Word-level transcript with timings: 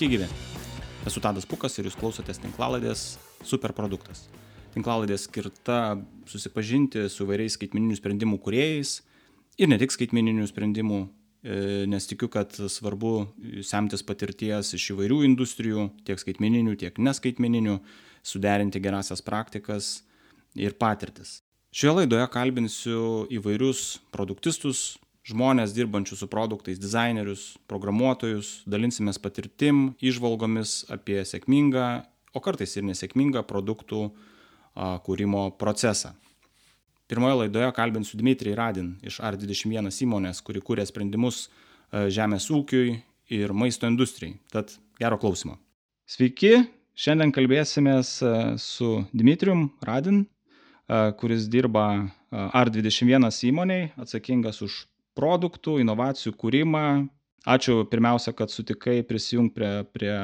Sveiki 0.00 0.16
gyvi. 0.16 0.26
Esu 1.04 1.20
Tadas 1.20 1.44
Pukas 1.44 1.74
ir 1.76 1.84
jūs 1.84 1.96
klausotės 2.00 2.38
tinklaladės 2.40 3.00
Superproduktas. 3.44 4.22
Tinklaladė 4.72 5.18
skirta 5.20 5.98
susipažinti 6.24 7.02
su 7.12 7.26
vairiais 7.28 7.58
skaitmeninių 7.58 7.98
sprendimų 7.98 8.38
kuriejais 8.40 8.94
ir 9.60 9.68
ne 9.68 9.76
tik 9.76 9.92
skaitmeninių 9.92 10.46
sprendimų, 10.48 11.02
e, 11.04 11.58
nes 11.92 12.08
tikiu, 12.08 12.30
kad 12.32 12.56
svarbu 12.56 13.12
semtis 13.60 14.00
patirties 14.00 14.72
iš 14.78 14.88
įvairių 14.94 15.20
industrijų, 15.28 15.90
tiek 16.08 16.24
skaitmeninių, 16.24 16.78
tiek 16.80 16.96
neskaitmeninių, 16.96 17.76
suderinti 18.24 18.80
gerasias 18.80 19.20
praktikas 19.20 19.98
ir 20.56 20.80
patirtis. 20.80 21.42
Šioje 21.76 21.98
laidoje 21.98 22.32
kalbinsiu 22.32 23.26
įvairius 23.36 23.98
produktistus, 24.16 24.94
žmonės 25.28 25.74
dirbančius 25.76 26.22
su 26.22 26.28
produktais, 26.30 26.80
dizainerius, 26.80 27.54
programuotojus, 27.70 28.62
dalinsimės 28.70 29.20
patirtim, 29.20 29.90
išvalgomis 30.00 30.86
apie 30.92 31.20
sėkmingą, 31.28 31.88
o 32.32 32.40
kartais 32.40 32.76
ir 32.76 32.86
nesėkmingą 32.88 33.44
produktų 33.48 34.06
a, 34.08 34.96
kūrimo 35.04 35.50
procesą. 35.60 36.14
Pirmoje 37.10 37.40
laidoje 37.42 37.72
kalbinsiu 37.74 38.18
Dmitrij 38.20 38.54
Radin 38.54 38.92
iš 39.02 39.18
R21 39.18 39.90
įmonės, 40.06 40.40
kuri 40.46 40.62
kūrė 40.62 40.84
sprendimus 40.86 41.48
žemės 41.90 42.46
ūkiui 42.54 43.00
ir 43.34 43.52
maisto 43.52 43.88
industrijai. 43.90 44.36
Tad 44.52 44.76
gero 45.00 45.18
klausimo. 45.18 45.56
Sveiki, 46.06 46.68
šiandien 46.94 47.34
kalbėsimės 47.34 48.12
su 48.62 48.92
Dmitrijum 49.10 49.72
Radin, 49.82 50.22
kuris 51.18 51.48
dirba 51.50 51.86
R21 52.30 53.26
įmoniai, 53.50 53.90
atsakingas 53.98 54.62
už 54.62 54.84
produktų, 55.20 55.78
inovacijų 55.84 56.34
kūrimą. 56.40 56.86
Ačiū 57.48 57.86
pirmiausia, 57.88 58.34
kad 58.36 58.52
sutikai 58.52 59.00
prisijungti 59.08 59.54
prie, 59.56 59.72
prie 59.94 60.14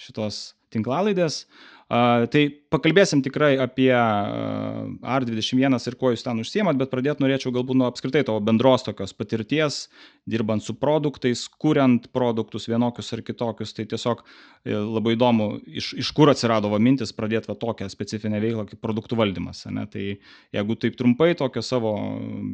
šitos 0.00 0.54
tinklalaidės. 0.74 1.44
Tai 1.84 2.40
pakalbėsim 2.72 3.20
tikrai 3.22 3.52
apie 3.60 3.92
R21 3.92 5.76
ir 5.76 5.96
kuo 6.00 6.10
jūs 6.14 6.24
ten 6.24 6.40
užsiemat, 6.40 6.78
bet 6.80 6.90
pradėti 6.90 7.22
norėčiau 7.22 7.52
galbūt 7.54 7.76
nuo 7.76 7.90
apskritai 7.90 8.22
tavo 8.26 8.40
bendros 8.42 8.86
tokios 8.86 9.12
patirties, 9.14 9.82
dirbant 10.26 10.64
su 10.64 10.74
produktais, 10.80 11.44
kuriant 11.60 12.08
produktus 12.16 12.66
vienokius 12.72 13.12
ar 13.14 13.22
kitokius. 13.26 13.76
Tai 13.76 13.86
tiesiog 13.92 14.24
e, 14.24 14.72
labai 14.72 15.14
įdomu, 15.18 15.50
iš, 15.68 15.92
iš 16.00 16.10
kur 16.16 16.32
atsirado 16.32 16.72
va 16.72 16.80
mintis 16.82 17.12
pradėti 17.14 17.52
va 17.52 17.58
tokią 17.60 17.90
specifinę 17.92 18.40
veiklą 18.42 18.64
kaip 18.72 18.80
produktų 18.82 19.20
valdymas. 19.20 19.66
Ne? 19.68 19.84
Tai 19.92 20.08
jeigu 20.56 20.80
taip 20.80 20.96
trumpai 20.98 21.34
tokią 21.38 21.62
savo 21.62 21.94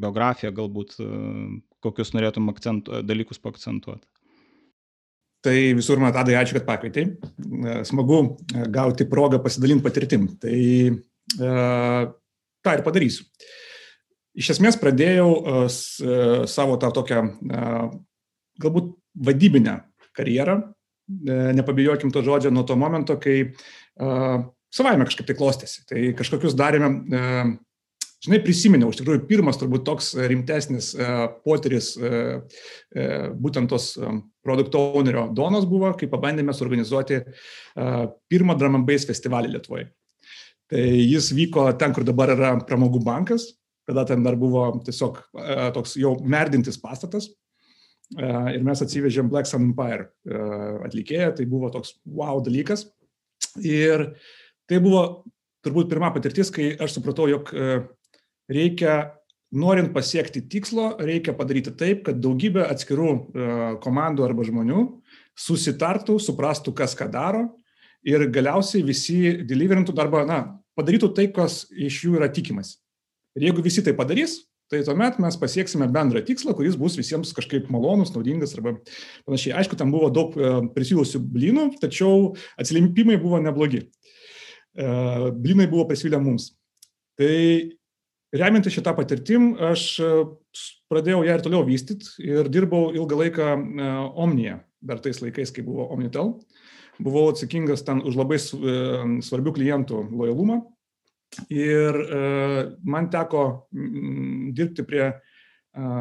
biografiją 0.03 0.53
galbūt 0.59 0.99
e, 0.99 1.11
kokius 1.85 2.15
norėtum 2.17 2.49
akcentu, 2.53 3.01
dalykus 3.07 3.41
paakcentuoti. 3.43 4.07
Tai 5.41 5.57
visur, 5.73 6.01
man 6.01 6.13
tadai, 6.13 6.37
ačiū, 6.37 6.59
kad 6.59 6.67
pakvietei. 6.69 7.07
E, 7.17 7.77
smagu 7.89 8.19
e, 8.21 8.67
gauti 8.73 9.07
progą 9.09 9.41
pasidalinti 9.41 9.85
patirtim. 9.87 10.27
Tai 10.41 10.57
e, 10.61 11.53
tą 12.61 12.75
ir 12.77 12.85
padarysiu. 12.85 13.25
Iš 14.41 14.53
esmės 14.55 14.77
pradėjau 14.79 15.67
savo 16.49 16.77
tą 16.79 16.93
tokią 16.95 17.19
galbūt 18.63 18.93
vadybinę 19.27 19.73
karjerą, 20.15 20.55
nepabijokim 21.59 22.13
to 22.15 22.23
žodžio, 22.23 22.53
nuo 22.55 22.63
to 22.63 22.77
momento, 22.79 23.17
kai 23.19 23.51
savaime 24.71 25.09
kažkaip 25.09 25.27
tai 25.27 25.37
klostėsi. 25.37 25.83
Tai 25.91 26.05
kažkokius 26.21 26.55
darėme 26.57 26.93
žinai, 28.25 28.41
prisiminiau, 28.45 28.91
iš 28.93 29.01
tikrųjų, 29.01 29.25
pirmas 29.29 29.59
turbūt 29.61 29.85
toks 29.89 30.13
rimtesnis 30.31 30.93
uh, 30.99 31.27
potyris 31.45 31.93
uh, 32.01 32.43
būtent 33.41 33.71
tos 33.73 33.95
produkto 34.45 34.83
ownerio 34.97 35.29
donos 35.37 35.67
buvo, 35.69 35.93
kai 35.99 36.09
pabandėme 36.11 36.55
suorganizuoti 36.57 37.21
pirmą 38.33 38.57
bass 38.89 39.09
festivalį 39.09 39.53
Lietuvoje. 39.53 39.91
Tai 40.71 40.85
jis 40.87 41.33
vyko 41.37 41.67
ten, 41.77 41.93
kur 41.93 42.07
dabar 42.09 42.33
yra 42.33 42.55
pramogų 42.65 43.03
bankas, 43.05 43.51
tada 43.89 44.07
ten 44.09 44.23
dar 44.25 44.37
buvo 44.41 44.69
tiesiog 44.87 45.19
toks 45.77 45.97
jau 46.01 46.15
merdintis 46.23 46.79
pastatas. 46.81 47.29
Ir 48.17 48.63
mes 48.65 48.81
atsivežėm 48.83 49.29
Black 49.31 49.51
Sun 49.51 49.69
Empire 49.69 50.09
atlikėją, 50.87 51.35
tai 51.37 51.47
buvo 51.51 51.69
toks 51.75 51.99
wow 52.07 52.41
dalykas. 52.43 52.87
Ir 53.61 54.15
tai 54.71 54.81
buvo 54.83 55.25
turbūt 55.67 55.91
pirma 55.91 56.15
patirtis, 56.15 56.51
kai 56.55 56.73
aš 56.81 56.97
supratau, 56.97 57.29
jog 57.31 57.53
reikia, 58.51 58.97
norint 59.51 59.93
pasiekti 59.95 60.43
tikslo, 60.51 60.93
reikia 61.03 61.35
padaryti 61.39 61.73
taip, 61.79 62.05
kad 62.07 62.21
daugybė 62.23 62.67
atskirų 62.71 63.11
e, 63.11 63.49
komandų 63.83 64.27
arba 64.27 64.47
žmonių 64.47 64.85
susitartų, 65.39 66.19
suprastų, 66.23 66.75
kas 66.77 66.95
ką 66.99 67.09
daro 67.11 67.47
ir 68.07 68.27
galiausiai 68.33 68.85
visi 68.87 69.19
deliverintų 69.47 69.95
darbą, 69.97 70.23
na, 70.29 70.43
padarytų 70.79 71.11
tai, 71.17 71.27
kas 71.35 71.65
iš 71.71 72.05
jų 72.07 72.21
yra 72.21 72.31
tikimas. 72.33 72.79
Ir 73.39 73.49
jeigu 73.49 73.63
visi 73.65 73.85
tai 73.87 73.95
padarys, 73.97 74.41
tai 74.71 74.85
tuomet 74.87 75.19
mes 75.23 75.37
pasieksime 75.39 75.89
bendrą 75.91 76.23
tikslą, 76.27 76.55
kuris 76.55 76.77
bus 76.79 76.97
visiems 76.99 77.33
kažkaip 77.35 77.67
malonus, 77.75 78.13
naudingas 78.15 78.55
arba 78.55 78.77
panašiai. 79.27 79.57
Aišku, 79.61 79.79
tam 79.79 79.91
buvo 79.95 80.13
daug 80.15 80.37
e, 80.39 80.53
prisilusių 80.77 81.21
blynų, 81.27 81.67
tačiau 81.83 82.33
atsilimpimai 82.61 83.19
buvo 83.21 83.43
neblogi. 83.43 83.83
E, 83.83 84.87
blynai 85.35 85.67
buvo 85.71 85.89
prisvilę 85.91 86.23
mums. 86.23 86.53
Tai 87.19 87.35
remiantis 88.37 88.75
šitą 88.77 88.95
patirtim, 88.97 89.53
aš 89.71 89.85
e, 90.03 90.11
pradėjau 90.91 91.23
ją 91.27 91.37
ir 91.37 91.45
toliau 91.45 91.67
vystyti 91.67 92.27
ir 92.27 92.51
dirbau 92.53 92.91
ilgą 92.95 93.19
laiką 93.25 93.49
e, 93.55 93.93
Omnija, 94.25 94.61
dar 94.81 95.03
tais 95.03 95.21
laikais, 95.23 95.53
kai 95.55 95.65
buvo 95.67 95.89
Omnitel. 95.95 96.37
Buvau 97.01 97.31
atsakingas 97.33 97.83
ten 97.87 98.03
už 98.07 98.19
labai 98.21 98.39
e, 98.39 98.77
svarbių 99.25 99.57
klientų 99.57 100.05
lojalumą 100.13 100.63
ir 101.55 101.95
man 102.83 103.05
teko 103.07 103.43
dirbti 103.71 104.83
prie 104.83 105.05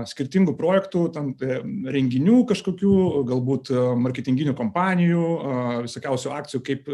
skirtingų 0.10 0.56
projektų, 0.58 1.04
tam 1.14 1.28
renginių 1.38 2.40
kažkokių, 2.50 2.94
galbūt 3.30 3.70
marketinginių 4.02 4.56
kompanijų, 4.58 5.28
visokiausių 5.86 6.34
akcijų, 6.34 6.64
kaip 6.66 6.90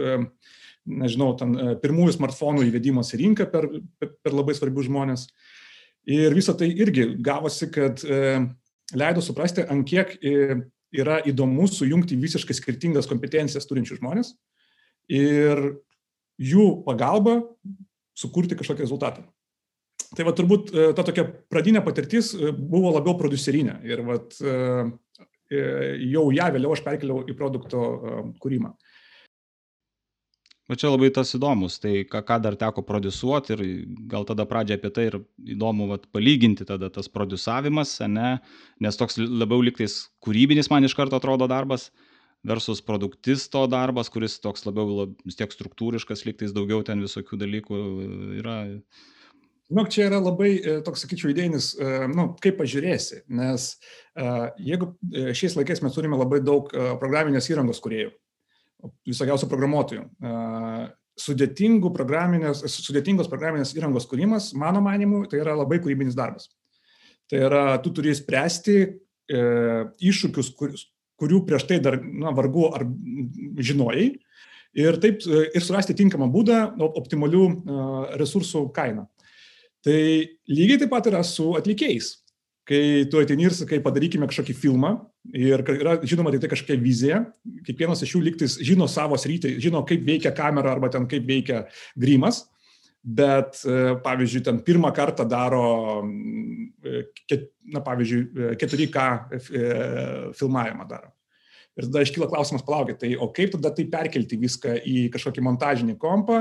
nežinau, 0.85 1.33
ten 1.39 1.55
e, 1.57 1.73
pirmųjų 1.81 2.15
smartfonų 2.15 2.65
įvedimas 2.69 3.11
į 3.15 3.21
rinką 3.23 3.47
per, 3.51 3.67
per 3.99 4.35
labai 4.35 4.55
svarbius 4.57 4.87
žmonės. 4.89 5.27
Ir 6.05 6.35
visą 6.37 6.53
tai 6.57 6.69
irgi 6.69 7.07
gavosi, 7.25 7.69
kad 7.73 8.03
e, 8.05 8.43
leido 8.97 9.23
suprasti, 9.25 9.65
ant 9.65 9.87
kiek 9.89 10.15
e, 10.21 10.59
yra 10.95 11.19
įdomu 11.27 11.67
sujungti 11.69 12.17
visiškai 12.21 12.55
skirtingas 12.55 13.09
kompetencijas 13.09 13.65
turinčius 13.67 13.99
žmonės 13.99 14.35
ir 15.11 15.61
jų 16.41 16.67
pagalba 16.85 17.39
sukurti 18.15 18.57
kažkokį 18.57 18.85
rezultatą. 18.85 19.25
Tai 20.15 20.23
va 20.23 20.31
turbūt 20.37 20.69
ta 20.95 21.03
tokia 21.03 21.25
pradinė 21.51 21.81
patirtis 21.83 22.29
buvo 22.55 22.93
labiau 22.93 23.17
producerinė 23.19 23.79
ir 23.83 24.03
vat, 24.07 24.37
jau 25.51 26.23
ją 26.31 26.47
vėliau 26.55 26.75
aš 26.75 26.83
perkeliau 26.85 27.25
į 27.27 27.35
produkto 27.35 27.81
kūrimą. 28.39 28.71
Va 30.65 30.73
čia 30.73 30.89
labai 30.89 31.11
tas 31.13 31.29
įdomus, 31.37 31.75
tai 31.77 31.99
ką, 32.09 32.23
ką 32.25 32.39
dar 32.41 32.55
teko 32.57 32.81
produsuoti 32.87 33.53
ir 33.53 33.59
gal 34.09 34.23
tada 34.25 34.47
pradžia 34.49 34.79
apie 34.79 34.89
tai 34.95 35.03
ir 35.11 35.19
įdomu 35.53 35.85
vat, 35.91 36.07
palyginti 36.09 36.65
tada 36.65 36.89
tas 36.89 37.09
produsavimas, 37.11 37.99
ne, 38.09 38.39
nes 38.81 38.97
toks 38.97 39.19
labiau 39.21 39.61
liktais 39.61 39.99
kūrybinis 40.25 40.71
man 40.73 40.87
iš 40.87 40.97
karto 40.97 41.19
atrodo 41.21 41.45
darbas 41.51 41.91
versus 42.45 42.81
produktisto 42.81 43.67
darbas, 43.69 44.09
kuris 44.09 44.39
toks 44.41 44.65
labiau 44.65 45.05
vis 45.21 45.37
tiek 45.37 45.53
struktūriškas, 45.53 46.25
liktais 46.25 46.53
daugiau 46.57 46.81
ten 46.85 47.05
visokių 47.05 47.41
dalykų 47.45 47.85
yra. 48.41 48.57
Nu, 49.69 49.85
čia 49.85 50.09
yra 50.09 50.17
labai, 50.21 50.51
e, 50.57 50.79
toks, 50.85 51.05
sakyčiau, 51.05 51.29
idėjinis, 51.33 51.71
e, 51.77 51.95
nu, 52.09 52.31
kaip 52.41 52.57
pažiūrėsi, 52.59 53.23
nes 53.33 53.71
uh, 53.73 54.51
jeigu 54.61 54.91
šiais 55.33 55.57
laikais 55.57 55.81
mes 55.81 55.93
turime 55.93 56.17
labai 56.21 56.41
daug 56.45 56.69
programinės 57.01 57.49
įrangos 57.49 57.81
kuriejų, 57.81 58.13
visokiausių 59.07 59.49
programuotojų. 59.51 60.03
Programinės, 61.95 62.63
sudėtingos 62.75 63.29
programinės 63.31 63.71
įrangos 63.77 64.07
kūrimas, 64.11 64.51
mano 64.57 64.81
manimu, 64.83 65.23
tai 65.31 65.39
yra 65.43 65.55
labai 65.55 65.79
kūrybinis 65.83 66.17
darbas. 66.17 66.49
Tai 67.31 67.39
yra, 67.47 67.63
tu 67.81 67.93
turi 67.95 68.13
spręsti 68.15 68.75
e, 68.83 68.89
iššūkius, 70.11 70.51
kur, 70.59 70.75
kurių 71.21 71.41
prieš 71.47 71.65
tai 71.69 71.79
dar 71.83 71.97
na, 72.03 72.33
vargu 72.35 72.67
ar 72.75 72.83
žinojai 72.85 74.09
ir 74.75 74.99
taip 75.01 75.23
e, 75.23 75.47
ir 75.55 75.63
surasti 75.63 75.95
tinkamą 75.97 76.27
būdą 76.33 76.59
optimalių 76.91 77.45
resursų 78.19 78.67
kainą. 78.75 79.07
Tai 79.85 79.97
lygiai 80.49 80.81
taip 80.81 80.91
pat 80.91 81.07
yra 81.09 81.23
su 81.25 81.53
atlikėjais 81.57 82.11
kai 82.65 83.05
tu 83.11 83.21
ateini 83.21 83.45
ir 83.47 83.53
sakai, 83.55 83.79
padarykime 83.83 84.27
kažkokį 84.29 84.55
filmą. 84.57 84.95
Ir 85.37 85.61
yra 85.75 85.99
žinoma 86.05 86.33
tik 86.33 86.43
tai 86.43 86.51
kažkokia 86.53 86.81
vizija, 86.81 87.21
kiekvienas 87.67 88.03
iš 88.05 88.15
jų 88.15 88.23
liktis 88.25 88.57
žino 88.65 88.87
savo 88.91 89.17
sritį, 89.21 89.55
žino, 89.61 89.83
kaip 89.87 90.05
veikia 90.05 90.33
kamera 90.35 90.73
arba 90.73 90.89
ten 90.93 91.07
kaip 91.09 91.25
veikia 91.29 91.65
grimas, 91.97 92.43
bet 93.05 93.61
e, 93.69 93.95
pavyzdžiui, 94.05 94.43
ten 94.45 94.61
pirmą 94.65 94.89
kartą 94.97 95.27
daro, 95.29 95.65
e, 96.85 97.41
na 97.73 97.81
pavyzdžiui, 97.85 98.55
4K 98.61 99.05
e, 99.05 99.65
filmavimą 100.37 100.87
daro. 100.89 101.13
Ir 101.75 101.89
tada 101.89 102.05
iškyla 102.05 102.29
klausimas, 102.31 102.63
palaukit, 102.65 103.01
tai 103.01 103.13
o 103.19 103.27
kaip 103.35 103.51
tada 103.57 103.73
tai 103.75 103.85
perkelti 103.91 104.39
viską 104.39 104.77
į 104.87 105.09
kažkokį 105.13 105.43
montažinį 105.43 105.97
kompą 106.01 106.39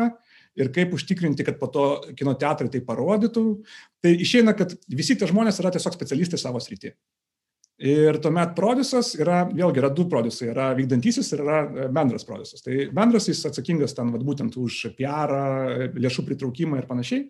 ir 0.58 0.70
kaip 0.74 0.94
užtikrinti, 0.94 1.44
kad 1.46 1.58
po 1.58 1.68
to 1.72 1.86
kino 2.18 2.34
teatrai 2.38 2.70
tai 2.70 2.82
parodytų. 2.86 3.44
Tai 4.04 4.14
išeina, 4.26 4.54
kad 4.58 4.76
visi 4.88 5.16
tie 5.18 5.28
žmonės 5.30 5.60
yra 5.62 5.72
tiesiog 5.74 5.96
specialistai 5.96 6.40
savo 6.40 6.62
srityje. 6.62 6.94
Ir 7.84 8.20
tuomet 8.22 8.52
produsas 8.54 9.16
yra, 9.18 9.40
vėlgi 9.50 9.80
yra 9.82 9.90
du 9.90 10.04
produsai, 10.06 10.52
yra 10.52 10.68
vykdantysis 10.78 11.32
ir 11.34 11.42
yra 11.42 11.56
e, 11.64 11.86
bendras 11.94 12.22
produsas. 12.26 12.62
Tai 12.62 12.84
bendras 12.94 13.26
jis 13.26 13.40
atsakingas 13.50 13.96
ten, 13.96 14.12
vat, 14.14 14.22
būtent 14.22 14.54
už 14.60 14.94
PR, 14.94 15.34
lėšų 15.98 16.22
pritraukimą 16.28 16.78
ir 16.78 16.86
panašiai. 16.86 17.26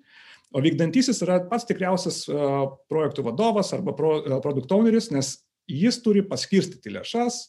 O 0.54 0.60
vykdantysis 0.62 1.22
yra 1.24 1.40
pats 1.48 1.64
tikriausias 1.66 2.20
uh, 2.28 2.76
projektų 2.92 3.24
vadovas 3.26 3.72
arba 3.74 3.96
pro, 3.96 4.18
uh, 4.20 4.36
produkt 4.44 4.70
owneris, 4.76 5.08
nes 5.10 5.32
jis 5.66 5.96
turi 6.04 6.20
paskirstyti 6.28 6.92
lėšas, 6.92 7.40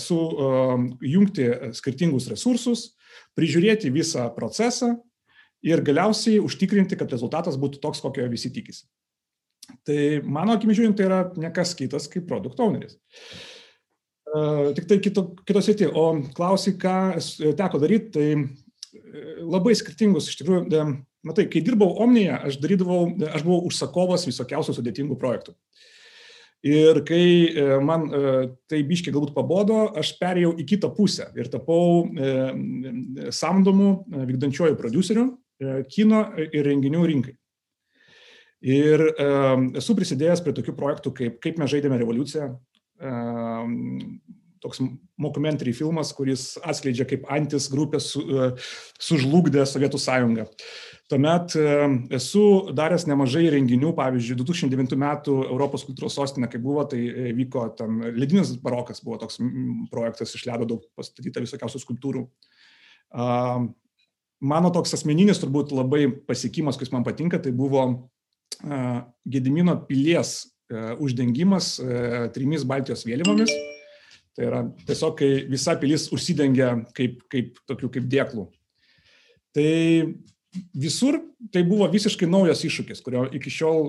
sujungti 0.00 1.48
skirtingus 1.76 2.30
resursus, 2.32 2.95
prižiūrėti 3.38 3.92
visą 3.94 4.28
procesą 4.36 4.94
ir 5.66 5.82
galiausiai 5.84 6.40
užtikrinti, 6.42 6.98
kad 6.98 7.10
rezultatas 7.12 7.58
būtų 7.60 7.80
toks, 7.82 8.02
kokio 8.04 8.26
visi 8.30 8.52
tikisi. 8.54 8.86
Tai 9.86 9.98
mano 10.22 10.54
akimi 10.54 10.76
žiūrint, 10.78 10.96
tai 10.98 11.08
yra 11.08 11.20
nekas 11.40 11.74
kitas 11.78 12.06
kaip 12.10 12.28
produkt 12.28 12.60
owneris. 12.62 12.98
Uh, 14.26 14.72
tik 14.76 14.86
tai 14.90 14.98
kito, 15.02 15.30
kitos 15.46 15.70
įti. 15.72 15.88
O 15.88 16.06
klausai, 16.36 16.74
ką 16.78 16.96
teko 17.58 17.80
daryti, 17.82 18.10
tai 18.14 18.26
e, 18.34 19.20
labai 19.42 19.74
skirtingus, 19.78 20.28
iš 20.30 20.40
tikrųjų, 20.40 20.82
matai, 21.26 21.46
kai 21.50 21.62
dirbau 21.64 21.94
Omnyje, 22.02 22.34
aš 22.50 22.58
darydavau, 22.62 23.00
aš 23.30 23.46
buvau 23.46 23.62
užsakovas 23.70 24.26
visokiausių 24.28 24.76
sudėtingų 24.76 25.18
projektų. 25.22 25.54
Ir 26.66 27.02
kai 27.06 27.24
e, 27.52 27.64
man 27.84 28.06
tai 28.66 28.80
biškiai 28.88 29.14
galbūt 29.14 29.34
pabodo, 29.36 29.82
aš 29.98 30.14
perėjau 30.20 30.54
į 30.58 30.66
kitą 30.72 30.90
pusę 30.96 31.28
ir 31.36 31.50
tapau 31.52 32.06
samdomų 33.30 33.90
vykdančiojų 34.30 34.78
producerių 34.80 35.26
kino 35.92 36.22
ir 36.46 36.66
renginių 36.66 37.04
rinkai. 37.12 37.36
Ir 38.66 39.02
esu 39.78 39.94
prisidėjęs 39.94 40.42
prie 40.42 40.56
tokių 40.56 40.74
projektų, 40.76 41.12
kaip 41.14 41.36
Kaip 41.44 41.60
mes 41.60 41.70
žaidėme 41.70 42.00
revoliuciją, 42.00 42.48
toks 44.66 44.80
mockumentary 45.20 45.72
filmas, 45.76 46.12
kuris 46.16 46.54
atskleidžia, 46.64 47.06
kaip 47.08 47.26
antis 47.32 47.68
grupė 47.72 48.00
su, 48.02 48.22
uh, 48.24 48.70
sužlugdė 49.02 49.64
Sovietų 49.68 50.00
sąjungą. 50.02 50.46
Tuomet 51.06 51.54
uh, 51.54 51.84
esu 52.18 52.42
daręs 52.74 53.04
nemažai 53.06 53.44
renginių, 53.54 53.92
pavyzdžiui, 53.94 54.40
2009 54.40 54.96
metų 54.98 55.36
Europos 55.44 55.84
kultūros 55.86 56.16
sostinė, 56.18 56.48
kai 56.50 56.58
buvo, 56.62 56.82
tai 56.90 56.98
e, 57.06 57.28
vyko 57.36 57.68
tam 57.78 58.00
Ledinis 58.16 58.56
barokas, 58.62 59.04
buvo 59.04 59.20
toks 59.22 59.38
projektas, 59.92 60.34
iš 60.34 60.48
ledo 60.48 60.66
daug 60.72 60.88
pastatyta 60.98 61.44
visokiausių 61.44 61.82
skulptūrų. 61.84 62.24
Mano 64.50 64.72
toks 64.74 64.96
asmeninis 64.98 65.38
turbūt 65.40 65.70
labai 65.72 66.08
pasiekimas, 66.26 66.76
kuris 66.76 66.90
man 66.92 67.06
patinka, 67.06 67.38
tai 67.38 67.54
buvo 67.54 67.86
Gedimino 69.30 69.78
pilies 69.86 70.34
uždengimas 70.98 71.76
trimis 72.34 72.66
Baltijos 72.66 73.06
vėliavomis. 73.06 73.54
Tai 74.36 74.44
yra 74.50 74.62
tiesiog, 74.84 75.14
kai 75.16 75.30
visa 75.48 75.78
pilis 75.80 76.10
užsidengia 76.12 76.74
kaip, 76.96 77.22
kaip 77.32 77.56
tokių 77.70 77.94
kaip 77.94 78.08
dėklų. 78.12 78.50
Tai 79.56 79.70
visur 80.74 81.18
tai 81.52 81.62
buvo 81.66 81.88
visiškai 81.92 82.28
naujas 82.30 82.64
iššūkis, 82.66 83.02
kurio 83.04 83.26
iki 83.36 83.52
šiol 83.52 83.88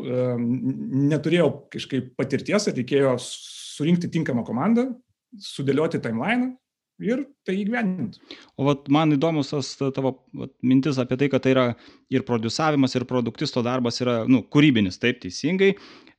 neturėjau 1.11 1.49
kažkaip 1.73 2.13
patirties, 2.19 2.69
reikėjo 2.73 3.15
surinkti 3.23 4.09
tinkamą 4.13 4.45
komandą, 4.47 4.89
sudėlioti 5.43 6.01
timeline 6.03 6.55
ir 7.03 7.23
tai 7.45 7.59
įgyvendinti. 7.61 8.21
O 8.57 8.65
vat, 8.67 8.87
man 8.93 9.13
įdomus 9.13 9.51
tas 9.53 9.75
tavo 9.77 10.15
vat, 10.37 10.53
mintis 10.65 10.97
apie 11.01 11.17
tai, 11.19 11.29
kad 11.33 11.45
tai 11.45 11.53
yra 11.53 11.65
ir 12.13 12.25
produsavimas, 12.27 12.95
ir 12.97 13.05
produktisto 13.09 13.61
darbas 13.65 14.01
yra 14.01 14.23
nu, 14.29 14.41
kūrybinis, 14.53 14.97
taip 15.01 15.21
teisingai. 15.23 15.75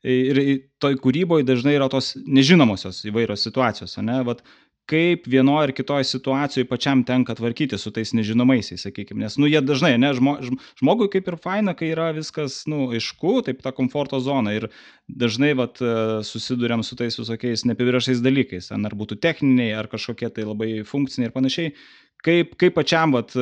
Ir 0.06 0.38
toj 0.78 0.94
kūryboje 1.02 1.42
dažnai 1.42 1.74
yra 1.74 1.88
tos 1.90 2.12
nežinomosios 2.22 3.00
įvairios 3.10 3.42
situacijos, 3.48 3.96
ne? 4.06 4.20
Vat, 4.28 4.44
kaip 4.88 5.26
vienoje 5.28 5.68
ar 5.68 5.72
kitoje 5.76 6.06
situacijoje 6.08 6.66
pačiam 6.68 7.02
tenka 7.04 7.34
tvarkyti 7.36 7.78
su 7.78 7.92
tais 7.92 8.14
nežinomaisiais, 8.16 8.86
sakykime. 8.86 9.20
Nes, 9.26 9.36
nu, 9.40 9.48
jie 9.50 9.60
dažnai, 9.60 9.92
ne, 10.00 10.14
žmo, 10.16 10.38
žmogui 10.80 11.10
kaip 11.12 11.28
ir 11.28 11.36
faina, 11.42 11.74
kai 11.76 11.90
yra 11.92 12.08
viskas, 12.16 12.62
nu, 12.70 12.88
aišku, 12.96 13.34
taip 13.46 13.60
ta 13.64 13.74
komforto 13.76 14.20
zona. 14.24 14.56
Ir 14.56 14.68
dažnai, 15.08 15.52
vat, 15.58 15.82
susidurėm 16.28 16.84
su 16.86 16.96
tais 16.96 17.20
visokiais 17.20 17.66
neapibriešais 17.68 18.24
dalykais, 18.24 18.72
ar 18.72 18.96
būtų 18.96 19.20
techniniai, 19.20 19.74
ar 19.76 19.90
kažkokie 19.92 20.32
tai 20.32 20.48
labai 20.48 20.72
funkciniai 20.88 21.28
ir 21.28 21.36
panašiai. 21.36 21.76
Kaip, 22.24 22.56
kaip 22.58 22.74
pačiam, 22.74 23.12
vat, 23.14 23.36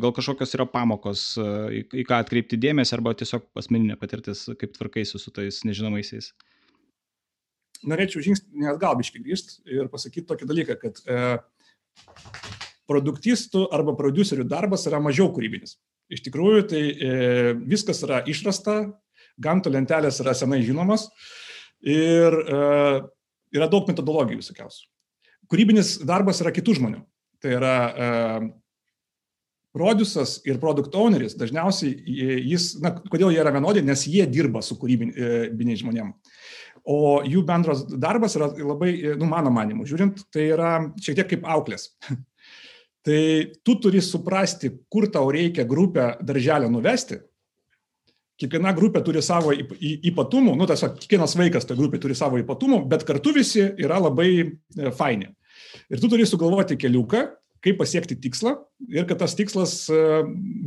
gal 0.00 0.16
kažkokios 0.16 0.56
yra 0.56 0.64
pamokos, 0.66 1.28
į, 1.38 1.84
į 1.92 2.08
ką 2.08 2.24
atkreipti 2.24 2.58
dėmesį, 2.58 2.96
arba 2.96 3.14
tiesiog 3.14 3.44
asmeninė 3.60 4.00
patirtis, 4.00 4.48
kaip 4.58 4.74
tvarkaisi 4.74 5.20
su 5.20 5.30
tais 5.30 5.60
nežinomaisiais 5.68 6.32
norėčiau 7.84 8.24
žingsnį 8.24 8.70
atgal 8.72 8.96
biškai 8.98 9.22
grįžti 9.24 9.60
ir 9.76 9.90
pasakyti 9.92 10.26
tokį 10.28 10.48
dalyką, 10.48 10.76
kad 10.80 11.00
e, 11.04 11.36
produktistų 12.86 13.66
arba 13.74 13.96
producerių 13.98 14.46
darbas 14.48 14.86
yra 14.88 15.00
mažiau 15.02 15.28
kūrybinis. 15.34 15.76
Iš 16.12 16.22
tikrųjų, 16.28 16.66
tai 16.70 16.82
e, 16.86 17.14
viskas 17.66 18.02
yra 18.06 18.20
išrasta, 18.30 18.78
ganto 19.42 19.72
lentelės 19.72 20.20
yra 20.22 20.36
senai 20.38 20.62
žinomas 20.64 21.08
ir 21.82 22.36
e, 22.36 22.60
yra 23.56 23.70
daug 23.72 23.88
metodologijų 23.90 24.40
visokiausių. 24.44 24.86
Kūrybinis 25.50 25.96
darbas 26.06 26.40
yra 26.42 26.54
kitų 26.54 26.78
žmonių. 26.78 27.02
Tai 27.42 27.52
yra 27.58 27.74
e, 27.76 28.06
produsas 29.76 30.38
ir 30.48 30.60
produkt 30.62 30.94
owneris 30.96 31.36
dažniausiai 31.36 31.92
jis, 32.48 32.70
na, 32.80 32.94
kodėl 33.10 33.34
jie 33.34 33.42
yra 33.42 33.52
vienodi, 33.52 33.82
nes 33.84 34.06
jie 34.08 34.24
dirba 34.30 34.62
su 34.64 34.78
kūrybiniais 34.80 35.82
žmonėmis 35.82 36.36
o 36.86 37.20
jų 37.26 37.42
bendras 37.46 37.82
darbas 37.90 38.36
yra 38.38 38.48
labai, 38.54 38.92
nu, 39.18 39.28
mano 39.28 39.50
manimu, 39.54 39.86
žiūrint, 39.88 40.22
tai 40.32 40.48
yra 40.54 40.72
šiek 41.02 41.18
tiek 41.18 41.30
kaip 41.34 41.46
auklės. 41.56 41.90
tai 43.06 43.20
tu 43.66 43.76
turi 43.82 44.02
suprasti, 44.02 44.70
kur 44.90 45.08
tau 45.12 45.30
reikia 45.34 45.66
grupę 45.68 46.14
darželio 46.26 46.70
nuvesti. 46.72 47.20
Kiekviena 48.36 48.74
grupė 48.76 49.00
turi 49.00 49.22
savo 49.24 49.54
ypatumų, 49.56 50.58
nu, 50.60 50.66
tiesiog 50.68 50.98
kiekvienas 51.00 51.34
vaikas 51.40 51.64
toje 51.64 51.80
grupėje 51.80 52.04
turi 52.04 52.16
savo 52.18 52.38
ypatumų, 52.42 52.82
bet 52.90 53.06
kartu 53.08 53.32
visi 53.32 53.62
yra 53.80 53.96
labai 54.02 54.28
e, 54.44 54.90
faini. 54.92 55.30
Ir 55.88 56.02
tu 56.02 56.10
turi 56.12 56.26
sugalvoti 56.28 56.76
keliuką, 56.76 57.22
kaip 57.64 57.78
pasiekti 57.80 58.18
tikslą 58.20 58.52
ir 58.92 59.06
kad 59.08 59.22
tas 59.22 59.34
tikslas 59.38 59.86
e, 59.88 60.02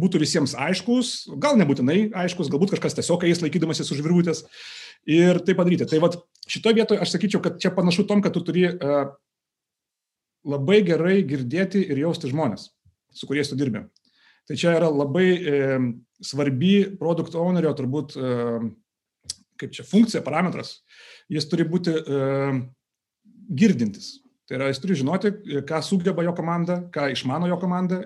būtų 0.01 0.24
visiems 0.24 0.55
aiškus, 0.58 1.29
gal 1.39 1.60
nebūtinai 1.62 2.10
aiškus, 2.24 2.50
galbūt 2.50 2.74
kažkas 2.74 2.98
tiesiog 2.98 3.27
eis 3.29 3.44
laikydamasis 3.44 3.94
už 3.94 4.01
virvutės 4.01 4.44
ir 5.08 5.39
tai 5.46 5.56
padaryti. 5.58 5.88
Tai 5.89 6.01
vad 6.03 6.20
šitoje 6.50 6.79
vietoje 6.82 7.01
aš 7.03 7.15
sakyčiau, 7.15 7.44
kad 7.46 7.60
čia 7.62 7.72
panašu 7.75 8.08
tom, 8.10 8.24
kad 8.25 8.34
tu 8.34 8.41
turi 8.46 8.65
uh, 8.68 9.12
labai 10.48 10.82
gerai 10.86 11.22
girdėti 11.27 11.82
ir 11.89 12.00
jausti 12.06 12.29
žmonės, 12.32 12.70
su 13.15 13.27
kuriais 13.27 13.50
tu 13.51 13.58
dirbi. 13.60 13.84
Tai 14.48 14.58
čia 14.58 14.74
yra 14.79 14.89
labai 14.89 15.27
e, 15.29 15.58
svarbi 16.25 16.74
produkt 17.00 17.36
ownerio 17.38 17.74
turbūt, 17.77 18.15
e, 18.18 18.62
kaip 19.62 19.75
čia, 19.75 19.86
funkcija, 19.86 20.24
parametras. 20.25 20.79
Jis 21.29 21.46
turi 21.51 21.68
būti 21.70 21.94
e, 21.94 22.24
girdintis. 23.60 24.15
Tai 24.50 24.58
yra, 24.58 24.72
jis 24.72 24.82
turi 24.82 24.98
žinoti, 24.98 25.29
ką 25.70 25.84
sugeba 25.86 26.25
jo 26.25 26.34
komanda, 26.34 26.79
ką 26.89 27.12
išmano 27.13 27.46
jo 27.51 27.60
komanda 27.62 28.00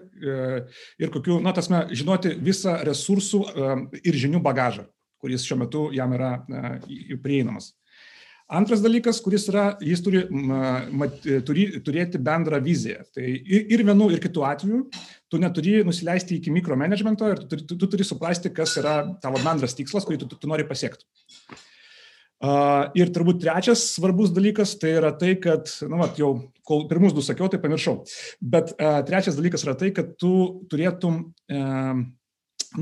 ir 0.99 1.13
kokiu, 1.13 1.37
na, 1.39 1.53
tasme, 1.55 1.85
žinoti 1.95 2.33
visą 2.35 2.73
resursų 2.83 3.39
ir 4.03 4.17
žinių 4.19 4.41
bagažą 4.43 4.83
kuris 5.23 5.47
šiuo 5.47 5.63
metu 5.63 5.87
jam 5.95 6.13
yra 6.17 6.35
prieinamas. 7.23 7.71
Antras 8.53 8.81
dalykas, 8.83 9.21
kuris 9.23 9.47
yra, 9.49 9.63
jis 9.81 10.01
turi, 10.03 10.21
mat, 10.29 11.15
turi 11.47 11.63
turėti 11.81 12.19
bendrą 12.21 12.59
viziją. 12.61 13.05
Tai 13.15 13.23
ir, 13.23 13.63
ir 13.71 13.83
vienu, 13.87 14.09
ir 14.11 14.19
kitu 14.21 14.43
atveju 14.45 14.81
tu 15.31 15.39
neturi 15.41 15.79
nusileisti 15.87 16.37
iki 16.37 16.51
mikromanagemento 16.53 17.31
ir 17.31 17.39
tu, 17.41 17.47
tu, 17.55 17.61
tu, 17.71 17.77
tu 17.81 17.89
turi 17.95 18.05
suprasti, 18.05 18.51
kas 18.53 18.75
yra 18.81 18.97
tavo 19.23 19.39
bendras 19.41 19.77
tikslas, 19.77 20.05
kurį 20.05 20.21
tu, 20.21 20.29
tu, 20.33 20.41
tu 20.41 20.51
nori 20.51 20.67
pasiekti. 20.69 21.07
Uh, 22.43 22.89
ir 22.99 23.07
turbūt 23.15 23.39
trečias 23.39 23.85
svarbus 23.93 24.33
dalykas 24.35 24.73
tai 24.75 24.97
yra 24.97 25.13
tai, 25.15 25.37
kad, 25.39 25.69
na, 25.85 25.93
nu, 25.93 25.99
vat, 26.01 26.17
jau 26.19 26.33
kol 26.67 26.83
pirmus 26.89 27.15
du 27.15 27.23
sakiau, 27.23 27.47
tai 27.47 27.61
pamiršau, 27.63 28.01
bet 28.43 28.73
uh, 28.75 28.97
trečias 29.07 29.37
dalykas 29.39 29.63
yra 29.63 29.77
tai, 29.79 29.93
kad 29.95 30.09
tu 30.19 30.33
turėtum 30.67 31.21
uh, 31.31 32.01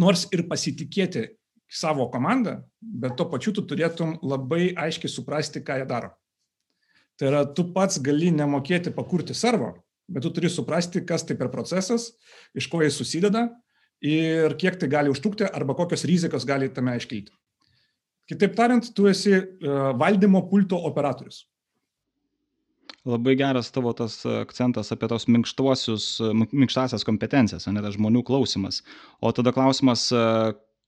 nors 0.02 0.26
ir 0.34 0.48
pasitikėti 0.50 1.28
savo 1.72 2.10
komandą, 2.12 2.58
bet 2.82 3.16
tuo 3.16 3.30
pačiu 3.32 3.54
tu 3.56 3.64
turėtum 3.68 4.18
labai 4.28 4.74
aiškiai 4.76 5.12
suprasti, 5.12 5.64
ką 5.64 5.80
jie 5.80 5.88
daro. 5.88 6.12
Tai 7.20 7.30
yra, 7.30 7.42
tu 7.46 7.70
pats 7.72 8.00
gali 8.04 8.32
nemokėti 8.36 8.92
pakurti 8.96 9.36
servo, 9.38 9.74
bet 10.12 10.26
tu 10.26 10.32
turi 10.36 10.50
suprasti, 10.52 11.06
kas 11.08 11.24
tai 11.28 11.38
per 11.40 11.52
procesas, 11.54 12.10
iš 12.58 12.68
ko 12.72 12.82
jis 12.84 12.98
susideda 13.00 13.46
ir 14.04 14.58
kiek 14.60 14.80
tai 14.82 14.90
gali 14.92 15.14
užtrukti 15.14 15.48
arba 15.48 15.78
kokios 15.78 16.04
rizikos 16.10 16.48
gali 16.50 16.68
tame 16.74 16.98
iškilti. 16.98 17.32
Kitaip 18.32 18.56
tariant, 18.58 18.92
tu 18.96 19.08
esi 19.12 19.38
valdymo 20.00 20.44
pulto 20.50 20.80
operatorius. 20.90 21.46
Labai 23.08 23.34
geras 23.40 23.72
tavo 23.74 23.94
tas 23.98 24.20
akcentas 24.30 24.92
apie 24.94 25.08
tos 25.10 25.26
minkštuosius, 25.32 26.06
minkštasias 26.52 27.06
kompetencijas, 27.08 27.66
ne 27.72 27.82
tas 27.82 27.96
žmonių 27.96 28.22
klausimas. 28.28 28.84
O 29.22 29.32
tada 29.34 29.54
klausimas, 29.56 30.10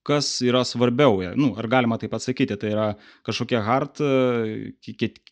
kas 0.07 0.27
yra 0.43 0.63
svarbiau, 0.67 1.21
nu, 1.39 1.53
ar 1.59 1.67
galima 1.71 1.97
taip 1.99 2.13
atsakyti, 2.17 2.57
tai 2.59 2.73
yra 2.73 2.87
kažkokie 3.27 3.59
hard, 3.63 4.01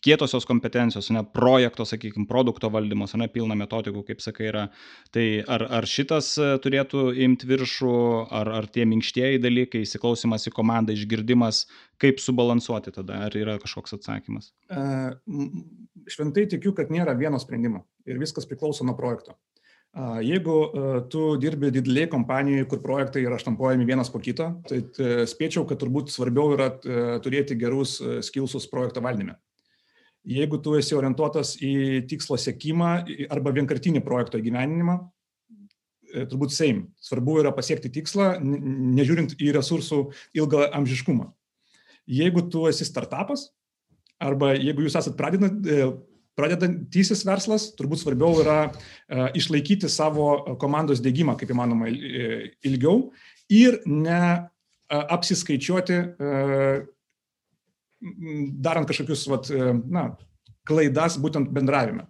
kietosios 0.01 0.47
kompetencijos, 0.47 1.11
ne 1.15 1.23
projekto, 1.35 1.85
sakykime, 1.87 2.27
produkto 2.29 2.71
valdymas, 2.71 3.17
ne 3.19 3.27
pilna 3.31 3.57
metodikų, 3.59 4.05
kaip 4.07 4.23
sakai, 4.23 4.47
yra. 4.51 4.63
Tai 5.11 5.25
ar, 5.43 5.67
ar 5.79 5.89
šitas 5.89 6.33
turėtų 6.63 7.09
imti 7.27 7.49
viršų, 7.51 7.95
ar, 8.41 8.53
ar 8.61 8.69
tie 8.71 8.87
minkštieji 8.87 9.43
dalykai, 9.43 9.83
įsiklausimas 9.85 10.47
į 10.47 10.55
komandą, 10.55 10.95
išgirdimas, 10.95 11.65
kaip 12.01 12.23
subalansuoti 12.23 12.95
tada, 12.95 13.25
ar 13.27 13.37
yra 13.37 13.59
kažkoks 13.61 13.99
atsakymas? 13.99 14.53
Šventai 16.09 16.47
tikiu, 16.55 16.73
kad 16.77 16.89
nėra 16.93 17.13
vieno 17.19 17.39
sprendimo 17.41 17.85
ir 18.07 18.21
viskas 18.21 18.47
priklauso 18.49 18.87
nuo 18.87 18.95
projekto. 18.97 19.35
Jeigu 20.24 20.57
tu 21.12 21.21
dirbi 21.36 21.67
dideliai 21.75 22.07
kompanijoje, 22.07 22.67
kur 22.71 22.79
projektai 22.79 23.25
yra 23.25 23.36
štampuojami 23.41 23.88
vienas 23.89 24.07
po 24.13 24.21
kito, 24.24 24.45
tai 24.69 24.79
spėčiau, 25.27 25.65
kad 25.67 25.81
turbūt 25.81 26.13
svarbiau 26.13 26.53
yra 26.55 26.69
turėti 27.24 27.57
gerus 27.60 27.98
skilsus 28.24 28.69
projekto 28.71 29.03
valdyme. 29.03 29.36
Jeigu 30.27 30.60
tu 30.62 30.75
esi 30.77 30.93
orientuotas 30.93 31.55
į 31.65 32.05
tikslo 32.10 32.38
siekimą 32.38 32.91
arba 33.33 33.53
vienkartinį 33.55 34.03
projekto 34.05 34.38
įgyveninimą, 34.38 34.98
e, 36.13 36.25
turbūt 36.29 36.53
same. 36.53 36.91
Svarbu 37.01 37.39
yra 37.41 37.53
pasiekti 37.55 37.89
tikslą, 37.89 38.36
nežiūrint 38.41 39.33
į 39.41 39.55
resursų 39.57 40.03
ilgą 40.38 40.67
amžiškumą. 40.77 41.25
Jeigu 42.05 42.45
tu 42.53 42.67
esi 42.69 42.86
startupas, 42.86 43.50
arba 44.21 44.53
jeigu 44.53 44.86
jūs 44.86 45.00
esat 45.00 45.17
pradedant, 45.17 45.65
e, 45.65 45.89
pradedantysis 46.41 47.21
verslas, 47.27 47.69
turbūt 47.77 48.01
svarbiau 48.01 48.41
yra 48.41 48.57
uh, 48.67 49.27
išlaikyti 49.38 49.89
savo 49.91 50.57
komandos 50.62 51.03
dėgymą 51.03 51.38
kaip 51.39 51.53
įmanoma 51.53 51.91
ilgiau 51.91 53.12
ir 53.51 53.79
ne 53.86 54.24
apsiskaičiuoti, 54.91 55.98
uh, 56.01 56.81
darant 58.65 58.89
kažkokius 58.89 59.27
vat, 59.29 59.51
na, 59.93 60.10
klaidas 60.67 61.19
būtent 61.21 61.51
bendravime. 61.53 62.07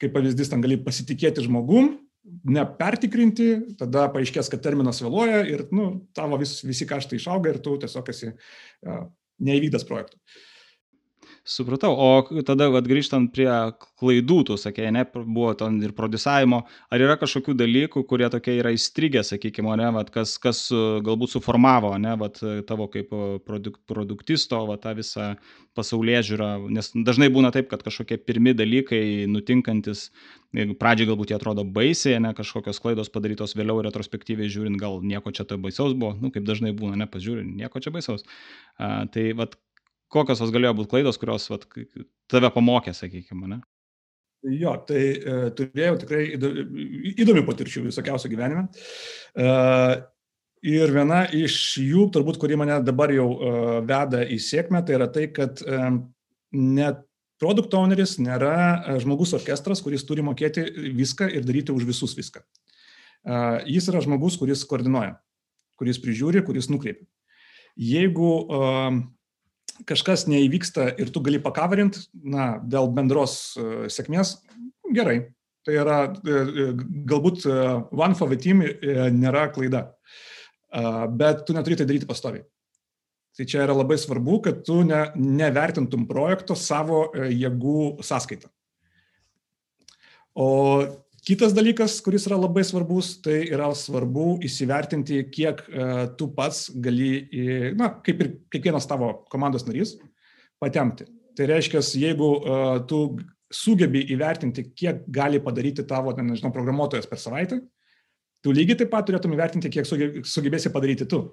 Kaip 0.00 0.14
pavyzdys, 0.14 0.48
ten 0.48 0.64
gali 0.64 0.78
pasitikėti 0.80 1.44
žmogum, 1.44 1.98
nepertikrinti, 2.48 3.76
tada 3.80 4.06
paaiškės, 4.14 4.48
kad 4.52 4.62
terminas 4.64 5.02
vėluoja 5.04 5.42
ir 5.48 5.66
nu, 5.76 5.90
tavo 6.16 6.40
vis, 6.40 6.56
visi 6.64 6.88
kaštai 6.88 7.20
išauga 7.20 7.52
ir 7.52 7.60
tu 7.64 7.76
tiesiog 7.80 8.08
esi 8.12 8.32
neįvykdas 9.44 9.84
projektų. 9.88 10.16
Uh, 10.16 10.49
Supratau, 11.50 11.96
o 11.98 12.42
tada 12.46 12.68
vat, 12.70 12.86
grįžtant 12.86 13.32
prie 13.34 13.48
klaidų, 13.98 14.36
tu 14.46 14.56
sakė, 14.60 14.84
ne, 14.94 15.02
buvo 15.18 15.50
ten 15.58 15.80
ir 15.82 15.90
produsavimo, 15.98 16.60
ar 16.94 17.02
yra 17.02 17.16
kažkokių 17.18 17.56
dalykų, 17.58 18.04
kurie 18.06 18.28
tokie 18.30 18.52
yra 18.60 18.70
įstrigę, 18.76 19.24
sakykime, 19.26 19.72
ne, 19.80 19.88
vat, 19.96 20.12
kas, 20.14 20.36
kas 20.38 20.60
galbūt 20.70 21.32
suformavo, 21.32 21.90
ne, 21.98 22.12
vat, 22.20 22.38
tavo 22.68 22.86
kaip 22.92 23.10
produk, 23.48 23.80
produktisto, 23.90 24.60
vat, 24.68 24.84
tą 24.84 24.92
visą 25.00 25.32
pasaulyje 25.74 26.20
žiūrą, 26.28 26.50
nes 26.76 26.92
dažnai 26.94 27.26
būna 27.34 27.50
taip, 27.56 27.66
kad 27.72 27.82
kažkokie 27.82 28.20
pirmi 28.22 28.54
dalykai 28.54 29.26
nutinkantis, 29.30 30.04
pradžiai 30.54 31.08
galbūt 31.10 31.32
jie 31.32 31.38
atrodo 31.40 31.64
baisiai, 31.66 32.20
ne, 32.22 32.30
kažkokios 32.38 32.78
klaidos 32.84 33.10
padarytos 33.10 33.56
vėliau 33.58 33.82
retrospektyviai 33.88 34.52
žiūrint, 34.54 34.78
gal 34.78 35.02
nieko 35.02 35.34
čia 35.34 35.48
to 35.50 35.58
baisaus 35.58 35.98
buvo, 35.98 36.14
nu, 36.22 36.30
kaip 36.30 36.46
dažnai 36.46 36.70
būna, 36.78 36.94
ne, 37.02 37.10
pažiūrint, 37.10 37.58
nieko 37.58 37.82
čia 37.82 37.90
baisaus. 37.98 38.22
A, 38.78 39.08
tai, 39.10 39.32
vat, 39.34 39.58
kokios 40.12 40.42
tos 40.42 40.52
galėjo 40.54 40.76
būti 40.80 40.92
klaidos, 40.94 41.18
kurios 41.20 41.48
vat, 41.52 41.66
tave 42.30 42.50
pamokė, 42.54 42.94
sakykime, 42.96 43.50
ne? 43.50 43.60
Jo, 44.40 44.72
tai 44.88 45.02
e, 45.20 45.34
turėjau 45.56 45.98
tikrai 46.00 46.22
įdomių 47.20 47.42
patirčių 47.44 47.84
visokiausių 47.90 48.30
gyvenime. 48.32 48.62
E, 49.36 49.50
ir 50.72 50.94
viena 50.96 51.26
iš 51.36 51.58
jų, 51.82 52.06
turbūt, 52.14 52.38
kuri 52.40 52.56
mane 52.56 52.78
dabar 52.84 53.12
jau 53.12 53.28
e, 53.36 53.52
veda 53.88 54.24
į 54.24 54.40
sėkmę, 54.40 54.80
tai 54.86 54.96
yra 54.96 55.10
tai, 55.12 55.26
kad 55.36 55.60
e, 55.60 55.82
net 56.56 57.04
produkt 57.40 57.76
owneris 57.76 58.16
nėra 58.20 58.56
e, 58.56 58.96
žmogus 59.04 59.36
orkestras, 59.36 59.84
kuris 59.84 60.08
turi 60.08 60.24
mokėti 60.24 60.64
viską 60.96 61.28
ir 61.36 61.44
daryti 61.44 61.76
už 61.76 61.84
visus 61.88 62.16
viską. 62.16 62.40
E, 62.40 63.44
jis 63.76 63.92
yra 63.92 64.00
žmogus, 64.04 64.40
kuris 64.40 64.64
koordinuoja, 64.68 65.18
kuris 65.80 66.00
prižiūri, 66.00 66.44
kuris 66.48 66.72
nukreipia. 66.72 67.04
Jeigu 67.80 68.30
uh, 68.50 68.96
kažkas 69.88 70.26
neįvyksta 70.30 70.90
ir 71.00 71.10
tu 71.14 71.22
gali 71.24 71.40
pakavarint, 71.42 71.98
na, 72.12 72.52
dėl 72.62 72.90
bendros 72.94 73.56
uh, 73.58 73.84
sėkmės, 73.92 74.38
gerai. 74.94 75.32
Tai 75.66 75.74
yra, 75.76 75.98
uh, 76.12 76.70
galbūt 77.10 77.44
uh, 77.48 77.82
one 77.92 78.16
for 78.18 78.32
the 78.32 78.38
team 78.40 78.62
nėra 78.62 79.50
klaida, 79.54 79.90
bet 81.18 81.44
tu 81.46 81.54
neturi 81.56 81.76
tai 81.76 81.86
daryti 81.88 82.06
pastoviai. 82.06 82.44
Tai 83.34 83.46
čia 83.48 83.64
yra 83.64 83.74
labai 83.74 83.96
svarbu, 83.98 84.38
kad 84.44 84.62
tu 84.66 84.80
ne, 84.86 85.00
nevertintum 85.18 86.04
projekto 86.06 86.54
savo 86.58 87.08
jėgų 87.14 88.02
sąskaitą. 88.06 88.50
O 90.38 90.48
Kitas 91.26 91.52
dalykas, 91.52 91.98
kuris 92.00 92.24
yra 92.28 92.38
labai 92.40 92.62
svarbus, 92.64 93.12
tai 93.20 93.42
yra 93.52 93.68
svarbu 93.76 94.38
įsivertinti, 94.46 95.18
kiek 95.32 95.58
uh, 95.68 96.04
tu 96.16 96.30
pats 96.32 96.68
gali, 96.80 97.10
na, 97.76 97.90
kaip 98.06 98.22
ir 98.24 98.30
kiekvienas 98.52 98.88
tavo 98.88 99.12
komandos 99.32 99.66
narys, 99.68 99.98
patemti. 100.62 101.04
Tai 101.36 101.48
reiškia, 101.50 101.82
jeigu 102.00 102.30
uh, 102.38 102.78
tu 102.88 103.02
sugebi 103.52 104.06
įvertinti, 104.14 104.70
kiek 104.72 105.04
gali 105.12 105.42
padaryti 105.44 105.84
tavo, 105.88 106.14
nežinau, 106.16 106.52
programuotojas 106.54 107.08
per 107.10 107.20
savaitę, 107.20 107.60
tu 108.40 108.54
lygiai 108.56 108.80
taip 108.80 108.92
pat 108.94 109.08
turėtum 109.08 109.34
įvertinti, 109.36 109.72
kiek 109.72 109.88
sugebėsi 109.88 110.72
padaryti 110.72 111.08
tu. 111.10 111.24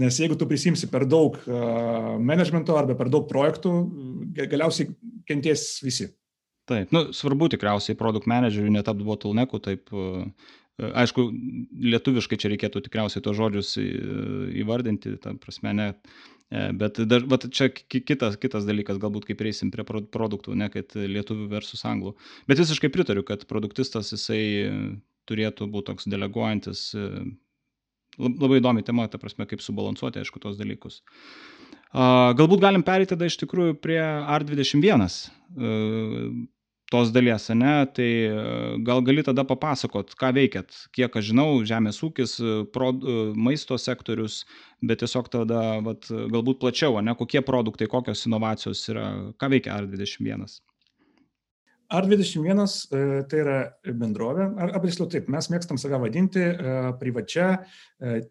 Nes 0.00 0.16
jeigu 0.18 0.34
tu 0.36 0.48
prisimsi 0.50 0.88
per 0.90 1.06
daug 1.06 1.38
uh, 1.46 2.16
managemento 2.18 2.76
arba 2.76 2.96
per 2.98 3.08
daug 3.08 3.24
projektų, 3.30 3.72
galiausiai 4.50 4.90
kenties 5.28 5.68
visi. 5.86 6.10
Taip, 6.64 6.92
nu, 6.96 7.10
svarbu 7.12 7.50
tikriausiai 7.52 7.96
produkt 8.00 8.28
manageriui 8.30 8.72
netapti 8.72 9.04
bottlenecku, 9.04 9.58
taip, 9.60 9.90
e, 9.92 10.22
e, 10.80 10.90
aišku, 11.02 11.26
lietuviškai 11.92 12.38
čia 12.40 12.50
reikėtų 12.54 12.80
tikriausiai 12.86 13.20
tos 13.24 13.36
žodžius 13.36 13.74
įvardinti, 14.62 15.18
tam 15.20 15.36
prasme, 15.42 15.74
ne, 15.76 15.88
e, 16.48 16.62
bet 16.80 17.02
dar, 17.10 17.26
bet 17.28 17.44
čia 17.52 17.68
kitas, 17.68 18.38
kitas 18.40 18.64
dalykas, 18.64 19.00
galbūt 19.02 19.28
kaip 19.28 19.44
reisim 19.44 19.72
prie 19.74 19.84
produktų, 19.84 20.56
ne 20.56 20.70
kad 20.72 20.96
lietuvių 20.96 21.50
versus 21.52 21.84
anglų. 21.88 22.14
Bet 22.48 22.62
visiškai 22.62 22.88
pritariu, 22.94 23.26
kad 23.28 23.44
produktistas 23.50 24.14
jisai 24.16 24.40
turėtų 25.28 25.68
būti 25.68 25.90
toks 25.90 26.08
deleguojantis, 26.08 26.86
labai 28.16 28.62
įdomi 28.62 28.86
tema, 28.88 29.04
ta 29.12 29.20
prasme, 29.20 29.44
kaip 29.50 29.60
subalansuoti, 29.60 30.24
aišku, 30.24 30.40
tos 30.40 30.56
dalykus. 30.56 31.02
Galbūt 31.94 32.58
galim 32.64 32.82
perėti 32.82 33.12
tada 33.12 33.28
iš 33.28 33.36
tikrųjų 33.44 33.76
prie 33.84 34.00
R21 34.00 35.04
tos 36.94 37.10
dalies, 37.10 37.48
ne? 37.58 37.72
Tai 37.94 38.06
e, 38.06 38.34
gal 38.86 39.02
gali 39.06 39.24
tada 39.26 39.44
papasakot, 39.46 40.14
ką 40.18 40.30
veikiat, 40.36 40.76
kiek 40.94 41.16
aš 41.18 41.32
žinau, 41.32 41.48
žemės 41.66 41.98
ūkis, 42.06 42.36
e, 42.38 42.52
pro, 42.74 42.92
e, 42.94 43.16
maisto 43.34 43.78
sektorius, 43.80 44.44
bet 44.84 45.02
tiesiog 45.02 45.30
tada 45.32 45.64
vat, 45.84 46.06
galbūt 46.10 46.60
plačiau, 46.62 47.00
ne? 47.02 47.16
Kokie 47.18 47.42
produktai, 47.46 47.90
kokios 47.90 48.24
inovacijos 48.28 48.84
yra, 48.94 49.08
ką 49.40 49.50
veikia 49.56 49.80
R21? 49.80 50.46
R21 51.94 52.64
tai 53.30 53.42
yra 53.42 53.58
bendrovė, 53.84 54.48
arba 54.56 54.86
tiksliau 54.86 55.10
taip, 55.10 55.28
mes 55.30 55.50
mėgstam 55.52 55.78
save 55.78 56.00
vadinti 56.02 56.46
privačia 56.98 57.50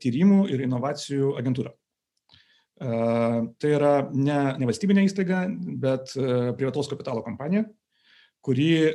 tyrimų 0.02 0.48
ir 0.52 0.66
inovacijų 0.66 1.36
agentūra. 1.40 1.72
Tai 2.82 3.70
yra 3.70 3.94
ne, 4.10 4.40
ne 4.58 4.68
valstybinė 4.68 5.06
įstaiga, 5.06 5.46
bet 5.80 6.12
privataus 6.58 6.90
kapitalo 6.92 7.22
kompanija, 7.24 7.64
kuri 8.44 8.70
e, 8.76 8.92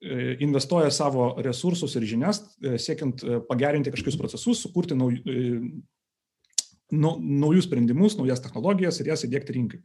e, 0.00 0.36
investuoja 0.46 0.90
savo 0.94 1.32
resursus 1.42 1.96
ir 1.98 2.06
žinias, 2.06 2.42
e, 2.62 2.76
siekiant 2.78 3.24
pagerinti 3.48 3.92
kažkokius 3.94 4.18
procesus, 4.20 4.62
sukurti 4.62 4.96
nauj, 4.98 5.18
naujus 6.92 7.66
sprendimus, 7.66 8.14
naujas 8.18 8.42
technologijas 8.44 9.00
ir 9.02 9.10
jas 9.10 9.26
įdėkti 9.26 9.58
rinkai. 9.58 9.82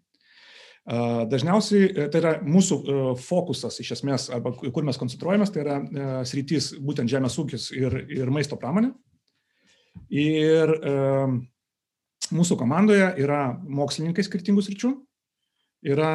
Dažniausiai 1.30 2.08
tai 2.10 2.20
yra 2.20 2.30
mūsų 2.42 2.76
fokusas 3.22 3.76
iš 3.84 3.92
esmės, 4.00 4.24
arba 4.34 4.50
kur 4.58 4.86
mes 4.86 4.98
koncentruojamės, 4.98 5.52
tai 5.54 5.62
yra 5.62 5.76
sritys 6.26 6.72
būtent 6.82 7.10
žemės 7.10 7.38
ūkis 7.38 7.68
ir, 7.78 8.00
ir 8.10 8.32
maisto 8.34 8.58
pramonė. 8.58 8.90
Ir 10.10 10.74
mūsų 12.34 12.58
komandoje 12.58 13.12
yra 13.22 13.44
mokslininkai 13.62 14.26
skirtingų 14.26 14.66
sričių, 14.66 14.92
yra 15.82 16.12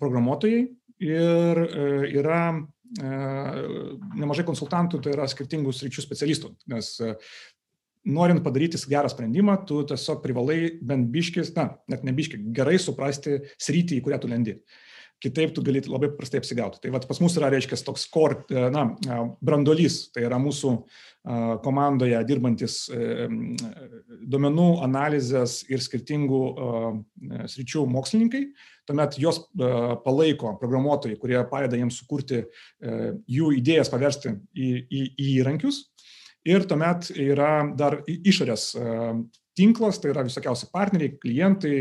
programuotojai 0.00 0.64
ir 1.02 1.60
e, 1.64 1.88
yra 2.14 2.40
e, 2.54 3.10
nemažai 4.20 4.46
konsultantų, 4.46 5.02
tai 5.02 5.14
yra 5.16 5.26
skirtingų 5.30 5.74
sričių 5.74 6.04
specialistų, 6.04 6.52
nes 6.72 6.94
e, 7.02 7.14
norint 8.14 8.44
padaryti 8.44 8.80
gerą 8.90 9.10
sprendimą, 9.12 9.58
tu 9.68 9.82
tiesiog 9.88 10.22
privalai 10.24 10.58
bent 10.84 11.08
biškis, 11.12 11.54
na, 11.56 11.70
net 11.90 12.04
ne 12.04 12.14
biškis, 12.16 12.42
gerai 12.56 12.76
suprasti 12.80 13.40
sritį, 13.56 14.00
į 14.00 14.04
kurią 14.04 14.20
tu 14.22 14.32
lendi. 14.32 14.58
kitaip 15.24 15.54
tu 15.56 15.62
gali 15.64 15.80
labai 15.80 16.10
prastai 16.12 16.36
apsigauti. 16.42 16.82
Tai 16.82 16.90
vat, 16.92 17.06
pas 17.08 17.16
mus 17.22 17.32
yra, 17.38 17.48
reiškia, 17.48 17.78
toks 17.86 18.02
core, 18.12 18.42
na, 18.50 18.82
brandolys, 19.40 20.10
tai 20.12 20.26
yra 20.26 20.36
mūsų 20.36 20.72
komandoje 21.64 22.18
dirbantis 22.28 22.82
duomenų 24.28 24.66
analizės 24.84 25.62
ir 25.72 25.80
skirtingų 25.80 26.40
sričių 27.48 27.86
mokslininkai. 27.88 28.42
Tuomet 28.84 29.16
jos 29.16 29.40
palaiko 30.04 30.52
programuotojai, 30.60 31.16
kurie 31.20 31.38
padeda 31.48 31.80
jiems 31.80 32.02
sukurti 32.02 32.42
jų 32.84 33.54
idėjas 33.56 33.88
paversti 33.92 34.34
į, 34.52 34.68
į, 34.84 35.02
į 35.16 35.30
įrankius. 35.38 35.80
Ir 36.44 36.66
tuomet 36.68 37.08
yra 37.16 37.64
dar 37.72 38.02
išorės 38.04 38.74
tinklas, 39.56 40.00
tai 40.02 40.12
yra 40.12 40.24
visokiausi 40.26 40.68
partneriai, 40.74 41.14
klientai, 41.22 41.76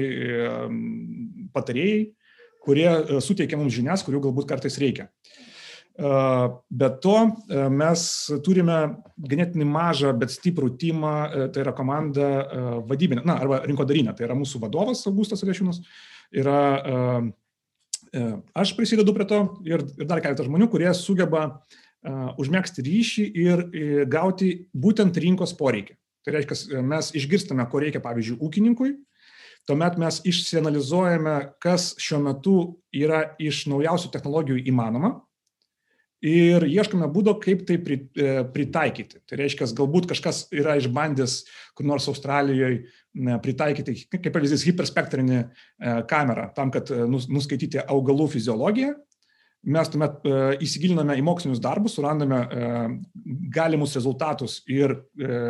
patarėjai, 1.52 2.04
kurie 2.64 2.88
e, 2.88 3.20
suteikia 3.24 3.60
mums 3.60 3.76
žinias, 3.76 4.06
kurių 4.06 4.22
galbūt 4.28 4.48
kartais 4.50 4.78
reikia. 4.82 5.10
E, 5.10 5.53
be 5.98 6.90
to, 7.02 7.18
e, 7.50 7.68
mes 7.70 8.02
turime 8.46 8.80
ganėtinai 9.30 9.68
mažą, 9.70 10.14
bet 10.18 10.34
stiprų 10.34 10.72
timą, 10.82 11.14
tai 11.54 11.62
yra 11.62 11.74
komanda 11.78 12.82
vadybinė, 12.90 13.22
na, 13.26 13.38
arba 13.38 13.62
rinkodarinė, 13.68 14.16
tai 14.18 14.26
yra 14.26 14.38
mūsų 14.38 14.62
vadovas 14.64 15.06
Augustas 15.10 15.44
Rešinas, 15.46 15.84
yra, 16.34 17.30
aš 18.58 18.74
prisidedu 18.78 19.14
prie 19.14 19.28
to 19.30 19.42
ir, 19.70 19.86
ir 20.00 20.10
dar 20.10 20.22
keletas 20.24 20.50
žmonių, 20.50 20.70
kurie 20.74 20.90
sugeba 20.98 21.62
užmėgsti 22.42 22.84
ryšį 22.84 23.26
ir 23.44 23.62
gauti 24.10 24.68
būtent 24.74 25.18
rinkos 25.22 25.54
poreikį. 25.60 25.96
Tai 26.24 26.34
reiškia, 26.36 26.82
mes 26.82 27.12
išgirstame, 27.20 27.66
ko 27.70 27.82
reikia, 27.84 28.02
pavyzdžiui, 28.04 28.40
ūkininkui, 28.44 28.94
tuomet 29.68 30.00
mes 30.02 30.20
išsianalizuojame, 30.28 31.36
kas 31.64 31.92
šiuo 32.02 32.20
metu 32.24 32.56
yra 32.96 33.36
iš 33.40 33.66
naujausių 33.72 34.12
technologijų 34.12 34.64
įmanoma 34.72 35.18
ir 36.24 36.64
ieškome 36.70 37.08
būdo, 37.12 37.36
kaip 37.44 37.66
tai 37.68 37.78
e, 37.78 38.28
pritaikyti. 38.56 39.22
Tai 39.28 39.40
reiškia, 39.42 39.68
galbūt 39.76 40.08
kažkas 40.14 40.46
yra 40.56 40.78
išbandęs 40.80 41.40
kur 41.76 41.88
nors 41.90 42.08
Australijoje 42.12 42.86
pritaikyti, 43.44 43.96
kaip 44.14 44.32
pavyzdys, 44.34 44.64
hiperspektrinį 44.70 45.40
e, 45.40 45.48
kamerą 46.10 46.50
tam, 46.56 46.72
kad 46.74 46.92
e, 46.94 47.02
nuskaityti 47.08 47.84
augalų 47.84 48.30
fiziologiją. 48.38 48.94
Mes 49.74 49.88
tuomet 49.88 50.26
įsigiliname 50.60 51.16
į 51.16 51.22
mokslinius 51.24 51.62
darbus, 51.64 51.94
surandame 51.96 52.42
galimus 53.56 53.94
rezultatus 53.96 54.58
ir 54.68 54.92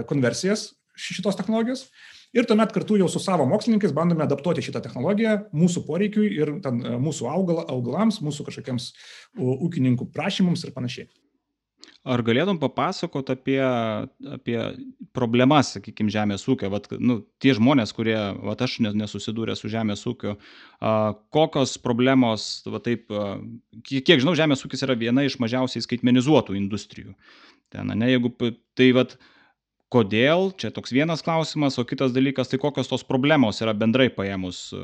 konversijas 0.05 0.67
šitos 0.93 1.39
technologijos 1.39 1.87
ir 2.33 2.47
tuomet 2.49 2.73
kartu 2.75 2.97
jau 2.99 3.09
su 3.11 3.21
savo 3.23 3.45
mokslininkais 3.49 3.95
bandome 3.95 4.25
adaptuoti 4.25 4.65
šitą 4.65 4.83
technologiją 4.83 5.39
mūsų 5.55 5.85
poreikiui 5.87 6.29
ir 6.37 6.55
ten, 6.65 6.81
e, 6.83 6.95
mūsų 7.01 7.29
augal, 7.31 7.63
augalams, 7.67 8.21
mūsų 8.25 8.47
kažkokiems 8.49 8.91
ūkininkų 9.37 10.09
prašymams 10.13 10.65
ir 10.67 10.73
panašiai. 10.75 11.11
Ar 12.03 12.19
galėtum 12.19 12.57
papasakot 12.59 13.29
apie, 13.31 13.61
apie 14.35 14.57
problemas, 15.15 15.69
sakykime, 15.77 16.11
žemės 16.11 16.43
ūkio, 16.51 16.67
Vat, 16.73 16.89
nu, 16.99 17.21
tie 17.39 17.53
žmonės, 17.55 17.93
kurie, 17.95 18.17
vat, 18.43 18.59
aš 18.65 18.81
nesusidūrė 18.83 19.55
su 19.55 19.71
žemės 19.71 20.03
ūkio, 20.11 20.33
a, 20.83 21.13
kokios 21.31 21.77
problemos, 21.79 22.65
va, 22.67 22.81
taip, 22.83 23.07
a, 23.07 23.37
kiek 23.87 24.19
žinau, 24.19 24.35
žemės 24.35 24.65
ūkis 24.67 24.83
yra 24.83 24.97
viena 24.99 25.23
iš 25.23 25.39
mažiausiai 25.39 25.85
skaitmenizuotų 25.85 26.57
industrijų. 26.59 27.15
Ten, 27.71 27.95
ne, 27.95 28.11
jeigu 28.11 28.33
tai, 28.75 28.91
vat, 28.99 29.15
kodėl, 29.93 30.51
čia 30.57 30.71
toks 30.73 30.93
vienas 30.95 31.23
klausimas, 31.25 31.77
o 31.77 31.85
kitas 31.87 32.13
dalykas, 32.15 32.49
tai 32.49 32.59
kokios 32.61 32.89
tos 32.89 33.05
problemos 33.05 33.61
yra 33.61 33.75
bendrai 33.77 34.09
paėmus, 34.13 34.65
e, 34.73 34.83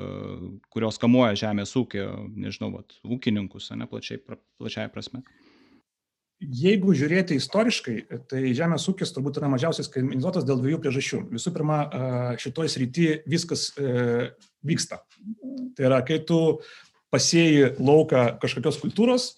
kurios 0.74 1.00
kamuoja 1.02 1.38
žemės 1.40 1.74
ūkio, 1.80 2.08
nežinau, 2.38 2.72
vat, 2.78 3.00
ūkininkus, 3.06 3.72
ne 3.80 3.88
plačiai, 3.90 4.22
plačiai 4.22 4.90
prasme. 4.94 5.24
Jeigu 6.40 6.94
žiūrėti 6.96 7.36
istoriškai, 7.36 7.96
tai 8.32 8.54
žemės 8.56 8.86
ūkis 8.88 9.12
turbūt 9.12 9.42
yra 9.42 9.50
mažiausiai 9.52 9.84
skaitmenizuotas 9.84 10.46
dėl 10.48 10.62
dviejų 10.62 10.78
priežasčių. 10.86 11.24
Visų 11.34 11.52
pirma, 11.58 11.80
e, 11.84 12.12
šitoj 12.46 12.72
srity 12.72 13.10
viskas 13.28 13.70
e, 13.76 14.30
vyksta. 14.64 15.02
Tai 15.76 15.90
yra, 15.90 16.00
kai 16.08 16.22
tu 16.28 16.62
pasėjai 17.12 17.74
lauką 17.82 18.28
kažkokios 18.40 18.80
kultūros, 18.80 19.34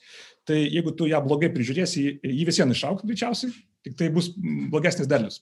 tai 0.45 0.59
jeigu 0.65 0.93
tu 0.97 1.07
ją 1.09 1.23
blogai 1.23 1.49
prižiūrėsi, 1.53 2.05
jį 2.21 2.45
vis 2.49 2.59
vien 2.59 2.75
išauks 2.75 3.07
greičiausiai, 3.07 3.55
tik 3.87 3.97
tai 3.97 4.11
bus 4.13 4.29
blogesnis 4.37 5.09
derlius 5.09 5.39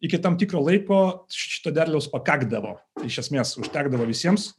iki 0.00 0.20
tam 0.22 0.38
tikro 0.38 0.60
laiko 0.62 1.00
šito 1.32 1.72
derliaus 1.74 2.08
pakakdavo, 2.12 2.76
iš 3.06 3.20
esmės 3.24 3.56
užtekdavo 3.60 4.06
visiems 4.08 4.52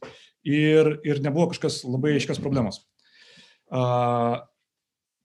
ir, 0.44 0.98
ir 1.06 1.20
nebuvo 1.24 1.50
kažkas 1.52 1.80
labai 1.86 2.16
aiškios 2.16 2.40
problemos. 2.42 2.82
Uh, 3.70 4.40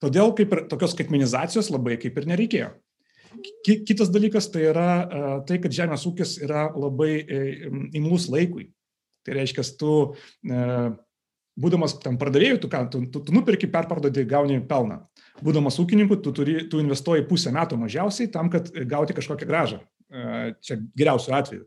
todėl 0.03 0.35
kaip 0.37 0.53
ir 0.53 0.65
tokios 0.71 0.93
skaitmenizacijos 0.95 1.71
labai 1.73 1.97
kaip 2.01 2.17
ir 2.19 2.27
nereikėjo. 2.31 2.73
Kitas 3.65 4.11
dalykas 4.13 4.47
tai 4.53 4.69
yra 4.69 4.89
uh, 5.03 5.31
tai, 5.47 5.59
kad 5.63 5.73
žemės 5.75 6.05
ūkis 6.07 6.37
yra 6.45 6.69
labai 6.71 7.17
e, 7.19 7.39
imlus 7.97 8.29
laikui. 8.31 8.69
Tai 9.25 9.35
reiškia, 9.35 9.65
tu 9.79 9.91
uh, 10.13 10.85
būdamas 11.59 11.97
tam 12.03 12.19
pardavėjų, 12.21 12.61
tu, 12.63 12.69
tu, 12.69 13.01
tu, 13.11 13.23
tu 13.27 13.35
nupirki, 13.35 13.67
perpardodi, 13.71 14.23
gauni 14.29 14.61
pelną. 14.69 15.01
Būdamas 15.43 15.81
ūkininku, 15.81 16.21
tu, 16.23 16.31
turi, 16.37 16.61
tu 16.71 16.79
investuoji 16.79 17.25
pusę 17.27 17.51
metų 17.55 17.81
mažiausiai 17.81 18.29
tam, 18.31 18.51
kad 18.53 18.69
gauti 18.87 19.17
kažkokią 19.17 19.49
gražą 19.49 19.81
čia 20.61 20.79
geriausiu 20.97 21.33
atveju. 21.37 21.65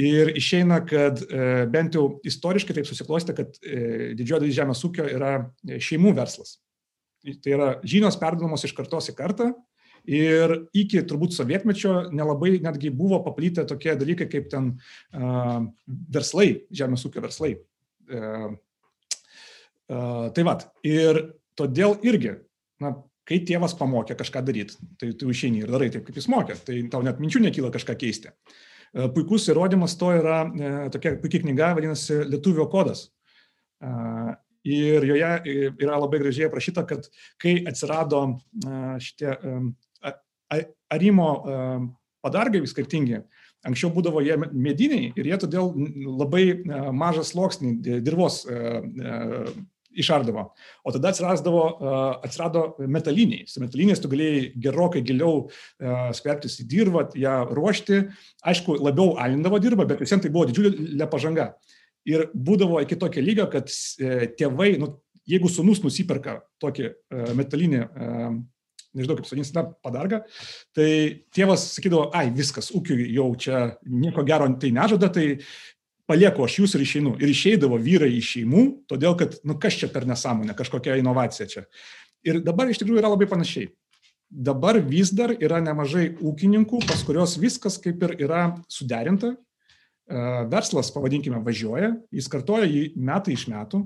Ir 0.00 0.30
išeina, 0.38 0.78
kad 0.86 1.18
bent 1.72 1.96
jau 1.98 2.04
istoriškai 2.24 2.76
taip 2.76 2.86
susiklostė, 2.88 3.34
kad 3.36 3.56
didžioji 3.60 4.44
dalis 4.44 4.56
žemės 4.56 4.84
ūkio 4.86 5.08
yra 5.10 5.32
šeimų 5.66 6.14
verslas. 6.16 6.60
Tai 7.20 7.52
yra 7.52 7.72
žinios 7.84 8.16
perdodamos 8.20 8.64
iš 8.64 8.72
kartos 8.76 9.10
į 9.10 9.16
kartą 9.18 9.50
ir 10.08 10.54
iki 10.76 11.02
turbūt 11.04 11.34
sovietmečio 11.36 12.06
nelabai 12.14 12.54
netgi 12.62 12.92
buvo 12.94 13.20
paplytę 13.24 13.66
tokie 13.68 13.94
dalykai 13.98 14.28
kaip 14.30 14.48
ten 14.52 14.72
uh, 15.12 15.60
verslai, 16.12 16.62
žemės 16.72 17.04
ūkio 17.06 17.24
verslai. 17.24 17.54
Uh, 18.10 18.54
uh, 19.92 20.26
tai 20.34 20.46
vad, 20.46 20.66
ir 20.86 21.22
todėl 21.58 21.98
irgi, 22.06 22.38
na, 22.80 22.94
kai 23.30 23.38
tėvas 23.46 23.76
pamokė 23.78 24.16
kažką 24.18 24.42
daryti, 24.42 24.76
tai 24.98 25.12
tu 25.18 25.30
išeini 25.30 25.62
ir 25.62 25.70
darai 25.70 25.90
taip, 25.94 26.02
kaip 26.08 26.18
jis 26.18 26.26
mokė, 26.32 26.58
tai 26.66 26.80
tau 26.90 27.04
net 27.06 27.22
minčių 27.22 27.44
nekyla 27.46 27.70
kažką 27.74 27.94
keisti. 28.00 28.32
E, 28.90 29.06
puikus 29.14 29.46
įrodymas 29.52 29.94
to 30.00 30.10
yra 30.18 30.42
e, 30.50 30.70
tokia 30.94 31.14
puikia 31.22 31.44
knyga, 31.44 31.72
vadinasi 31.78 32.24
Lietuvio 32.26 32.66
kodas. 32.72 33.06
E, 33.78 33.92
ir 34.66 35.06
joje 35.08 35.30
yra 35.70 36.00
labai 36.02 36.20
gražiai 36.24 36.50
aprašyta, 36.50 36.84
kad 36.88 37.06
kai 37.40 37.54
atsirado 37.70 38.26
šitie 39.00 39.30
arimo 40.92 41.28
padargai 42.20 42.60
skirtingi, 42.68 43.22
anksčiau 43.64 43.88
būdavo 43.94 44.20
jie 44.20 44.36
mediniai 44.36 45.14
ir 45.16 45.30
jie 45.30 45.38
todėl 45.40 45.72
labai 46.20 46.44
mažą 46.92 47.24
sluoksnį 47.24 47.72
dirvos 48.04 48.42
išardavo. 49.96 50.46
O 50.84 50.92
tada 50.94 51.10
atsirasdavo, 51.10 51.62
atsirado 52.26 52.64
metaliniai. 52.80 53.46
Su 53.50 53.62
metaliniais 53.62 54.02
tu 54.02 54.10
galėjai 54.12 54.44
gerokai 54.66 55.02
giliau 55.06 55.48
skverbtis 56.16 56.60
į 56.62 56.68
dirbą, 56.70 57.08
ją 57.18 57.36
ruošti. 57.50 58.00
Aišku, 58.52 58.78
labiau 58.80 59.16
alindavo 59.20 59.60
dirbą, 59.62 59.88
bet 59.90 60.02
visiems 60.04 60.24
tai 60.24 60.32
buvo 60.34 60.46
didžiulė 60.50 61.10
pažanga. 61.10 61.50
Ir 62.08 62.30
būdavo 62.34 62.80
iki 62.84 62.96
tokio 63.00 63.22
lygio, 63.24 63.44
kad 63.52 63.68
e, 64.00 64.30
tėvai, 64.38 64.72
nu, 64.80 64.94
jeigu 65.28 65.50
sunus 65.52 65.82
nusiperka 65.84 66.38
tokį 66.62 66.88
metalinį 67.36 67.82
nežinau 68.96 69.16
kaip 69.18 69.28
sakyti, 69.28 69.54
na, 69.54 69.64
padarga, 69.84 70.22
tai 70.76 70.90
tėvas 71.34 71.68
sakydavo, 71.76 72.08
ai, 72.16 72.28
viskas, 72.34 72.70
ūkiui 72.74 73.10
jau 73.14 73.28
čia 73.40 73.62
nieko 73.86 74.24
gero 74.26 74.48
tai 74.60 74.72
nežada, 74.74 75.10
tai 75.14 75.26
palieku 76.10 76.44
aš 76.44 76.58
jūs 76.60 76.74
ir 76.76 76.84
išeinu. 76.84 77.14
Ir 77.22 77.30
išeidavo 77.30 77.78
vyrai 77.80 78.10
iš 78.18 78.34
šeimų, 78.34 78.64
todėl 78.90 79.14
kad, 79.18 79.38
nu 79.46 79.56
kas 79.62 79.78
čia 79.78 79.90
per 79.92 80.08
nesąmonė, 80.10 80.56
kažkokia 80.58 80.98
inovacija 81.00 81.46
čia. 81.50 81.66
Ir 82.26 82.42
dabar 82.44 82.68
iš 82.70 82.82
tikrųjų 82.82 83.00
yra 83.00 83.12
labai 83.12 83.30
panašiai. 83.30 83.70
Dabar 84.30 84.78
vis 84.86 85.10
dar 85.16 85.32
yra 85.34 85.58
nemažai 85.62 86.12
ūkininkų, 86.22 86.84
pas 86.86 87.00
kurios 87.06 87.34
viskas 87.40 87.80
kaip 87.82 88.02
ir 88.06 88.14
yra 88.28 88.42
suderinta. 88.70 89.32
E, 89.34 90.20
verslas, 90.50 90.92
pavadinkime, 90.94 91.40
važiuoja, 91.46 91.94
jis 92.14 92.28
kartoja 92.30 92.68
jį 92.68 92.84
metai 92.98 93.34
iš 93.34 93.48
metų. 93.50 93.82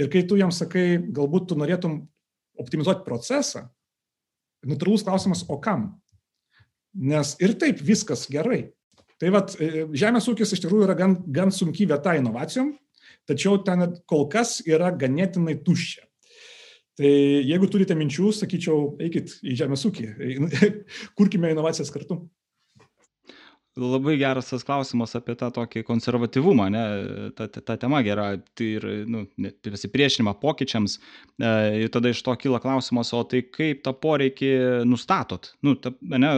Ir 0.00 0.08
kai 0.12 0.22
tu 0.28 0.38
jam 0.40 0.52
sakai, 0.52 0.96
galbūt 1.00 1.50
tu 1.50 1.58
norėtum 1.60 2.02
optimizuoti 2.60 3.04
procesą, 3.04 3.66
natūralus 4.64 5.04
klausimas, 5.04 5.44
o 5.48 5.58
kam? 5.60 5.90
Nes 6.96 7.34
ir 7.44 7.52
taip 7.60 7.80
viskas 7.84 8.24
gerai. 8.32 8.70
Tai 9.20 9.30
vad, 9.32 9.54
e, 9.60 9.86
žemės 9.96 10.26
ūkis 10.28 10.52
iš 10.52 10.62
tikrųjų 10.64 10.88
yra 10.88 10.96
gan, 10.98 11.16
gan 11.32 11.52
sunki 11.54 11.86
vieta 11.88 12.16
inovacijom, 12.18 12.74
tačiau 13.28 13.62
ten 13.64 13.96
kol 14.08 14.26
kas 14.32 14.58
yra 14.68 14.90
ganėtinai 14.92 15.56
tuščia. 15.64 16.04
Tai 16.96 17.12
jeigu 17.44 17.68
turite 17.68 17.96
minčių, 17.96 18.30
sakyčiau, 18.32 18.94
eikit 19.04 19.34
į 19.44 19.56
žemės 19.60 19.84
ūkį, 19.88 20.06
kurkime 21.18 21.52
inovacijas 21.52 21.92
kartu. 21.92 22.22
Labai 23.76 24.16
geras 24.16 24.48
tas 24.50 24.64
klausimas 24.64 25.12
apie 25.18 25.36
tą 25.38 25.50
tokį 25.54 25.82
konservatyvumą, 25.86 26.68
ne, 26.72 26.84
ta, 27.36 27.46
ta, 27.52 27.60
ta 27.60 27.76
tema 27.80 28.00
gera, 28.06 28.30
tai 28.56 28.68
ir, 28.78 28.86
nu, 29.10 29.24
pasipriešinimą 29.66 30.36
pokyčiams, 30.40 30.96
e, 31.36 31.52
ir 31.84 31.92
tada 31.92 32.12
iš 32.12 32.22
to 32.24 32.34
kyla 32.40 32.60
klausimas, 32.64 33.12
o 33.16 33.22
tai 33.28 33.44
kaip 33.44 33.84
tą 33.84 33.92
poreikį 34.00 34.52
nustatot? 34.88 35.52
Nu, 35.66 35.76
ta, 35.76 35.92
ne, 36.00 36.32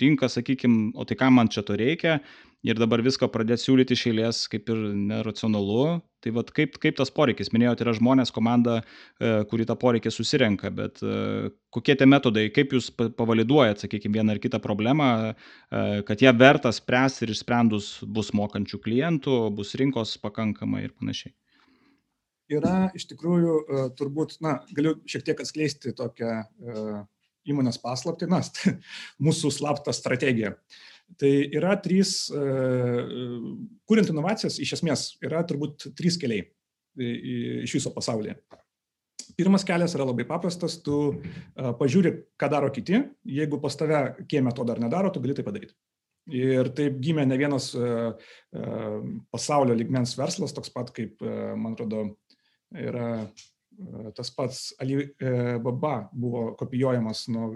rinka, 0.00 0.30
sakykime, 0.32 0.90
o 0.98 1.06
tai 1.06 1.18
kam 1.20 1.38
man 1.38 1.52
čia 1.52 1.64
to 1.66 1.78
reikia? 1.78 2.18
Ir 2.66 2.78
dabar 2.80 3.02
viską 3.04 3.28
pradėt 3.32 3.62
siūlyti 3.62 3.96
iš 3.96 4.06
eilės 4.10 4.44
kaip 4.52 4.68
ir 4.72 4.80
neracionalu. 5.10 6.00
Tai 6.20 6.32
vad 6.36 6.50
kaip, 6.52 6.74
kaip 6.82 6.98
tas 6.98 7.08
poreikis, 7.16 7.48
minėjote, 7.54 7.80
yra 7.86 7.94
žmonės, 7.96 8.28
komanda, 8.36 8.82
e, 9.16 9.30
kuri 9.48 9.64
tą 9.64 9.72
poreikį 9.80 10.10
susirenka, 10.12 10.68
bet 10.68 11.00
e, 11.00 11.48
kokie 11.72 11.94
tie 11.96 12.04
metodai, 12.04 12.50
kaip 12.52 12.74
jūs 12.76 12.90
pavaliduojat, 12.92 13.86
sakykime, 13.86 14.18
vieną 14.18 14.34
ar 14.34 14.40
kitą 14.42 14.60
problemą, 14.60 15.06
e, 15.32 16.02
kad 16.04 16.20
ją 16.20 16.34
verta 16.36 16.74
spręsti 16.76 17.24
ir 17.24 17.32
išsprendus 17.32 17.88
bus 18.04 18.34
mokančių 18.36 18.82
klientų, 18.84 19.38
bus 19.56 19.72
rinkos 19.80 20.18
pakankamai 20.20 20.84
ir 20.84 20.92
panašiai. 20.92 21.32
Yra 22.52 22.90
iš 22.98 23.06
tikrųjų 23.14 23.56
turbūt, 23.96 24.36
na, 24.44 24.58
galiu 24.76 24.98
šiek 25.08 25.24
tiek 25.24 25.40
atskleisti 25.40 25.94
tokią 25.96 26.34
įmonės 27.48 27.80
paslaptį, 27.80 28.28
na, 28.28 28.42
mūsų 29.24 29.54
slaptą 29.56 29.94
strategiją. 29.96 30.58
Tai 31.18 31.30
yra 31.56 31.74
trys, 31.82 32.30
e, 32.30 32.40
kuriant 33.88 34.10
inovacijas, 34.12 34.58
iš 34.62 34.76
esmės 34.78 35.04
yra 35.24 35.42
turbūt 35.48 35.90
trys 35.98 36.18
keliai 36.20 36.46
iš 37.00 37.76
viso 37.78 37.92
pasaulyje. 37.94 38.36
Pirmas 39.38 39.64
kelias 39.64 39.94
yra 39.96 40.04
labai 40.08 40.26
paprastas, 40.28 40.78
tu 40.84 40.96
e, 41.14 41.70
pažiūri, 41.80 42.12
ką 42.40 42.50
daro 42.52 42.70
kiti, 42.74 43.02
jeigu 43.24 43.60
pas 43.62 43.76
tave 43.78 44.02
kieme 44.30 44.52
to 44.56 44.66
dar 44.68 44.82
nedaro, 44.82 45.12
tu 45.12 45.22
gali 45.22 45.36
tai 45.36 45.46
padaryti. 45.46 45.76
Ir 46.36 46.68
taip 46.76 46.98
gimė 47.02 47.24
ne 47.26 47.38
vienas 47.40 47.70
e, 47.74 47.92
pasaulio 49.32 49.74
ligmens 49.74 50.16
verslas, 50.18 50.54
toks 50.54 50.70
pat 50.74 50.92
kaip, 50.94 51.22
man 51.56 51.74
atrodo, 51.74 52.04
yra 52.76 53.24
tas 54.14 54.28
pats 54.36 54.74
Alibaba 54.82 55.94
buvo 56.12 56.50
kopijuojamas 56.60 57.24
nuo 57.32 57.46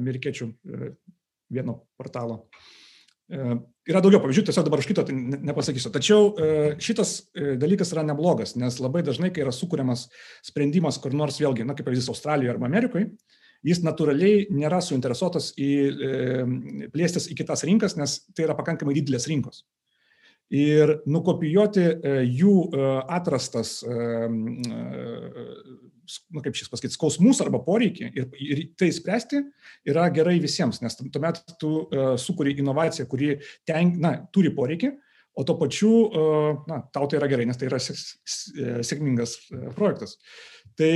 amerikiečių 0.00 0.48
vieno 1.52 1.80
portalo. 1.98 2.44
E, 3.26 3.56
yra 3.90 4.02
daugiau 4.02 4.20
pavyzdžių, 4.22 4.44
tiesiog 4.46 4.66
dabar 4.68 4.82
už 4.82 4.88
kito 4.90 5.02
tai 5.06 5.14
nepasakysiu. 5.16 5.90
Tačiau 5.94 6.28
e, 6.30 6.50
šitas 6.82 7.16
e, 7.34 7.54
dalykas 7.58 7.90
yra 7.94 8.04
neblogas, 8.06 8.54
nes 8.58 8.78
labai 8.82 9.02
dažnai, 9.06 9.32
kai 9.34 9.42
yra 9.42 9.54
sukūriamas 9.54 10.06
sprendimas 10.46 11.00
kur 11.02 11.16
nors 11.16 11.40
vėlgi, 11.42 11.66
na 11.66 11.74
kaip 11.74 11.88
pavyzdys 11.88 12.12
Australijoje 12.12 12.54
arba 12.54 12.68
Amerikoje, 12.70 13.10
jis 13.66 13.82
natūraliai 13.82 14.46
nėra 14.54 14.78
suinteresuotas 14.84 15.50
į 15.58 15.70
plėstis 16.92 17.26
į 17.32 17.38
kitas 17.40 17.64
rinkas, 17.66 17.96
nes 17.98 18.20
tai 18.36 18.46
yra 18.46 18.54
pakankamai 18.58 18.94
didelės 18.94 19.26
rinkos. 19.30 19.64
Ir 20.54 21.00
nukopijuoti 21.10 21.82
jų 22.30 22.52
atrastas 23.10 23.80
nu, 26.34 26.42
kaip 26.44 26.56
šis 26.58 26.70
pasakyti, 26.72 26.96
skausmus 26.96 27.40
arba 27.44 27.60
poreikį 27.64 28.08
ir, 28.08 28.28
ir 28.42 28.62
tai 28.78 28.90
spręsti 28.94 29.42
yra 29.90 30.06
gerai 30.14 30.38
visiems, 30.42 30.80
nes 30.84 30.98
tuomet 31.00 31.42
tu 31.60 31.72
uh, 31.84 32.14
sukuri 32.20 32.56
inovaciją, 32.60 33.08
kuri 33.10 33.36
ten, 33.68 33.96
na, 34.02 34.16
turi 34.34 34.52
poreikį, 34.54 34.92
o 35.36 35.44
to 35.44 35.58
pačiu, 35.60 35.92
uh, 36.06 36.64
na, 36.70 36.80
tau 36.94 37.08
tai 37.10 37.20
yra 37.20 37.30
gerai, 37.32 37.46
nes 37.48 37.60
tai 37.60 37.70
yra 37.70 37.80
sėkmingas 37.82 39.38
uh, 39.50 39.70
projektas. 39.76 40.16
Tai 40.78 40.92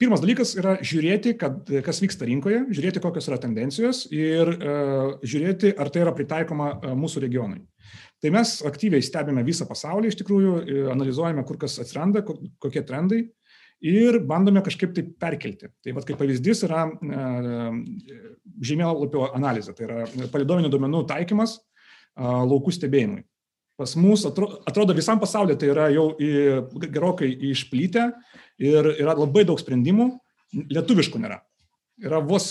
pirmas 0.00 0.20
dalykas 0.22 0.56
yra 0.58 0.76
žiūrėti, 0.84 1.36
kad, 1.40 1.70
kas 1.86 2.02
vyksta 2.02 2.26
rinkoje, 2.28 2.64
žiūrėti, 2.74 3.02
kokios 3.04 3.30
yra 3.30 3.38
tendencijos 3.42 4.04
ir 4.14 4.52
uh, 4.56 5.16
žiūrėti, 5.24 5.72
ar 5.78 5.92
tai 5.94 6.04
yra 6.04 6.14
pritaikoma 6.16 6.74
uh, 6.76 6.92
mūsų 6.98 7.24
regionui. 7.24 7.62
Tai 8.22 8.32
mes 8.32 8.56
aktyviai 8.66 9.04
stebime 9.04 9.44
visą 9.46 9.66
pasaulį, 9.68 10.10
iš 10.10 10.16
tikrųjų, 10.22 10.52
analizuojame, 10.92 11.42
kur 11.46 11.58
kas 11.60 11.76
atsiranda, 11.82 12.22
kokie 12.24 12.82
trendai 12.86 13.26
ir 13.84 14.18
bandome 14.28 14.62
kažkaip 14.64 14.94
tai 14.96 15.04
perkelti. 15.20 15.70
Tai 15.84 15.96
vad 15.96 16.06
kaip 16.08 16.18
pavyzdys 16.20 16.64
yra 16.68 16.86
e, 16.88 17.70
žemėlapio 18.64 19.30
analizė, 19.36 19.76
tai 19.76 19.88
yra 19.88 20.28
palidovinių 20.32 20.72
duomenų 20.72 21.06
taikymas 21.10 21.58
laukų 22.16 22.72
stebėjimui. 22.72 23.24
Pas 23.76 23.92
mus 24.00 24.22
atrodo, 24.24 24.94
visam 24.96 25.20
pasaulyje 25.20 25.58
tai 25.60 25.68
yra 25.68 25.90
jau 25.92 26.06
gerokai 26.86 27.28
išplytę 27.50 28.06
ir 28.64 28.88
yra 28.94 29.12
labai 29.18 29.44
daug 29.44 29.60
sprendimų, 29.60 30.14
lietuviškų 30.72 31.20
nėra. 31.20 31.42
Yra 32.00 32.20
vos 32.20 32.46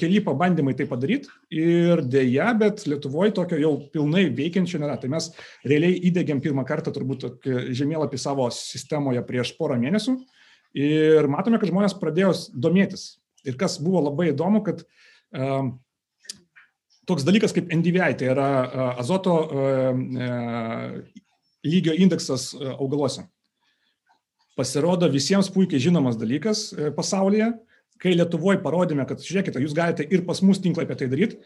keli 0.00 0.22
pabandymai 0.24 0.72
tai 0.76 0.86
padaryti 0.88 1.28
ir 1.52 2.00
dėja, 2.00 2.50
bet 2.56 2.84
Lietuvoje 2.88 3.34
tokio 3.36 3.58
jau 3.60 3.72
pilnai 3.92 4.26
veikiančio 4.36 4.80
nėra. 4.80 4.96
Tai 5.00 5.10
mes 5.12 5.30
realiai 5.68 5.98
įdėgiam 6.08 6.40
pirmą 6.44 6.64
kartą 6.68 6.92
turbūt 6.96 7.26
žemėlapį 7.76 8.20
savo 8.20 8.48
sistemoje 8.52 9.20
prieš 9.28 9.52
porą 9.58 9.76
mėnesių 9.80 10.16
Ir 10.76 11.28
matome, 11.32 11.60
kad 11.60 11.70
žmonės 11.70 11.96
pradėjo 12.00 12.32
domėtis. 12.52 13.16
Ir 13.46 13.56
kas 13.60 13.78
buvo 13.82 14.02
labai 14.08 14.32
įdomu, 14.32 14.62
kad 14.66 14.82
uh, 14.82 15.70
toks 17.06 17.26
dalykas 17.26 17.54
kaip 17.56 17.70
NDVI, 17.72 18.16
tai 18.18 18.32
yra 18.34 18.48
uh, 18.64 18.88
azoto 19.02 19.36
uh, 19.46 20.98
lygio 21.66 21.94
indeksas 21.94 22.50
uh, 22.56 22.74
augaluose. 22.76 23.26
Pasirodo 24.56 25.08
visiems 25.12 25.50
puikiai 25.52 25.82
žinomas 25.84 26.16
dalykas 26.16 26.70
pasaulyje. 26.96 27.50
Kai 28.00 28.14
Lietuvoje 28.16 28.60
parodėme, 28.60 29.04
kad 29.08 29.20
žiūrėkite, 29.24 29.60
jūs 29.60 29.74
galite 29.76 30.04
ir 30.04 30.24
pas 30.24 30.40
mus 30.44 30.60
tinklą 30.60 30.84
apie 30.84 30.96
tai 31.00 31.08
daryti, 31.12 31.38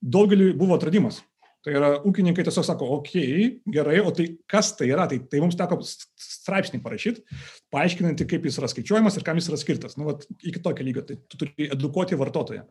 daugeliu 0.00 0.50
buvo 0.56 0.76
atradimas. 0.76 1.22
Tai 1.64 1.72
yra 1.72 1.90
ūkininkai 2.04 2.44
tiesiog 2.44 2.66
sako, 2.66 2.90
okei, 2.98 3.22
okay, 3.24 3.44
gerai, 3.72 3.96
o 4.04 4.10
tai 4.12 4.26
kas 4.50 4.74
tai 4.76 4.90
yra? 4.90 5.06
Tai, 5.08 5.16
tai 5.32 5.40
mums 5.40 5.56
teko 5.56 5.78
straipsnį 5.80 6.82
parašyti, 6.84 7.24
paaiškinantį, 7.72 8.26
kaip 8.28 8.44
jis 8.44 8.60
yra 8.60 8.68
skaičiuojamas 8.68 9.16
ir 9.16 9.24
kam 9.24 9.40
jis 9.40 9.48
yra 9.48 9.60
skirtas. 9.60 9.96
Nu, 9.96 10.10
vat, 10.10 10.26
iki 10.44 10.60
tokio 10.64 10.84
lygio, 10.84 11.06
tai 11.08 11.16
tu 11.24 11.40
turi 11.40 11.70
edukuoti 11.72 12.20
vartotoją. 12.20 12.66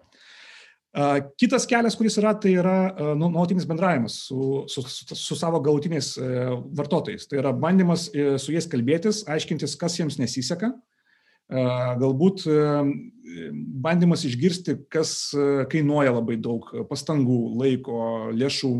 Uh, 0.94 1.24
kitas 1.42 1.66
kelias, 1.66 1.96
kuris 1.98 2.20
yra, 2.22 2.36
tai 2.38 2.52
yra 2.54 2.78
uh, 2.92 3.14
nuolatinis 3.18 3.66
bendravimas 3.66 4.20
su, 4.28 4.62
su, 4.70 4.84
su, 4.86 5.18
su 5.18 5.38
savo 5.40 5.58
galutiniais 5.66 6.12
uh, 6.22 6.60
vartotojais. 6.78 7.26
Tai 7.26 7.40
yra 7.42 7.54
bandymas 7.58 8.12
su 8.14 8.54
jais 8.54 8.70
kalbėtis, 8.70 9.24
aiškintis, 9.26 9.74
kas 9.82 9.98
jiems 9.98 10.20
nesiseka, 10.22 10.70
galbūt 12.02 12.46
bandymas 13.84 14.26
išgirsti, 14.28 14.78
kas 14.94 15.34
kainuoja 15.72 16.16
labai 16.16 16.38
daug 16.42 16.66
pastangų, 16.90 17.40
laiko, 17.62 18.00
lėšų 18.34 18.74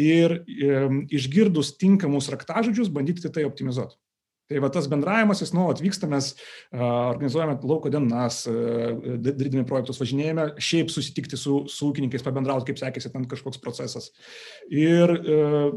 ir 0.00 0.38
išgirdus 1.12 1.74
tinkamus 1.80 2.30
raktažodžius 2.32 2.92
bandyti 2.94 3.30
tai 3.32 3.44
optimizuoti. 3.48 3.98
Tai 4.50 4.58
va 4.58 4.66
tas 4.74 4.88
bendravimas, 4.90 5.38
jis 5.44 5.52
nuolat 5.54 5.78
vyksta, 5.78 6.08
mes 6.10 6.32
organizuojame 6.74 7.54
lauko 7.70 7.90
dienas, 7.92 8.40
darydami 8.50 9.62
projektus, 9.68 10.00
važinėjame 10.02 10.48
šiaip 10.58 10.90
susitikti 10.90 11.38
su, 11.38 11.60
su 11.70 11.92
ūkininkais, 11.92 12.24
pabendrauti, 12.26 12.66
kaip 12.72 12.80
sekėsi 12.80 13.12
ten 13.14 13.28
kažkoks 13.30 13.62
procesas. 13.62 14.10
Ir 14.74 15.14
uh, 15.14 15.70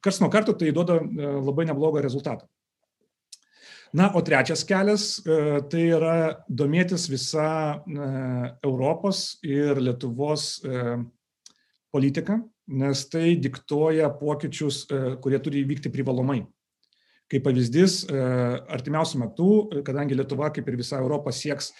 kars 0.00 0.22
nuo 0.24 0.30
karto 0.32 0.56
tai 0.56 0.72
duoda 0.72 0.96
uh, 1.02 1.36
labai 1.44 1.68
neblogą 1.68 2.00
rezultatą. 2.00 2.48
Na, 3.92 4.10
o 4.14 4.22
trečias 4.22 4.64
kelias 4.66 5.20
e, 5.22 5.60
tai 5.70 5.84
yra 5.94 6.16
domėtis 6.48 7.06
visa 7.10 7.46
e, 7.78 8.08
Europos 8.66 9.38
ir 9.46 9.78
Lietuvos 9.78 10.56
e, 10.64 10.96
politika, 11.94 12.40
nes 12.66 13.04
tai 13.08 13.36
diktuoja 13.38 14.10
pokyčius, 14.18 14.84
kurie 15.22 15.38
turi 15.40 15.62
įvykti 15.62 15.92
privalomai. 15.94 16.42
Kaip 17.30 17.42
pavyzdys, 17.42 18.04
artimiausių 18.74 19.20
metų, 19.22 19.46
kadangi 19.86 20.14
Lietuva, 20.18 20.50
kaip 20.54 20.66
ir 20.70 20.76
visa 20.78 20.98
Europa, 21.00 21.32
sieks, 21.34 21.72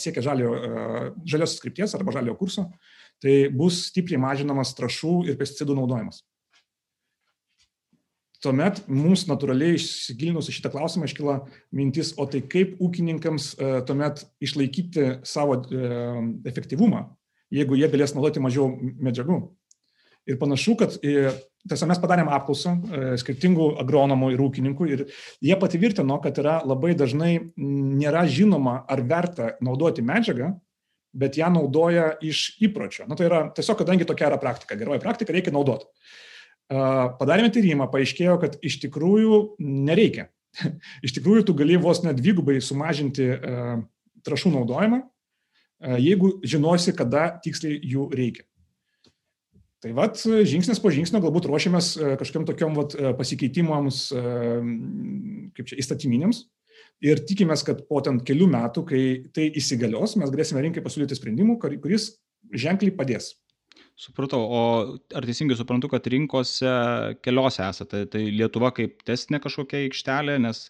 siekia 0.00 0.22
žalio, 0.24 0.54
žalios 1.28 1.56
skripties 1.58 1.96
arba 1.98 2.14
žalio 2.16 2.36
kurso, 2.38 2.68
tai 3.20 3.50
bus 3.52 3.82
stipriai 3.90 4.20
mažinamas 4.22 4.72
trašų 4.78 5.18
ir 5.28 5.40
pesticidų 5.40 5.76
naudojimas 5.80 6.22
tuomet 8.44 8.82
mums 8.88 9.26
natūraliai 9.28 9.76
įsigilinus 9.76 10.48
į 10.50 10.56
šitą 10.56 10.72
klausimą 10.72 11.08
iškyla 11.08 11.36
mintis, 11.76 12.14
o 12.16 12.26
tai 12.30 12.42
kaip 12.44 12.78
ūkininkams 12.80 13.52
e, 13.52 13.70
tuomet 13.88 14.24
išlaikyti 14.42 15.06
savo 15.28 15.60
e, 15.60 15.90
efektyvumą, 16.48 17.04
jeigu 17.52 17.78
jie 17.78 17.90
galės 17.92 18.16
naudoti 18.16 18.42
mažiau 18.42 18.70
medžiagų. 18.80 19.42
Ir 20.28 20.38
panašu, 20.40 20.76
kad 20.80 20.96
e, 21.04 21.32
tiesiog 21.68 21.90
mes 21.90 22.00
padarėm 22.00 22.30
apklausą 22.32 22.74
skirtingų 23.20 23.74
agronomų 23.82 24.32
ir 24.32 24.42
ūkininkų 24.46 24.88
ir 24.88 25.04
jie 25.44 25.60
patvirtino, 25.60 26.16
kad 26.24 26.40
yra 26.40 26.60
labai 26.64 26.94
dažnai 26.96 27.34
nėra 27.60 28.24
žinoma, 28.28 28.80
ar 28.88 29.04
verta 29.04 29.54
naudoti 29.64 30.04
medžiagą, 30.06 30.54
bet 31.12 31.36
ją 31.36 31.50
naudoja 31.52 32.14
iš 32.24 32.54
įpročio. 32.62 33.04
Na 33.10 33.18
tai 33.18 33.28
yra 33.28 33.44
tiesiog, 33.52 33.82
kadangi 33.82 34.06
tokia 34.08 34.30
yra 34.30 34.40
praktika, 34.40 34.78
geroji 34.78 35.02
praktika, 35.02 35.34
reikia 35.34 35.52
naudoti. 35.52 35.90
Padarėme 36.70 37.50
tyrimą, 37.50 37.88
paaiškėjo, 37.90 38.36
kad 38.42 38.58
iš 38.62 38.78
tikrųjų 38.84 39.40
nereikia. 39.58 40.28
iš 41.06 41.16
tikrųjų, 41.16 41.48
tu 41.48 41.56
gali 41.58 41.78
vos 41.80 42.02
net 42.04 42.20
dvigubai 42.20 42.60
sumažinti 42.62 43.26
trašų 44.26 44.52
naudojimą, 44.54 45.00
jeigu 45.98 46.36
žinosi, 46.46 46.94
kada 46.96 47.30
tiksliai 47.42 47.80
jų 47.80 48.06
reikia. 48.14 48.46
Tai 49.80 49.94
vad, 49.96 50.18
žingsnis 50.20 50.78
po 50.82 50.90
žingsnio 50.92 51.22
galbūt 51.24 51.46
ruošiamės 51.48 51.94
kažkokiam 52.20 52.44
tokiam 52.46 52.74
vat, 52.76 52.94
pasikeitimams, 53.16 54.00
kaip 55.56 55.70
čia, 55.70 55.78
įstatyminiams. 55.80 56.44
Ir 57.00 57.22
tikimės, 57.24 57.64
kad 57.64 57.86
po 57.88 58.02
ten 58.04 58.18
kelių 58.20 58.50
metų, 58.52 58.84
kai 58.90 59.02
tai 59.32 59.46
įsigalios, 59.56 60.18
mes 60.20 60.32
galėsime 60.32 60.60
rinkai 60.66 60.84
pasiūlyti 60.84 61.16
sprendimų, 61.16 61.56
kuris 61.64 62.10
ženkliai 62.52 62.92
padės. 62.92 63.32
Supratau, 64.00 64.40
o 64.40 64.60
ar 65.12 65.26
teisingai 65.28 65.58
suprantu, 65.58 65.90
kad 65.92 66.06
rinkose 66.08 66.70
keliose 67.20 67.66
esate, 67.66 68.06
tai 68.08 68.22
Lietuva 68.32 68.70
kaip 68.72 69.02
testinė 69.04 69.42
kažkokia 69.44 69.82
aikštelė, 69.84 70.38
nes 70.40 70.62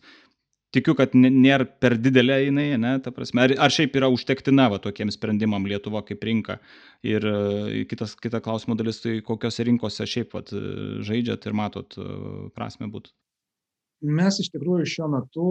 tikiu, 0.75 0.97
kad 0.99 1.15
nėra 1.15 1.67
per 1.83 1.95
didelė 2.03 2.41
jinai, 2.49 2.67
ne, 2.83 2.97
ta 3.05 3.13
prasme, 3.15 3.45
ar, 3.45 3.55
ar 3.67 3.75
šiaip 3.75 3.95
yra 4.01 4.09
užtektina 4.11 4.67
va, 4.73 4.81
tokiem 4.83 5.13
sprendimam 5.15 5.69
Lietuva 5.71 6.03
kaip 6.09 6.27
rinka. 6.27 6.59
Ir 7.07 7.27
e, 7.31 7.85
kitas, 7.91 8.17
kita 8.19 8.43
klausimo 8.43 8.75
dalis, 8.79 8.99
tai 9.05 9.21
kokiose 9.27 9.67
rinkose 9.69 10.09
šiaip 10.11 10.35
va, 10.35 10.43
žaidžiat 11.07 11.47
ir 11.47 11.59
matot 11.63 11.99
e, 12.03 12.09
prasme 12.57 12.91
būtų. 12.91 13.15
Mes 14.19 14.43
iš 14.43 14.49
tikrųjų 14.57 14.89
šiuo 14.89 15.07
metu 15.13 15.47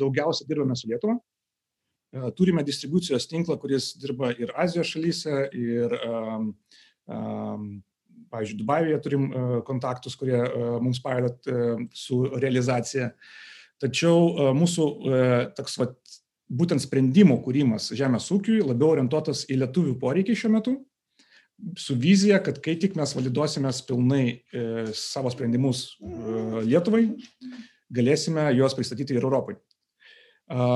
daugiausia 0.00 0.46
dirbame 0.48 0.74
su 0.80 0.88
Lietuva. 0.88 1.18
Uh, 2.14 2.28
turime 2.36 2.62
distribucijos 2.66 3.26
tinklą, 3.30 3.58
kuris 3.58 3.92
dirba 3.98 4.30
ir 4.38 4.52
Azijos 4.54 4.92
šalyse, 4.94 5.48
ir, 5.58 5.96
um, 6.06 6.52
um, 7.10 7.64
pavyzdžiui, 8.30 8.60
Dubajuje 8.60 9.00
turim 9.02 9.26
uh, 9.30 9.56
kontaktus, 9.66 10.14
kurie 10.18 10.38
uh, 10.38 10.76
mums 10.82 11.02
padeda 11.02 11.34
uh, 11.50 11.82
su 11.90 12.22
realizacija. 12.38 13.10
Uh, 13.10 13.50
Tačiau 13.82 14.28
e, 14.30 14.48
mūsų 14.56 14.84
e, 14.86 15.20
toks 15.58 15.78
vat, 15.80 15.94
būtent 16.48 16.82
sprendimų 16.84 17.40
kūrimas 17.44 17.90
žemės 17.96 18.30
ūkiui 18.32 18.62
labiau 18.62 18.94
orientuotas 18.94 19.44
į 19.50 19.58
lietuvių 19.62 19.96
poreikį 20.00 20.36
šiuo 20.38 20.52
metu, 20.54 20.76
su 21.78 21.96
vizija, 21.98 22.40
kad 22.44 22.60
kai 22.62 22.76
tik 22.80 22.96
mes 22.98 23.14
validuosime 23.16 23.72
pilnai 23.88 24.24
e, 24.30 24.64
savo 24.98 25.32
sprendimus 25.32 25.86
e, 25.98 26.64
Lietuvai, 26.70 27.04
galėsime 27.94 28.48
juos 28.58 28.76
pristatyti 28.78 29.16
ir 29.16 29.22
Europai. 29.22 29.58
E, 29.58 30.68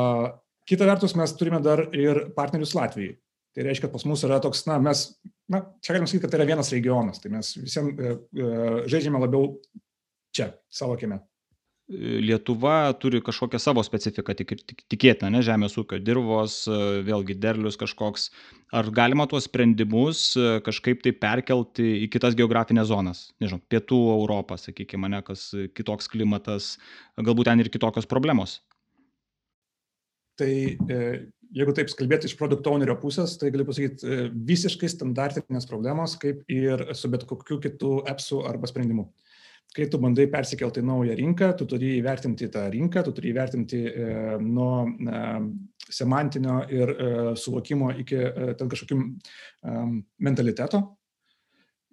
kita 0.69 0.89
vertus, 0.89 1.17
mes 1.17 1.33
turime 1.39 1.63
dar 1.65 1.87
ir 1.97 2.29
partnerius 2.37 2.77
Latvijai. 2.77 3.17
Tai 3.57 3.65
reiškia, 3.67 3.89
kad 3.89 3.97
pas 3.97 4.05
mus 4.07 4.23
yra 4.27 4.39
toks, 4.45 4.67
na, 4.69 4.77
mes, 4.83 5.07
na, 5.51 5.65
čia 5.83 5.97
galime 5.97 6.07
sakyti, 6.07 6.23
kad 6.27 6.35
tai 6.35 6.43
yra 6.43 6.51
vienas 6.53 6.71
regionas, 6.75 7.23
tai 7.23 7.33
mes 7.33 7.55
visiems 7.57 7.97
e, 7.97 8.13
e, 8.15 8.51
žaidžiame 8.93 9.23
labiau 9.25 9.57
čia, 10.37 10.53
savo 10.71 10.95
kieme. 11.01 11.19
Lietuva 11.89 12.93
turi 13.01 13.23
kažkokią 13.25 13.57
savo 13.65 13.81
specifiką, 13.81 14.35
tik, 14.37 14.51
tik, 14.69 14.83
tikėtina, 14.93 15.31
ne, 15.33 15.41
žemės 15.41 15.79
ūkio 15.81 15.97
dirvos, 16.05 16.59
vėlgi 17.07 17.39
derlius 17.41 17.81
kažkoks. 17.81 18.27
Ar 18.77 18.91
galima 18.93 19.25
tuos 19.27 19.47
sprendimus 19.49 20.35
kažkaip 20.67 21.01
tai 21.07 21.15
perkelti 21.17 21.87
į 22.05 22.11
kitas 22.13 22.37
geografinės 22.37 22.91
zonas? 22.93 23.23
Nežinau, 23.41 23.65
pietų 23.73 24.03
Europą, 24.19 24.61
sakykime, 24.61 25.09
ne, 25.17 25.23
kas 25.25 25.49
kitoks 25.73 26.13
klimatas, 26.13 26.75
galbūt 27.17 27.49
ten 27.49 27.65
ir 27.65 27.73
kitokios 27.73 28.11
problemos. 28.11 28.59
Tai 30.39 30.51
e, 30.51 30.99
jeigu 31.59 31.75
taip 31.75 31.91
kalbėti 31.99 32.31
iš 32.31 32.37
produkto 32.39 32.73
ownerio 32.75 32.99
pusės, 33.03 33.37
tai 33.41 33.51
galiu 33.55 33.67
pasakyti 33.69 34.07
e, 34.07 34.29
visiškai 34.51 34.91
standartinės 34.93 35.67
problemos, 35.71 36.15
kaip 36.21 36.45
ir 36.53 36.89
su 36.99 37.11
bet 37.13 37.27
kokiu 37.29 37.59
kitų 37.65 37.95
appsų 38.13 38.45
arba 38.49 38.71
sprendimu 38.71 39.09
kai 39.75 39.87
tu 39.89 39.99
bandai 39.99 40.27
persikelti 40.27 40.83
naują 40.83 41.15
rinką, 41.15 41.53
tu 41.59 41.67
turi 41.69 41.99
įvertinti 41.99 42.49
tą 42.53 42.65
rinką, 42.73 43.03
tu 43.05 43.13
turi 43.13 43.33
įvertinti 43.33 43.81
e, 43.87 44.07
nuo 44.41 44.87
e, 44.89 45.25
semantinio 45.93 46.63
ir 46.73 46.93
e, 46.93 47.11
suvokimo 47.37 47.93
iki 48.03 48.17
e, 48.17 48.55
ten 48.59 48.71
kažkokių 48.71 48.99
e, 48.99 49.83
mentaliteto. 50.25 50.83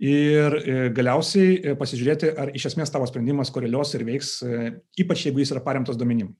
Ir 0.05 0.57
e, 0.59 0.77
galiausiai 0.95 1.75
pasižiūrėti, 1.79 2.31
ar 2.39 2.51
iš 2.55 2.71
esmės 2.71 2.91
tavo 2.91 3.07
sprendimas 3.07 3.51
koreliuos 3.53 3.93
ir 3.95 4.07
veiks, 4.07 4.37
ypač 4.99 5.27
jeigu 5.27 5.43
jis 5.43 5.53
yra 5.55 5.63
paremtas 5.63 5.99
domenim. 5.99 6.33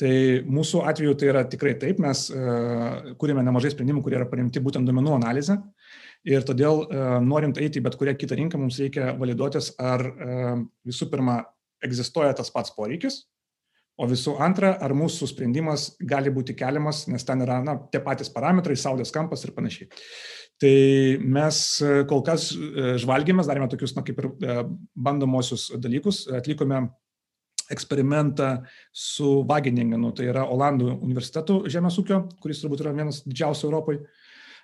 Tai 0.00 0.12
mūsų 0.48 0.82
atveju 0.88 1.14
tai 1.20 1.28
yra 1.28 1.42
tikrai 1.48 1.74
taip, 1.80 1.98
mes 2.00 2.24
e, 2.32 2.44
kūrėme 3.20 3.42
nemažai 3.44 3.74
sprendimų, 3.74 4.00
kurie 4.04 4.16
yra 4.16 4.28
paremti 4.28 4.62
būtent 4.64 4.88
domenų 4.88 5.18
analizę. 5.18 5.58
Ir 6.28 6.46
todėl, 6.48 6.86
e, 6.86 7.02
norint 7.26 7.58
eiti 7.60 7.80
į 7.80 7.84
bet 7.84 7.98
kurią 8.00 8.14
kitą 8.16 8.38
rinką, 8.38 8.60
mums 8.60 8.80
reikia 8.80 9.10
validuotis, 9.18 9.74
ar 9.82 10.06
e, 10.06 10.38
visų 10.88 11.10
pirma 11.12 11.42
egzistuoja 11.84 12.32
tas 12.38 12.50
pats 12.54 12.72
poreikis, 12.72 13.26
o 14.00 14.08
visų 14.08 14.38
antra, 14.42 14.72
ar 14.80 14.94
mūsų 14.96 15.28
sprendimas 15.28 15.90
gali 16.08 16.32
būti 16.32 16.56
keliamas, 16.56 17.04
nes 17.12 17.26
ten 17.28 17.44
yra 17.44 17.60
na, 17.62 17.76
tie 17.92 18.00
patys 18.02 18.32
parametrai, 18.32 18.78
saulės 18.80 19.12
kampas 19.12 19.44
ir 19.44 19.52
panašiai. 19.52 19.90
Tai 20.62 20.74
mes 21.36 21.58
kol 22.08 22.22
kas 22.24 22.52
žvalgėmės, 23.02 23.48
darėme 23.50 23.66
tokius, 23.68 23.96
na, 23.96 24.04
kaip 24.06 24.20
ir 24.22 24.28
bandomosius 24.94 25.72
dalykus, 25.82 26.22
atlikome 26.38 26.84
eksperimentą 27.72 28.50
su 28.92 29.40
Wageningenu, 29.48 30.12
tai 30.16 30.28
yra 30.30 30.44
Olandų 30.52 30.98
universitetų 30.98 31.62
žemės 31.72 31.98
ūkio, 32.02 32.24
kuris 32.42 32.60
turbūt 32.62 32.84
yra 32.84 32.92
vienas 32.96 33.22
didžiausių 33.26 33.68
Europoje 33.70 34.04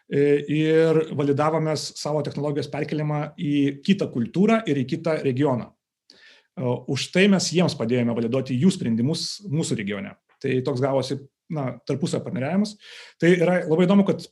E, 0.08 0.20
ir 0.48 1.02
validavomės 1.12 1.90
savo 2.00 2.22
technologijos 2.24 2.70
perkelimą 2.72 3.34
į 3.36 3.80
kitą 3.84 4.06
kultūrą 4.08 4.62
ir 4.70 4.80
į 4.80 4.86
kitą 4.88 5.18
regioną. 5.20 5.68
E, 5.68 6.64
už 6.64 7.10
tai 7.12 7.26
mes 7.28 7.50
jiems 7.52 7.76
padėjome 7.76 8.14
validuoti 8.16 8.56
jų 8.56 8.72
sprendimus 8.72 9.42
mūsų 9.52 9.76
regione. 9.82 10.14
Tai 10.40 10.54
toks 10.64 10.80
gavosi 10.80 11.18
na, 11.52 11.74
tarpusio 11.84 12.22
partneriavimas. 12.24 12.72
Tai 13.20 13.34
yra 13.36 13.58
labai 13.66 13.84
įdomu, 13.84 14.06
kad 14.08 14.24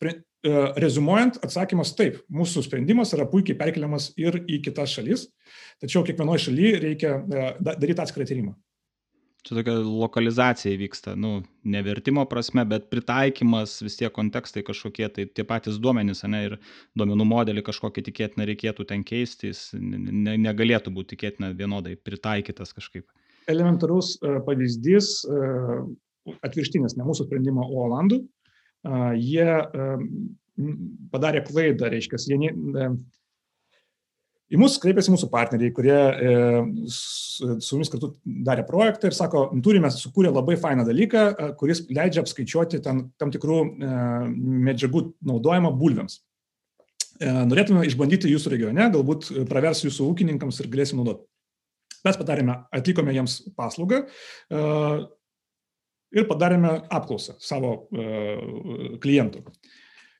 rezumuojant, 0.45 1.41
atsakymas 1.45 1.95
taip, 1.99 2.21
mūsų 2.33 2.67
sprendimas 2.67 3.15
yra 3.17 3.27
puikiai 3.31 3.57
perkeliamas 3.59 4.13
ir 4.21 4.43
į 4.45 4.61
kitas 4.67 4.95
šalis, 4.95 5.27
tačiau 5.83 6.05
kiekvienoje 6.07 6.47
šalyje 6.49 6.79
reikia 6.85 7.19
daryti 7.61 8.03
atskirą 8.03 8.29
tyrimą. 8.29 8.55
Čia 9.47 9.55
tokia 9.61 9.77
lokalizacija 9.79 10.75
vyksta, 10.75 11.13
nu, 11.15 11.37
ne 11.71 11.81
vertimo 11.87 12.25
prasme, 12.27 12.65
bet 12.67 12.89
pritaikymas, 12.91 13.77
vis 13.85 13.95
tie 13.95 14.09
kontekstai 14.11 14.65
kažkokie, 14.67 15.07
tai 15.15 15.29
tie 15.31 15.45
patys 15.47 15.79
duomenys, 15.79 16.25
ne, 16.27 16.41
ir 16.49 16.57
duomenų 16.99 17.27
modelį 17.31 17.63
kažkokį 17.69 18.03
tikėtina 18.09 18.47
reikėtų 18.51 18.89
ten 18.91 19.05
keistis, 19.07 19.69
ne, 19.79 20.35
negalėtų 20.49 20.91
būti 20.97 21.15
tikėtina 21.15 21.53
vienodai 21.55 21.95
pritaikytas 21.95 22.75
kažkaip. 22.75 23.07
Elementarus 23.47 24.17
uh, 24.19 24.41
pavyzdys, 24.43 25.13
atvirštinis, 26.43 26.99
ne 26.99 27.07
mūsų 27.07 27.29
sprendimo, 27.29 27.63
o 27.71 27.87
Olandų, 27.87 28.25
jie 29.19 29.51
padarė 31.13 31.43
klaidą, 31.45 31.91
reiškia, 31.93 32.21
jie 32.33 32.39
ne, 32.41 32.89
Į 34.47 34.61
mus 34.61 34.77
kreipėsi 34.79 35.11
mūsų 35.11 35.27
partneriai, 35.33 35.73
kurie 35.75 35.95
e, 35.97 36.35
su, 36.95 37.49
mumis 37.75 37.91
kartu 37.91 38.13
darė 38.47 38.63
projektą 38.69 39.11
ir 39.11 39.17
sako, 39.17 39.49
turime 39.63 39.91
sukūrę 39.91 40.31
labai 40.31 40.55
fainą 40.61 40.85
dalyką, 40.87 41.25
kuris 41.59 41.83
leidžia 41.91 42.23
apskaičiuoti 42.23 42.79
tam, 42.85 43.09
tam 43.19 43.33
tikrų 43.35 43.57
e, 43.59 43.89
medžiagų 44.69 45.03
naudojimą 45.33 45.73
bulviams. 45.81 46.21
E, 47.19 47.33
norėtume 47.51 47.83
išbandyti 47.89 48.31
jūsų 48.31 48.55
regione, 48.55 48.87
galbūt 48.95 49.33
pravers 49.51 49.83
jūsų 49.83 50.07
ūkininkams 50.13 50.63
ir 50.63 50.71
galėsim 50.71 51.03
naudoti. 51.03 51.27
Mes 52.07 52.19
padarėme, 52.21 52.61
atlikome 52.71 53.17
jiems 53.17 53.41
paslaugą 53.59 54.05
e, 54.05 54.63
ir 56.17 56.27
padarėme 56.29 56.73
apklausą 56.93 57.37
savo 57.43 57.73
e, 57.93 58.07
klientų. 59.03 59.45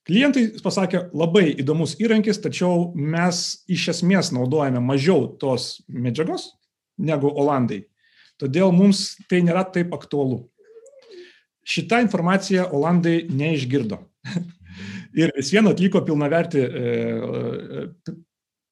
Klientai 0.07 0.45
pasakė, 0.63 1.09
labai 1.17 1.49
įdomus 1.59 1.97
įrankis, 1.99 2.39
tačiau 2.39 2.93
mes 2.95 3.65
iš 3.67 3.89
esmės 3.97 4.31
naudojame 4.35 4.79
mažiau 4.79 5.25
tos 5.41 5.81
medžiagos 5.91 6.53
negu 7.03 7.33
Olandai. 7.33 7.83
Todėl 8.39 8.71
mums 8.77 9.17
tai 9.31 9.41
nėra 9.43 9.65
taip 9.73 9.95
aktualu. 9.97 10.45
Šitą 11.67 11.99
informaciją 12.05 12.69
Olandai 12.77 13.25
neišgirdo. 13.27 13.99
Ir 15.17 15.33
vis 15.35 15.51
vien 15.51 15.67
atliko 15.67 16.05
pilnavertį, 16.07 16.63
e, 16.63 18.15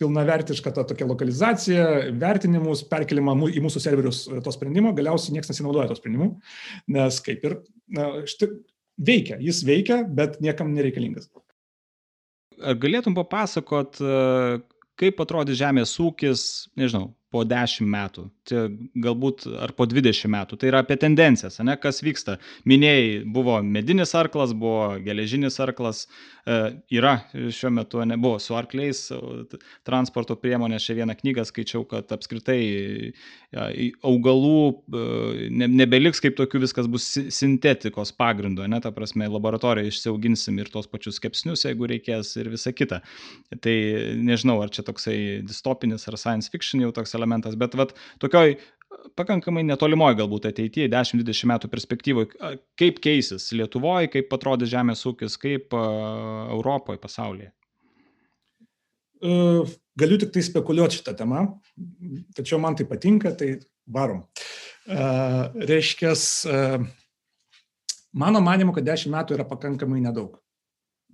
pilnavertišką 0.02 0.72
tą 0.74 0.84
tokią 0.90 1.06
lokalizaciją, 1.12 1.86
vertinimus, 2.20 2.82
perkelimą 2.90 3.36
į 3.54 3.62
mūsų 3.64 3.82
serverius 3.82 4.24
to 4.26 4.54
sprendimo, 4.54 4.92
galiausiai 4.96 5.36
niekas 5.36 5.52
nesinaudoja 5.52 5.90
to 5.90 5.98
sprendimu, 5.98 6.32
nes 6.96 7.20
kaip 7.24 7.46
ir 7.46 7.58
na, 7.94 8.10
štai, 8.28 8.50
veikia, 8.98 9.38
jis 9.42 9.62
veikia, 9.66 10.02
bet 10.04 10.40
niekam 10.44 10.74
nereikalingas. 10.74 11.30
Ar 12.62 12.78
galėtum 12.78 13.16
papasakot, 13.16 13.98
e, 13.98 14.58
kaip 15.00 15.22
atrodys 15.22 15.58
žemės 15.58 15.94
ūkis, 16.02 16.44
nežinau, 16.78 17.12
po 17.34 17.42
10 17.50 17.88
metų, 17.90 18.28
tai 18.46 18.60
galbūt 19.02 19.48
ar 19.58 19.72
po 19.74 19.88
20 19.90 20.30
metų. 20.30 20.58
Tai 20.60 20.70
yra 20.70 20.84
apie 20.84 20.94
tendencijas, 21.02 21.58
ne, 21.66 21.74
kas 21.80 21.98
vyksta. 22.06 22.36
Minėjai, 22.70 23.24
buvo 23.34 23.56
medinis 23.66 24.14
arklas, 24.14 24.52
buvo 24.54 25.00
geležinis 25.02 25.58
arklas, 25.64 26.04
e, 26.46 26.58
yra 26.94 27.16
šiuo 27.34 27.72
metu, 27.74 28.04
nebuvo 28.06 28.38
su 28.42 28.54
arkliais 28.54 29.08
transporto 29.88 30.36
priemonės. 30.38 30.84
Šią 30.86 31.00
vieną 31.00 31.16
knygą 31.18 31.46
skaičiau, 31.48 31.82
kad 31.90 32.14
apskritai 32.14 32.60
augalų 33.54 34.54
e, 34.70 35.02
ne, 35.54 35.68
nebeliks 35.82 36.22
kaip 36.22 36.38
tokių, 36.38 36.62
viskas 36.68 36.88
bus 36.90 37.08
sintetikos 37.34 38.14
pagrindo, 38.14 38.66
ne, 38.70 38.78
ta 38.84 38.94
prasme, 38.94 39.26
laboratorijoje 39.32 39.90
išsiauginsim 39.90 40.62
ir 40.62 40.70
tos 40.70 40.86
pačius 40.90 41.18
kepsnius, 41.22 41.66
jeigu 41.66 41.90
reikės 41.90 42.34
ir 42.38 42.52
visa 42.54 42.70
kita. 42.76 43.02
Tai 43.64 43.76
nežinau, 44.22 44.60
ar 44.62 44.70
čia 44.74 44.86
toksai 44.86 45.18
distopinis 45.46 46.06
ar 46.10 46.18
science 46.20 46.52
fiction 46.52 46.82
jau 46.84 46.94
toks 46.94 47.14
elementas, 47.24 47.56
bet 47.58 47.74
vat, 47.80 47.96
tokioj 48.22 48.54
pakankamai 49.18 49.64
netolimoje 49.66 50.20
galbūt 50.20 50.46
ateityje, 50.52 50.86
10-20 50.92 51.50
metų 51.50 51.68
perspektyvoje, 51.72 52.30
kaip 52.80 53.00
keisis 53.04 53.50
Lietuvoje, 53.56 54.12
kaip 54.12 54.32
atrodys 54.36 54.70
žemės 54.72 55.02
ūkis, 55.10 55.34
kaip 55.40 55.74
Europoje, 55.74 57.00
pasaulyje. 57.02 57.50
Galiu 59.24 60.18
tik 60.20 60.32
tai 60.34 60.42
spekuliuoti 60.44 61.00
šitą 61.00 61.14
temą, 61.16 61.46
tačiau 62.36 62.58
man 62.62 62.76
tai 62.76 62.86
patinka, 62.88 63.32
tai 63.38 63.54
varom. 63.88 64.24
Reiškia, 65.64 66.12
mano 68.20 68.42
manimu, 68.44 68.74
kad 68.76 68.84
10 68.88 69.12
metų 69.14 69.38
yra 69.38 69.46
pakankamai 69.48 70.02
nedaug. 70.04 70.36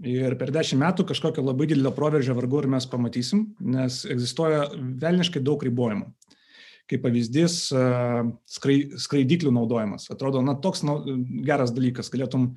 Ir 0.01 0.33
per 0.41 0.49
dešimt 0.55 0.81
metų 0.81 1.05
kažkokio 1.11 1.43
labai 1.45 1.67
didelio 1.69 1.93
proveržio 1.93 2.33
vargu 2.39 2.63
ar 2.63 2.71
mes 2.73 2.87
pamatysim, 2.89 3.51
nes 3.61 4.01
egzistuoja 4.09 4.71
velniškai 4.73 5.43
daug 5.45 5.61
ribojimų. 5.67 6.09
Kaip 6.91 7.05
pavyzdys, 7.05 7.59
skrai, 8.51 8.79
skraidiklių 8.99 9.53
naudojimas. 9.55 10.09
Atrodo, 10.11 10.41
na, 10.43 10.57
toks 10.59 10.83
na, 10.83 10.97
geras 11.47 11.71
dalykas. 11.77 12.09
Galėtum, 12.11 12.49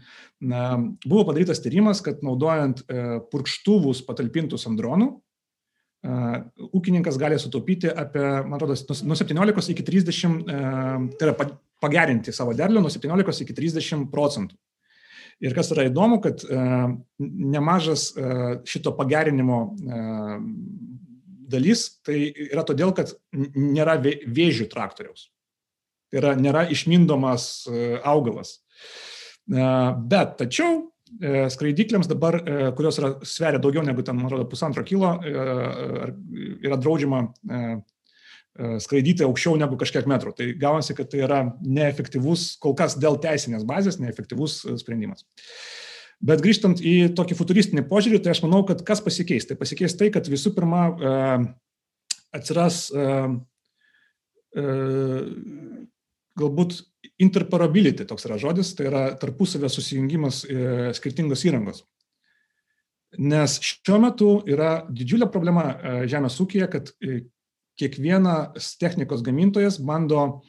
na, 0.41 0.63
buvo 1.03 1.27
padarytas 1.27 1.61
tyrimas, 1.61 2.01
kad 2.01 2.23
naudojant 2.25 2.81
purkštuvus 3.29 4.01
patalpintus 4.07 4.65
ant 4.71 4.79
dronų, 4.79 5.11
ūkininkas 6.03 7.19
gali 7.19 7.37
sutaupyti 7.39 7.91
apie, 7.91 8.23
man 8.47 8.57
atrodo, 8.57 8.75
nuo 9.07 9.15
17 9.19 9.75
iki 9.75 9.85
30, 9.87 10.41
tai 11.19 11.29
yra 11.29 11.35
pagerinti 11.83 12.33
savo 12.35 12.55
derlių 12.57 12.83
nuo 12.83 12.91
17 12.91 13.45
iki 13.45 13.55
30 13.55 14.09
procentų. 14.11 14.57
Ir 15.41 15.55
kas 15.55 15.71
yra 15.73 15.87
įdomu, 15.89 16.19
kad 16.23 16.43
e, 16.45 16.61
nemažas 17.19 18.11
e, 18.13 18.29
šito 18.69 18.93
pagerinimo 18.97 19.59
e, 19.73 20.03
dalis 21.53 21.85
tai 22.05 22.19
yra 22.49 22.63
todėl, 22.67 22.93
kad 22.95 23.13
nėra 23.33 23.97
vėžių 24.01 24.69
traktoriaus. 24.71 25.29
Tai 26.11 26.21
yra 26.21 26.33
nėra 26.37 26.67
išmindomas 26.73 27.67
augalas. 28.05 28.59
Bet 29.49 30.35
tačiau 30.39 30.91
skraidikliams 31.53 32.07
dabar, 32.09 32.39
kurios 32.77 32.97
yra, 33.01 33.11
sveria 33.27 33.61
daugiau 33.61 33.83
negu 33.85 34.05
ten, 34.05 34.17
man 34.17 34.29
atrodo, 34.29 34.47
pusantro 34.49 34.85
kilo, 34.87 35.11
yra 35.25 36.77
draudžiama 36.77 37.23
skraidyti 38.53 39.25
aukščiau 39.25 39.57
negu 39.57 39.77
kažkiek 39.81 40.05
metrų. 40.09 40.33
Tai 40.37 40.47
gaunasi, 40.61 40.93
kad 40.97 41.09
tai 41.09 41.23
yra 41.25 41.39
neefektyvus, 41.65 42.53
kol 42.61 42.75
kas 42.77 42.95
dėl 43.01 43.17
teisinės 43.21 43.65
bazės, 43.65 43.97
neefektyvus 44.01 44.59
e, 44.65 44.75
sprendimas. 44.81 45.25
Bet 46.23 46.43
grįžtant 46.43 46.79
į 46.79 47.15
tokį 47.17 47.35
futuristinį 47.39 47.85
požiūrį, 47.89 48.21
tai 48.23 48.35
aš 48.35 48.43
manau, 48.45 48.61
kad 48.67 48.83
kas 48.85 49.01
pasikeis? 49.03 49.47
Tai 49.49 49.57
pasikeis 49.59 49.97
tai, 49.99 50.11
kad 50.13 50.29
visų 50.29 50.53
pirma 50.55 50.85
e, 50.93 51.15
atsiras 52.37 52.85
galbūt 56.37 56.75
interoperability, 57.25 58.05
toks 58.05 58.27
yra 58.27 58.37
žodis, 58.41 58.75
tai 58.77 58.85
yra 58.85 59.01
tarpusavio 59.17 59.65
susijungimas 59.69 60.43
skirtingos 60.93 61.41
įrangos. 61.49 61.79
Nes 63.17 63.57
šiuo 63.65 63.97
metu 64.01 64.29
yra 64.45 64.83
didžiulė 64.93 65.25
problema 65.33 65.65
žemės 66.09 66.37
ūkija, 66.45 66.69
kad 66.69 66.93
kiekvienas 67.79 68.75
technikos 68.81 69.23
gamintojas 69.25 69.79
bando 69.81 70.41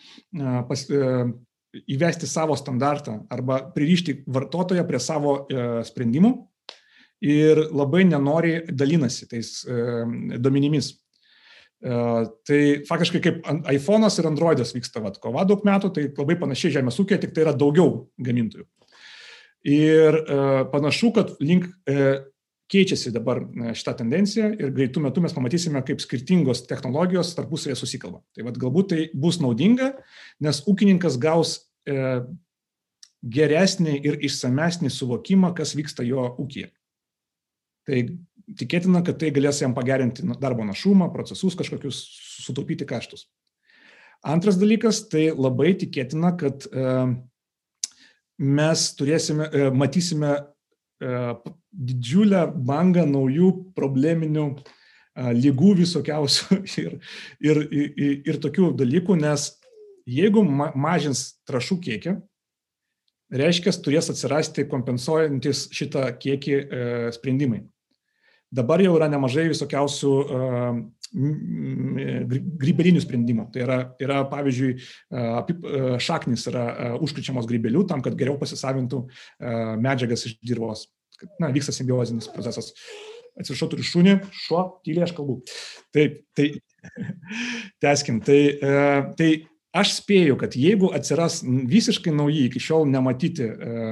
pas, 0.68 0.84
e, 0.90 1.12
įvesti 1.90 2.28
savo 2.30 2.56
standartą 2.58 3.24
arba 3.34 3.60
pririšti 3.74 4.20
vartotoją 4.30 4.84
prie 4.88 5.00
savo 5.02 5.38
e, 5.44 5.64
sprendimų 5.86 6.34
ir 7.24 7.64
labai 7.72 8.04
nenori 8.06 8.58
dalinasi 8.68 9.28
tais 9.30 9.56
e, 9.64 10.36
duomenimis. 10.38 10.94
Tai 11.84 12.58
faktiškai 12.88 13.20
kaip 13.20 13.48
iPhone'as 13.68 14.14
ir 14.16 14.24
Android'as 14.30 14.70
vyksta 14.72 15.02
vat, 15.04 15.18
kova 15.20 15.42
daug 15.44 15.66
metų, 15.68 15.90
tai 15.92 16.04
labai 16.16 16.38
panašiai 16.40 16.78
žemės 16.78 16.96
ūkio, 17.02 17.18
tik 17.20 17.34
tai 17.36 17.42
yra 17.42 17.52
daugiau 17.52 18.06
gamintojų. 18.24 18.64
Ir 19.68 20.16
panašu, 20.72 21.10
kad 21.12 21.34
link 21.44 21.66
keičiasi 22.72 23.12
dabar 23.14 23.42
e, 23.44 23.74
šita 23.76 23.96
tendencija 24.00 24.48
ir 24.52 24.72
greitų 24.74 25.02
metų 25.04 25.24
mes 25.24 25.36
pamatysime, 25.36 25.82
kaip 25.86 26.02
skirtingos 26.02 26.64
technologijos 26.68 27.34
tarpusavėje 27.36 27.78
susikalba. 27.80 28.22
Tai 28.36 28.48
vad 28.48 28.58
galbūt 28.60 28.90
tai 28.92 29.06
bus 29.12 29.40
naudinga, 29.42 29.92
nes 30.44 30.62
ūkininkas 30.70 31.18
gaus 31.22 31.58
e, 31.88 32.22
geresnį 33.24 33.98
ir 34.04 34.18
išsamesnį 34.28 34.92
suvokimą, 34.92 35.54
kas 35.56 35.74
vyksta 35.76 36.04
jo 36.06 36.26
ūkija. 36.40 36.70
Tai 37.88 38.00
tikėtina, 38.60 39.00
kad 39.04 39.18
tai 39.20 39.30
galės 39.34 39.62
jam 39.62 39.74
pagerinti 39.76 40.24
darbo 40.40 40.64
našumą, 40.66 41.10
procesus 41.12 41.56
kažkokius, 41.58 42.00
sutaupyti 42.44 42.88
kaštus. 42.88 43.26
Antras 44.24 44.56
dalykas, 44.56 45.02
tai 45.12 45.28
labai 45.36 45.74
tikėtina, 45.76 46.32
kad 46.40 46.64
e, 46.68 46.92
mes 48.40 48.84
turėsime, 48.96 49.48
e, 49.52 49.68
matysime 49.72 50.32
e, 50.32 51.10
didžiulę 51.74 52.46
bangą 52.66 53.04
naujų 53.10 53.50
probleminių 53.76 54.48
lygų 55.14 55.74
visokiausių 55.82 56.60
ir, 56.84 56.96
ir, 57.42 57.60
ir, 57.70 58.14
ir 58.26 58.40
tokių 58.42 58.72
dalykų, 58.78 59.18
nes 59.22 59.52
jeigu 60.10 60.44
ma 60.44 60.70
mažins 60.74 61.34
trašų 61.48 61.78
kiekį, 61.84 62.16
reiškia, 63.34 63.72
turės 63.82 64.10
atsirasti 64.12 64.66
kompensuojantis 64.70 65.68
šitą 65.74 66.08
kiekį 66.20 66.58
e, 66.58 66.82
sprendimai. 67.16 67.62
Dabar 68.54 68.82
jau 68.82 68.92
yra 68.94 69.08
nemažai 69.10 69.48
visokiausių 69.50 70.10
e, 70.22 70.42
grybelinių 72.62 73.02
sprendimų. 73.02 73.48
Tai 73.54 73.62
yra, 73.62 73.78
yra 74.02 74.16
pavyzdžiui, 74.30 74.72
šaknis 76.02 76.46
yra 76.50 76.64
užkričiamos 77.02 77.46
grybelių 77.50 77.84
tam, 77.90 78.02
kad 78.02 78.16
geriau 78.18 78.34
pasisavintų 78.40 79.04
medžiagas 79.78 80.26
iš 80.26 80.34
dirvos 80.42 80.88
na, 81.40 81.50
vyksta 81.54 81.74
simbiozinis 81.74 82.30
procesas. 82.32 82.72
Atsiprašau, 83.34 83.70
turiu 83.72 83.86
šunį, 83.86 84.14
šuo, 84.44 84.60
tyliai 84.86 85.08
aš 85.08 85.14
kalbu. 85.16 85.40
Taip, 85.94 86.20
tai, 86.38 86.52
teskim, 87.82 88.20
tai, 88.24 88.38
e, 88.54 88.76
tai 89.18 89.30
aš 89.74 89.96
spėju, 89.98 90.36
kad 90.38 90.54
jeigu 90.58 90.92
atsiras 90.94 91.40
visiškai 91.44 92.14
nauji, 92.14 92.46
iki 92.48 92.62
šiol 92.62 92.86
nematyti 92.92 93.48
e, 93.48 93.88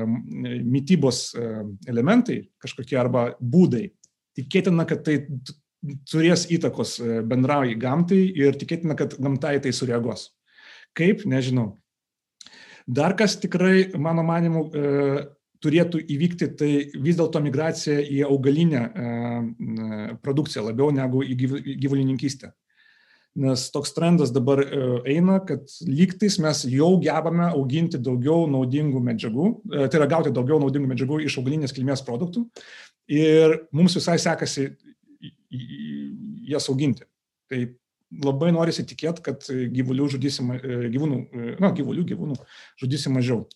mytybos 0.62 1.24
e, 1.34 1.50
elementai, 1.90 2.38
kažkokie 2.62 3.00
arba 3.00 3.32
būdai, 3.42 3.88
tikėtina, 4.38 4.86
kad 4.88 5.02
tai 5.08 5.18
turės 6.06 6.46
įtakos 6.54 7.00
bendrai 7.26 7.74
gamtai 7.74 8.22
ir 8.38 8.54
tikėtina, 8.54 8.94
kad 8.98 9.18
gamta 9.18 9.56
į 9.56 9.64
tai 9.66 9.74
sureagos. 9.74 10.28
Kaip, 10.94 11.26
nežinau. 11.26 11.72
Dar 12.86 13.16
kas 13.18 13.34
tikrai, 13.42 13.88
mano 13.98 14.22
manimu, 14.26 14.68
turėtų 15.62 16.00
įvykti, 16.10 16.48
tai 16.58 16.70
vis 17.02 17.18
dėlto 17.18 17.40
migracija 17.42 18.00
į 18.02 18.22
augalinę 18.28 18.82
e, 18.82 19.12
produkciją 20.24 20.66
labiau 20.68 20.90
negu 20.94 21.22
į 21.24 21.36
gyvulininkystę. 21.82 22.52
Nes 23.42 23.64
toks 23.72 23.94
trendas 23.96 24.32
dabar 24.34 24.60
e, 24.60 24.80
eina, 25.14 25.38
kad 25.48 25.70
lygtais 25.88 26.36
mes 26.42 26.64
jau 26.68 26.90
gebame 27.00 27.46
auginti 27.48 28.00
daugiau 28.02 28.48
naudingų 28.50 29.02
medžiagų, 29.08 29.50
e, 29.52 29.84
tai 29.86 30.02
yra 30.02 30.10
gauti 30.10 30.34
daugiau 30.34 30.60
naudingų 30.62 30.90
medžiagų 30.92 31.22
iš 31.26 31.38
augalinės 31.40 31.74
kilmės 31.76 32.04
produktų 32.06 32.44
ir 33.12 33.62
mums 33.72 33.96
visai 33.98 34.18
sekasi 34.22 34.72
jas 36.48 36.68
auginti. 36.72 37.06
Tai 37.52 37.64
labai 38.22 38.50
norisi 38.52 38.84
tikėti, 38.84 39.24
kad 39.24 39.46
gyvulių 39.48 40.10
žudysim, 40.12 40.50
gyvūnų, 40.92 41.18
na, 41.62 41.70
gyvulių, 41.72 42.04
gyvūnų 42.10 42.36
žudysim 42.80 43.16
mažiau. 43.16 43.46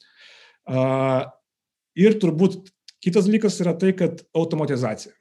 Ir 1.96 2.18
turbūt 2.20 2.68
kitas 3.00 3.28
dalykas 3.28 3.56
yra 3.64 3.72
tai, 3.78 3.94
kad 3.96 4.20
automatizacija. 4.36 5.14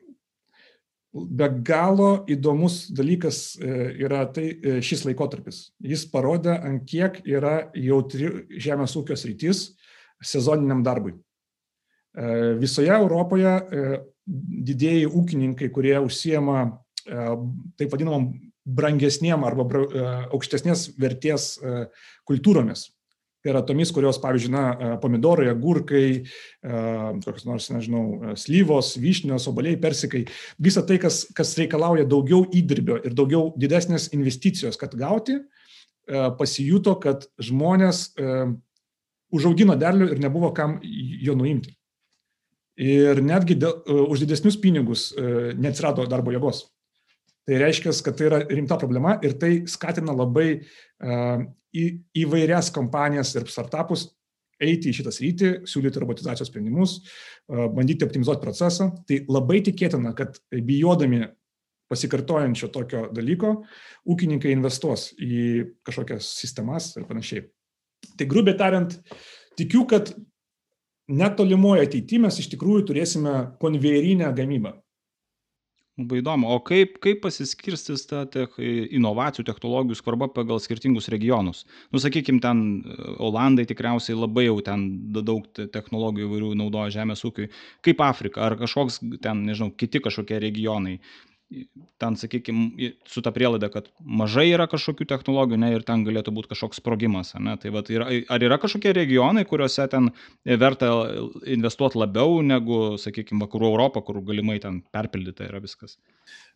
Be 1.16 1.48
galo 1.64 2.26
įdomus 2.28 2.90
dalykas 2.92 3.54
e, 3.56 3.76
yra 4.04 4.26
tai 4.36 4.50
e, 4.52 4.80
šis 4.84 5.06
laikotarpis. 5.08 5.70
Jis 5.80 6.04
parodė, 6.12 6.58
ant 6.60 6.84
kiek 6.90 7.22
yra 7.24 7.70
jautri 7.80 8.28
žemės 8.52 8.98
ūkio 9.00 9.16
sritis 9.16 9.70
sezoniniam 10.20 10.84
darbui. 10.84 11.14
E, 11.16 12.58
visoje 12.60 12.92
Europoje 12.92 13.56
didėjai 14.26 15.06
ūkininkai, 15.08 15.70
kurie 15.72 15.96
užsiema 16.02 16.66
taip 17.06 17.92
vadinamom 17.94 18.32
brangesniem 18.66 19.44
arba 19.46 19.68
aukštesnės 20.34 20.88
vertės 20.98 21.52
kultūromis. 22.26 22.88
Tai 23.46 23.52
yra 23.52 23.60
tomis, 23.62 23.92
kurios, 23.94 24.18
pavyzdžiui, 24.18 24.50
na, 24.50 24.62
pomidorai, 24.98 25.52
agurkai, 25.52 26.06
kokios 27.22 27.44
nors, 27.46 27.68
nežinau, 27.70 28.32
slyvos, 28.42 28.96
vyšnios, 28.98 29.44
oboliai, 29.52 29.78
persikai, 29.78 30.24
visa 30.58 30.82
tai, 30.82 30.96
kas, 31.04 31.20
kas 31.38 31.52
reikalauja 31.60 32.08
daugiau 32.10 32.48
įdirbio 32.50 32.96
ir 33.06 33.14
daugiau 33.14 33.52
didesnės 33.62 34.08
investicijos, 34.18 34.80
kad 34.82 34.96
gauti, 34.98 35.36
pasijuto, 36.40 36.96
kad 37.04 37.28
žmonės 37.38 38.08
užaugino 39.30 39.76
derlių 39.78 40.08
ir 40.16 40.22
nebuvo 40.24 40.50
kam 40.58 40.80
jo 40.82 41.36
nuimti. 41.38 41.76
Ir 42.82 43.22
netgi 43.22 43.60
dėl, 43.62 43.76
už 44.10 44.24
didesnius 44.24 44.58
pinigus 44.58 45.12
neatsirado 45.14 46.08
darbo 46.10 46.34
jėgos. 46.34 46.64
Tai 47.46 47.62
reiškia, 47.62 47.94
kad 48.02 48.18
tai 48.18 48.26
yra 48.26 48.42
rimta 48.50 48.80
problema 48.82 49.20
ir 49.22 49.38
tai 49.38 49.52
skatina 49.70 50.18
labai 50.18 50.48
uh, 50.56 51.46
į, 51.76 51.86
įvairias 52.24 52.72
kompanijas 52.76 53.34
ir 53.36 53.48
startupus 53.52 54.10
eiti 54.64 54.92
į 54.92 55.00
šitą 55.00 55.12
sritį, 55.12 55.50
siūlyti 55.68 56.00
robotizacijos 56.00 56.48
sprendimus, 56.48 57.00
bandyti 57.48 58.06
optimizuoti 58.08 58.44
procesą. 58.44 58.90
Tai 59.08 59.18
labai 59.28 59.60
tikėtina, 59.66 60.14
kad 60.16 60.40
bijodami 60.56 61.26
pasikartojančio 61.92 62.70
tokio 62.74 63.04
dalyko, 63.14 63.58
ūkininkai 64.10 64.54
investuos 64.56 65.10
į 65.22 65.42
kažkokias 65.86 66.30
sistemas 66.40 66.94
ir 66.96 67.06
panašiai. 67.10 67.44
Tai 68.16 68.30
grubiai 68.32 68.58
tariant, 68.58 68.96
tikiu, 69.60 69.84
kad 69.90 70.14
netolimoje 71.12 71.86
ateityje 71.86 72.24
mes 72.24 72.40
iš 72.42 72.50
tikrųjų 72.56 72.88
turėsime 72.90 73.36
konvejerinę 73.62 74.32
gamybą 74.38 74.74
labai 76.00 76.20
įdomu. 76.20 76.50
O 76.52 76.60
kaip 76.64 76.98
kaip 77.04 77.22
pasiskirstys 77.24 78.06
ta 78.10 78.26
tech 78.28 78.58
inovacijų 78.60 79.46
technologijų 79.48 80.00
svarba 80.00 80.28
pagal 80.32 80.60
skirtingus 80.60 81.08
regionus? 81.14 81.64
Nu 81.92 82.02
sakykim 82.04 82.42
ten 82.44 82.84
olandai 83.18 83.68
tikriausiai 83.70 84.18
labai 84.18 84.48
jau 84.50 84.58
ten 84.66 84.88
daug 85.16 85.48
technologijų 85.56 86.28
įvairių 86.28 86.52
naudoja 86.60 86.92
žemės 87.00 87.24
ūkiui. 87.28 87.48
Kaip 87.86 88.04
afrika? 88.04 88.44
Ar 88.46 88.58
kažkoks 88.60 89.00
ten 89.24 89.46
nežinau 89.48 89.72
kiti 89.72 90.04
kažkokie 90.04 90.42
regionai 90.44 91.00
ten, 92.02 92.16
sakykime, 92.18 92.92
su 93.08 93.22
ta 93.24 93.32
prielaida, 93.36 93.70
kad 93.74 93.88
mažai 94.02 94.48
yra 94.50 94.66
kažkokių 94.70 95.08
technologijų, 95.10 95.60
ne, 95.62 95.72
ir 95.76 95.86
ten 95.88 96.04
galėtų 96.08 96.34
būti 96.36 96.52
kažkoks 96.52 96.82
sprogimas, 96.82 97.34
ne, 97.38 97.54
tai 97.62 97.72
va, 97.76 97.84
yra, 97.92 98.08
ar 98.34 98.46
yra 98.48 98.58
kažkokie 98.62 98.94
regionai, 98.98 99.46
kuriuose 99.48 99.86
ten 99.92 100.10
verta 100.46 100.90
investuoti 101.58 102.02
labiau 102.02 102.42
negu, 102.46 102.98
sakykime, 103.02 103.44
vakarų 103.46 103.72
Europą, 103.72 104.04
kur 104.06 104.22
galimai 104.26 104.58
ten 104.64 104.82
perpildyta 104.96 105.48
yra 105.48 105.62
viskas? 105.64 106.00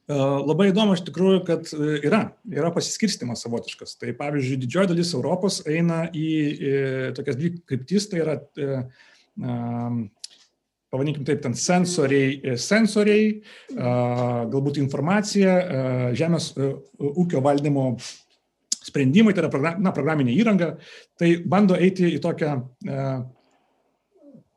E, 0.10 0.18
labai 0.18 0.72
įdomu 0.72 0.98
iš 0.98 1.06
tikrųjų, 1.08 1.42
kad 1.48 1.70
e, 1.76 1.92
yra, 2.10 2.24
yra 2.50 2.74
pasiskirstimas 2.74 3.46
savotiškas. 3.46 3.98
Tai 4.02 4.16
pavyzdžiui, 4.18 4.62
didžioji 4.64 4.94
dalis 4.96 5.14
Europos 5.14 5.62
eina 5.70 6.08
į, 6.10 6.30
į 6.50 6.74
tokias 7.18 7.38
dvi 7.38 7.54
kryptis, 7.70 8.10
tai 8.10 8.24
yra 8.26 8.40
e, 8.40 8.80
pavadinkim 10.90 11.26
taip, 11.26 11.42
ten 11.44 11.56
sensoriai, 11.58 12.40
e, 12.42 12.56
sensoriai 12.60 13.28
galbūt 14.50 14.80
informacija, 14.82 15.58
žemės 16.18 16.52
e, 16.58 16.72
ūkio 17.10 17.44
valdymo 17.46 17.92
sprendimai, 18.90 19.36
tai 19.36 19.46
yra 19.46 19.76
na, 19.78 19.94
programinė 19.94 20.34
įranga, 20.40 20.72
tai 21.20 21.36
bando 21.46 21.78
eiti 21.78 22.08
į 22.16 22.22
tokią, 22.24 22.54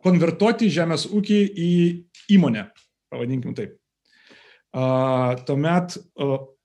konvertuoti 0.02 0.70
žemės 0.72 1.04
ūkį 1.10 1.40
į 1.52 1.72
įmonę, 2.36 2.64
pavadinkim 3.12 3.52
taip. 3.58 3.74
Tuomet 4.72 5.98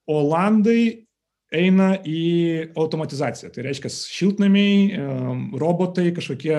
Olandai 0.07 1.07
eina 1.51 1.89
į 2.07 2.71
automatizaciją. 2.77 3.51
Tai 3.51 3.65
reiškia 3.65 3.91
šiltnamiai, 3.91 5.01
robotai, 5.59 6.09
kažkokie 6.15 6.55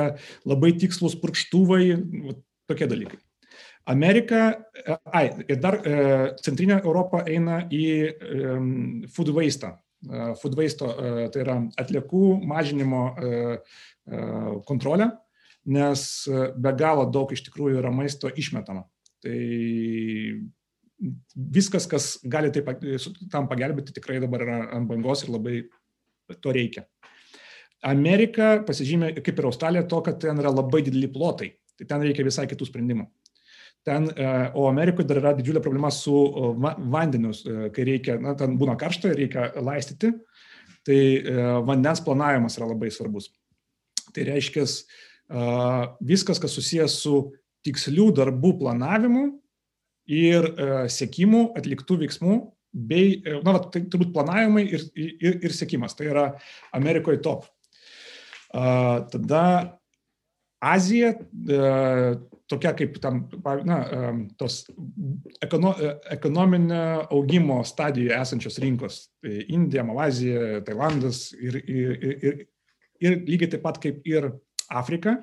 labai 0.48 0.74
tikslus 0.80 1.16
purkštuvai, 1.22 1.82
Tokie 2.68 2.88
dalykai. 2.88 3.18
Amerika, 3.88 4.68
e, 4.86 4.96
ai, 5.16 5.28
ir 5.48 5.60
dar 5.62 5.78
e, 5.80 5.92
centrinė 6.44 6.82
Europa 6.82 7.22
eina 7.24 7.62
į 7.72 7.84
food 9.14 9.32
waste. 9.32 9.70
E, 10.04 10.26
food 10.42 10.58
waste 10.58 10.90
tai 11.32 11.40
yra 11.44 11.56
atliekų 11.80 12.24
mažinimo 12.50 13.06
kontrolė, 14.68 15.08
nes 15.68 16.02
be 16.56 16.72
galo 16.80 17.08
daug 17.12 17.32
iš 17.32 17.42
tikrųjų 17.48 17.80
yra 17.80 17.92
maisto 17.92 18.28
išmetama. 18.28 18.84
Tai 19.24 19.38
viskas, 21.56 21.88
kas 21.90 22.06
gali 22.24 22.52
taip, 22.54 22.68
tam 23.32 23.48
pagelbėti, 23.50 23.96
tikrai 23.96 24.20
dabar 24.22 24.44
yra 24.44 24.60
ant 24.76 24.88
bangos 24.88 25.24
ir 25.24 25.32
labai 25.34 25.62
to 26.44 26.52
reikia. 26.54 26.84
Amerika 27.88 28.58
pasižymė, 28.66 29.12
kaip 29.22 29.38
ir 29.38 29.48
Australija, 29.48 29.84
to, 29.88 30.00
kad 30.04 30.18
ten 30.22 30.40
yra 30.40 30.52
labai 30.52 30.80
dideli 30.86 31.10
plotai. 31.12 31.52
Tai 31.78 31.86
ten 31.86 32.04
reikia 32.04 32.26
visai 32.26 32.48
kitų 32.50 32.66
sprendimų. 32.66 33.06
Ten, 33.86 34.10
e, 34.16 34.50
o 34.54 34.66
Amerikoje 34.68 35.06
dar 35.08 35.20
yra 35.22 35.32
didžiulė 35.38 35.62
problema 35.64 35.90
su 35.94 36.12
vandeniu, 36.92 37.32
e, 37.32 37.70
kai 37.74 37.86
reikia, 37.88 38.18
na, 38.20 38.34
ten 38.36 38.58
būna 38.60 38.74
karšta, 38.80 39.14
reikia 39.16 39.48
laistyti, 39.64 40.12
tai 40.84 40.98
e, 40.98 41.36
vandens 41.68 42.02
planavimas 42.04 42.58
yra 42.58 42.68
labai 42.72 42.90
svarbus. 42.92 43.30
Tai 44.12 44.24
reiškia, 44.24 44.64
viskas, 46.08 46.38
kas 46.40 46.54
susijęs 46.56 46.94
su 47.02 47.18
tikslių 47.66 48.06
darbų 48.16 48.54
planavimu 48.62 49.24
ir 50.08 50.46
sėkimu 50.88 51.42
atliktų 51.60 51.98
veiksmų, 52.00 52.38
bei, 52.72 53.18
na, 53.44 53.52
va, 53.52 53.60
tai 53.68 53.82
turbūt 53.84 54.14
planavimai 54.14 54.64
ir, 54.64 54.86
ir, 54.96 55.36
ir 55.44 55.52
sėkimas. 55.52 55.92
Tai 55.98 56.08
yra 56.08 56.24
Amerikoje 56.72 57.20
top. 57.26 57.44
Tada 58.48 59.44
Azija, 60.60 61.12
e, 61.14 61.58
tokia 62.50 62.72
kaip 62.74 62.96
tam, 63.02 63.20
na, 63.66 63.78
e, 63.78 64.10
tos 64.38 64.64
ekono, 65.44 65.74
e, 65.78 65.92
ekonominio 66.16 67.06
augimo 67.14 67.60
stadijoje 67.64 68.16
esančios 68.18 68.58
rinkos 68.58 68.98
tai- 69.22 69.44
Indija, 69.54 69.84
Malazija, 69.86 70.64
Tailandas 70.66 71.32
ir, 71.32 71.60
ir, 71.62 71.92
ir, 72.02 72.46
ir 73.00 73.18
lygiai 73.28 73.52
taip 73.54 73.62
pat 73.62 73.78
kaip 73.78 74.02
ir 74.06 74.32
Afrika, 74.68 75.20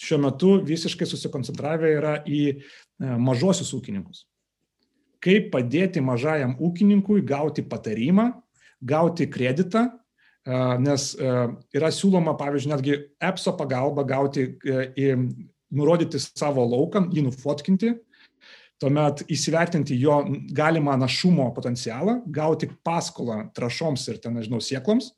šiuo 0.00 0.18
metu 0.24 0.56
visiškai 0.64 1.06
susikoncentravę 1.06 1.92
yra 1.98 2.14
į 2.24 2.62
mažosius 3.20 3.74
ūkininkus. 3.76 4.24
Kaip 5.20 5.50
padėti 5.52 6.00
mažajam 6.00 6.56
ūkininkui 6.56 7.20
gauti 7.28 7.60
patarimą, 7.60 8.30
gauti 8.80 9.28
kreditą 9.28 9.90
nes 10.80 11.06
yra 11.20 11.90
siūloma, 11.92 12.36
pavyzdžiui, 12.40 12.70
netgi 12.72 12.94
EPSO 13.20 13.52
pagalba 13.58 14.06
gauti, 14.08 14.46
į, 14.64 15.10
nurodyti 15.76 16.20
savo 16.22 16.64
lauką, 16.66 17.04
jį 17.12 17.26
nufotkinti, 17.26 17.92
tuomet 18.80 19.24
įsivertinti 19.28 19.98
jo 20.00 20.22
galimą 20.56 20.96
našumo 21.00 21.50
potencialą, 21.56 22.20
gauti 22.32 22.70
paskolą 22.84 23.42
trašoms 23.56 24.06
ir 24.08 24.20
ten, 24.22 24.38
nežinau, 24.38 24.62
siekloms. 24.64 25.12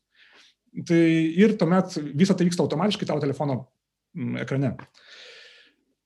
Tai 0.88 0.98
ir 0.98 1.54
tuomet 1.60 1.94
visą 2.16 2.34
tai 2.34 2.48
vyksta 2.48 2.64
automatiškai 2.64 3.06
tavo 3.06 3.22
telefono 3.22 3.60
ekrane. 4.42 4.74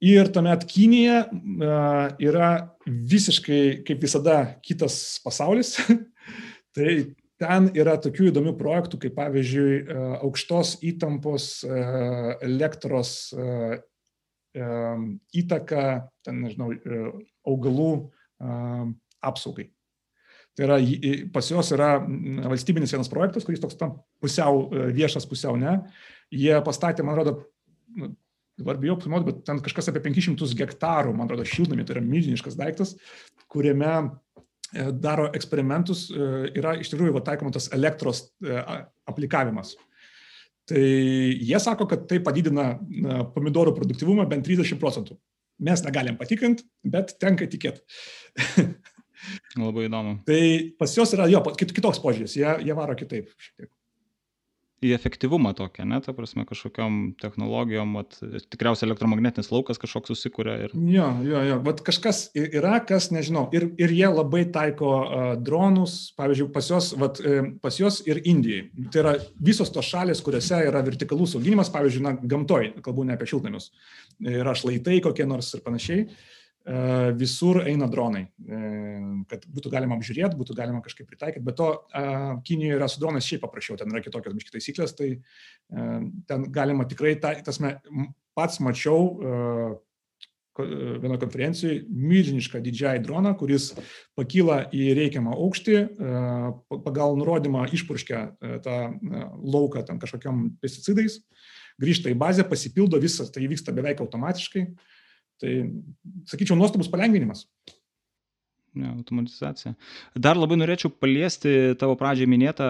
Ir 0.05 0.29
tuomet 0.29 0.67
Kinija 0.69 1.23
yra 2.21 2.51
visiškai, 2.85 3.87
kaip 3.87 4.03
visada, 4.05 4.41
kitas 4.67 5.17
pasaulis. 5.25 5.79
tai 6.77 7.17
ten 7.43 7.69
yra 7.77 7.97
tokių 8.01 8.31
įdomių 8.31 8.55
projektų, 8.59 9.01
kaip 9.05 9.17
pavyzdžiui 9.19 9.71
e, 9.77 9.97
aukštos 10.25 10.77
įtampos 10.87 11.51
e, 11.67 11.81
elektros 12.47 13.13
e, 13.37 13.79
įtaka, 15.37 15.83
ten, 16.25 16.39
nežinau, 16.47 16.71
augalų 17.45 17.91
apsaugai. 19.21 19.67
Tai 20.57 20.65
yra, 20.65 20.79
pas 21.35 21.51
juos 21.53 21.69
yra 21.77 21.91
valstybinis 22.01 22.95
vienas 22.95 23.11
projektas, 23.13 23.45
kuris 23.45 23.61
toks 23.61 23.77
tam 23.77 23.99
pusiau 24.25 24.71
viešas, 24.97 25.29
pusiau 25.29 25.59
ne. 25.61 25.75
Jie 26.33 26.57
pastatė, 26.65 27.05
man 27.05 27.19
atrodo, 27.19 27.45
dabar 28.57 28.81
bijau 28.81 28.97
apsimoti, 28.97 29.29
bet 29.29 29.45
ten 29.45 29.61
kažkas 29.61 29.93
apie 29.93 30.01
500 30.09 30.57
hektarų, 30.63 31.13
man 31.13 31.29
atrodo, 31.29 31.45
šiltnami, 31.53 31.85
tai 31.85 31.99
yra 31.99 32.07
milžiniškas 32.09 32.57
daiktas, 32.57 32.97
kuriame 33.53 33.93
daro 34.93 35.29
eksperimentus, 35.37 36.07
e, 36.11 36.31
yra 36.59 36.77
iš 36.81 36.91
tikrųjų 36.93 37.15
va, 37.17 37.23
taikoma 37.27 37.53
tas 37.55 37.69
elektros 37.75 38.27
e, 38.45 38.57
aplikavimas. 39.09 39.75
Tai 40.67 40.83
jie 40.83 41.59
sako, 41.63 41.87
kad 41.87 42.09
tai 42.11 42.19
padidina 42.27 42.73
pomidorų 43.37 43.77
produktivumą 43.77 44.25
bent 44.27 44.49
30 44.49 44.81
procentų. 44.83 45.15
Mes 45.63 45.83
negalim 45.85 46.19
patikrinti, 46.19 46.67
bet 46.85 47.15
tenka 47.23 47.47
tikėti. 47.49 47.85
Labai 49.57 49.87
įdomu. 49.87 50.19
tai 50.27 50.41
pas 50.79 50.93
juos 50.93 51.15
yra 51.17 51.29
jo 51.31 51.41
kitoks 51.57 52.03
požiūris, 52.03 52.35
jie, 52.37 52.49
jie 52.67 52.75
varo 52.77 52.97
kitaip 52.99 53.31
šiek 53.31 53.55
tiek. 53.63 53.71
Į 54.85 54.91
efektyvumą 54.93 55.55
tokią, 55.57 55.87
ne, 55.89 55.99
ta 56.05 56.13
prasme, 56.13 56.45
kažkokiam 56.49 57.15
technologijom, 57.21 57.95
vat, 57.97 58.19
tikriausiai 58.53 58.91
elektromagnetinis 58.91 59.49
laukas 59.49 59.81
kažkoks 59.81 60.13
susikuria. 60.13 60.57
Ir... 60.67 60.75
Jo, 60.93 61.09
jo, 61.25 61.41
jo, 61.49 61.57
vat 61.65 61.81
kažkas 61.87 62.27
yra, 62.37 62.77
kas 62.85 63.09
nežinau, 63.15 63.47
ir, 63.57 63.71
ir 63.81 63.95
jie 63.97 64.11
labai 64.13 64.45
taiko 64.53 64.93
uh, 65.01 65.27
dronus, 65.41 65.97
pavyzdžiui, 66.21 66.51
pas 66.53 66.71
juos, 66.73 66.93
vat, 67.01 67.23
pas 67.65 67.81
juos 67.81 68.03
ir 68.09 68.21
Indijai. 68.29 68.67
Tai 68.93 69.05
yra 69.05 69.17
visos 69.41 69.73
tos 69.73 69.89
šalis, 69.89 70.21
kuriuose 70.25 70.61
yra 70.69 70.85
vertikalus 70.85 71.39
auginimas, 71.41 71.73
pavyzdžiui, 71.73 72.05
na, 72.05 72.17
gamtoj, 72.21 72.75
kalbu 72.85 73.09
ne 73.09 73.17
apie 73.17 73.33
šiltnamius, 73.33 73.73
yra 74.21 74.57
šlaitai 74.57 75.01
kokie 75.05 75.29
nors 75.29 75.55
ir 75.57 75.65
panašiai. 75.65 76.07
Uh, 76.07 76.25
E, 76.27 76.36
visur 77.15 77.61
eina 77.63 77.87
dronai, 77.87 78.25
e, 78.27 78.61
kad 79.31 79.45
būtų 79.55 79.71
galima 79.71 79.95
apžiūrėti, 79.99 80.39
būtų 80.39 80.57
galima 80.59 80.83
kažkaip 80.83 81.07
pritaikyti. 81.07 81.45
Bet 81.47 81.59
to 81.61 81.69
e, 81.95 82.03
Kinijoje 82.47 82.79
yra 82.81 82.89
su 82.91 83.03
dronais 83.03 83.27
šiaip 83.27 83.45
paprasčiau, 83.45 83.79
ten 83.79 83.93
yra 83.93 84.03
kitokios 84.03 84.35
biški 84.35 84.57
taisyklės, 84.57 84.97
tai 84.99 85.17
ten 86.27 86.47
galima 86.55 86.87
tikrai, 86.87 87.17
ta, 87.23 87.33
tasme, 87.47 87.77
pats 88.39 88.61
mačiau 88.63 89.17
vienoje 90.57 91.21
konferencijoje 91.21 91.81
milžinišką 91.91 92.61
didžiąjį 92.65 93.03
droną, 93.05 93.35
kuris 93.37 93.73
pakyla 94.17 94.63
į 94.75 94.89
reikiamą 94.97 95.35
aukštį, 95.37 95.77
pagal 96.87 97.19
nurodymą 97.21 97.67
išpurškia 97.77 98.23
tą 98.65 98.77
lauką 99.43 99.85
ten 99.87 100.01
kažkokiam 100.01 100.47
pesticidais, 100.63 101.19
grįžta 101.83 102.13
į 102.13 102.17
bazę, 102.21 102.47
pasipildo 102.49 103.01
visą, 103.03 103.27
tai 103.29 103.51
vyksta 103.51 103.75
beveik 103.77 104.01
automatiškai. 104.01 104.65
Tai, 105.43 105.53
sakyčiau, 106.31 106.57
nuostabus 106.59 106.89
palengvinimas. 106.93 107.45
Ne, 108.77 108.91
automatizacija. 108.93 109.73
Dar 110.21 110.37
labai 110.37 110.59
norėčiau 110.59 110.93
paliesti 110.93 111.75
tavo 111.81 111.97
pradžiai 111.97 112.29
minėtą 112.29 112.67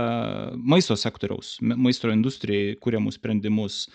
maisto 0.54 0.94
sektoriaus, 0.98 1.56
maisto 1.62 2.12
industrijai 2.14 2.76
kūriamus 2.82 3.18
sprendimus. 3.18 3.86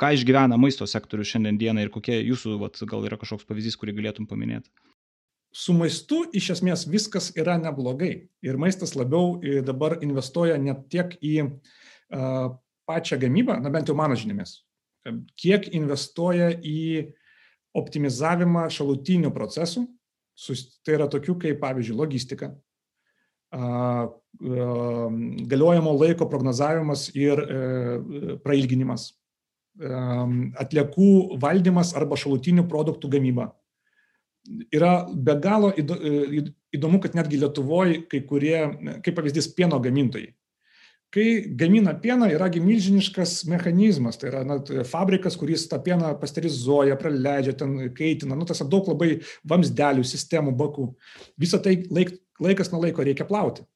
Ką 0.00 0.14
išgyvena 0.16 0.56
maisto 0.58 0.86
sektorius 0.88 1.30
šiandien 1.30 1.58
dieną 1.60 1.84
ir 1.84 1.92
kokie 1.94 2.16
jūsų, 2.24 2.56
vat, 2.62 2.80
gal 2.90 3.04
yra 3.06 3.18
kažkoks 3.20 3.46
pavyzdys, 3.46 3.76
kurį 3.78 3.98
galėtum 4.00 4.26
paminėti? 4.30 4.72
Su 5.54 5.74
maistu 5.76 6.24
iš 6.34 6.52
esmės 6.56 6.86
viskas 6.90 7.30
yra 7.38 7.56
neblogai. 7.60 8.14
Ir 8.46 8.58
maistas 8.58 8.96
labiau 8.98 9.36
dabar 9.66 9.98
investuoja 10.02 10.58
ne 10.62 10.74
tiek 10.90 11.14
į 11.20 11.34
uh, 11.44 12.50
pačią 12.90 13.18
gamybą, 13.22 13.60
na 13.62 13.70
bent 13.70 13.90
jau 13.90 13.96
mano 13.98 14.18
žiniomis, 14.18 14.60
kiek 15.38 15.68
investuoja 15.76 16.50
į 16.58 17.12
optimizavimą 17.76 18.66
šalutinių 18.72 19.30
procesų, 19.34 19.84
tai 20.84 20.96
yra 20.96 21.06
tokių 21.10 21.36
kaip, 21.42 21.60
pavyzdžiui, 21.62 21.96
logistika, 21.98 22.50
galiojimo 25.50 25.94
laiko 25.98 26.28
prognozavimas 26.30 27.08
ir 27.18 27.40
e, 27.42 28.36
prailginimas, 28.44 29.08
atliekų 29.80 31.38
valdymas 31.40 31.94
arba 31.98 32.18
šalutinių 32.20 32.66
produktų 32.70 33.10
gamyba. 33.16 33.50
Yra 34.72 35.06
be 35.10 35.34
galo 35.42 35.72
e, 35.74 35.82
įdomu, 36.74 37.00
kad 37.02 37.14
netgi 37.18 37.40
Lietuvoje 37.42 38.04
kai 38.10 38.22
kurie, 38.26 38.56
kaip 39.04 39.18
pavyzdys, 39.18 39.50
pieno 39.56 39.80
gamintojai 39.82 40.30
kai 41.14 41.26
gamina 41.58 41.94
pieną 41.98 42.28
yragi 42.30 42.62
milžiniškas 42.62 43.44
mechanizmas. 43.50 44.18
Tai 44.20 44.30
yra 44.30 44.42
na 44.46 44.58
fabrikas 44.86 45.36
kuris 45.38 45.66
tą 45.70 45.80
pieną 45.82 46.12
pasterizuoja 46.20 46.98
praleidžia 47.00 47.56
ten 47.58 47.76
kaitina. 47.96 48.38
Nu 48.38 48.46
tas 48.46 48.62
daug 48.62 48.88
labai 48.92 49.16
vamzdelių 49.50 50.06
sistemų 50.06 50.54
bakų. 50.58 50.86
Visa 51.40 51.58
tai 51.62 51.80
laik 51.90 52.14
laikas 52.40 52.72
nuo 52.72 52.80
laiko 52.84 53.04
reikia 53.04 53.26
plauti. 53.28 53.66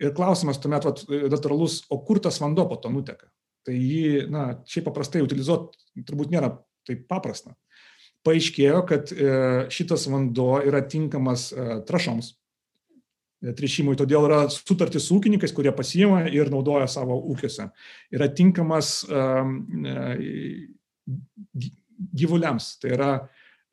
Ir 0.00 0.14
klausimas 0.14 0.58
tuomet 0.62 0.86
vat 0.86 1.02
natūralus 1.08 1.84
o 1.90 2.00
kur 2.06 2.20
tas 2.22 2.40
vanduo 2.42 2.66
po 2.70 2.78
to 2.82 2.90
nuteka? 2.90 3.28
Tai 3.64 3.74
jį 3.74 4.26
na 4.30 4.46
šiaip 4.68 4.88
paprastai 4.88 5.22
utilizuot 5.24 5.76
turbūt 6.06 6.32
nėra 6.34 6.50
taip 6.84 7.06
paprasta. 7.08 7.54
Paaiškėjo 8.24 8.80
kad 8.88 9.12
e, 9.12 9.34
šitas 9.72 10.08
vanduo 10.10 10.58
yra 10.64 10.82
tinkamas 10.88 11.50
e, 11.52 11.66
trąšoms 11.86 12.32
tręšimui, 13.52 13.96
todėl 13.98 14.28
yra 14.28 14.40
sutartys 14.52 15.08
su 15.08 15.18
ūkininkais, 15.18 15.52
kurie 15.56 15.72
pasiima 15.76 16.24
ir 16.32 16.50
naudoja 16.52 16.88
savo 16.90 17.18
ūkiuose. 17.34 17.68
Yra 18.14 18.28
tinkamas 18.32 19.02
um, 19.10 19.58
gyvuliams, 22.14 22.74
tai 22.80 22.94
yra 22.96 23.10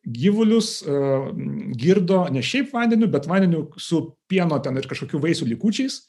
gyvulius 0.01 0.79
uh, 0.83 1.29
girdo 1.77 2.25
ne 2.33 2.43
šiaip 2.43 2.73
vandeniu, 2.73 3.07
bet 3.11 3.29
vandeniu 3.29 3.67
su 3.79 4.03
pieno 4.31 4.57
ten 4.63 4.79
ir 4.81 4.89
kažkokiu 4.89 5.21
vaisių 5.23 5.51
likučiais 5.53 6.01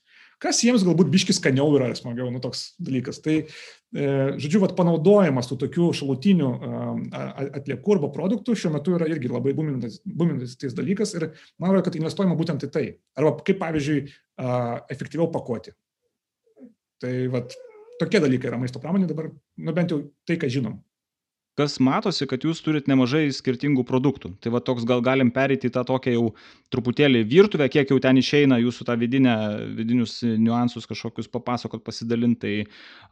kas 0.42 0.60
jiems 0.64 0.84
galbūt 0.86 1.10
biškis 1.12 1.40
skaniau 1.40 1.74
yra 1.76 1.90
smagiau, 1.98 2.30
nu 2.32 2.40
toks 2.42 2.72
dalykas. 2.82 3.20
Tai, 3.24 3.34
e, 3.44 4.06
žodžiu, 4.42 4.62
vat, 4.64 4.74
panaudojimas 4.78 5.50
tų 5.50 5.58
tokių 5.64 5.88
šalutinių 5.98 6.50
atliekų 7.60 7.96
arba 7.96 8.12
produktų 8.14 8.56
šiuo 8.58 8.72
metu 8.76 8.96
yra 8.98 9.10
irgi 9.10 9.32
labai 9.32 9.56
buminantis 9.56 10.78
dalykas 10.78 11.16
ir 11.18 11.28
man 11.56 11.72
atrodo, 11.72 11.86
kad 11.88 11.98
investuojama 12.00 12.38
būtent 12.38 12.68
į 12.68 12.72
tai. 12.72 12.86
Arba 13.18 13.34
kaip 13.42 13.60
pavyzdžiui, 13.62 14.06
efektyviau 14.92 15.28
pakuoti. 15.34 15.74
Tai 17.02 17.12
vat, 17.34 17.58
tokie 18.00 18.22
dalykai 18.22 18.52
yra 18.52 18.62
maisto 18.62 18.80
pramonė 18.82 19.10
dabar, 19.10 19.32
nu 19.58 19.74
bent 19.76 19.92
jau 19.92 20.04
tai, 20.28 20.38
ką 20.38 20.50
žinom 20.52 20.80
kas 21.58 21.76
matosi, 21.84 22.26
kad 22.28 22.44
jūs 22.46 22.62
turit 22.64 22.88
nemažai 22.90 23.26
skirtingų 23.34 23.84
produktų. 23.88 24.32
Tai 24.42 24.54
va 24.54 24.62
toks 24.64 24.86
gal 24.88 25.02
galim 25.04 25.32
perėti 25.34 25.68
į 25.68 25.74
tą 25.76 25.84
tokią 25.88 26.14
jau 26.14 26.26
truputėlį 26.72 27.22
virtuvę, 27.28 27.68
kiek 27.72 27.92
jau 27.92 27.98
ten 28.02 28.18
išeina 28.20 28.58
jūsų 28.62 28.86
tą 28.88 28.96
vidinę, 29.00 29.36
vidinius 29.78 30.18
niuansus 30.24 30.88
kažkokius 30.90 31.30
papasakot, 31.32 31.84
pasidalinti 31.84 32.40
tai, 32.42 32.54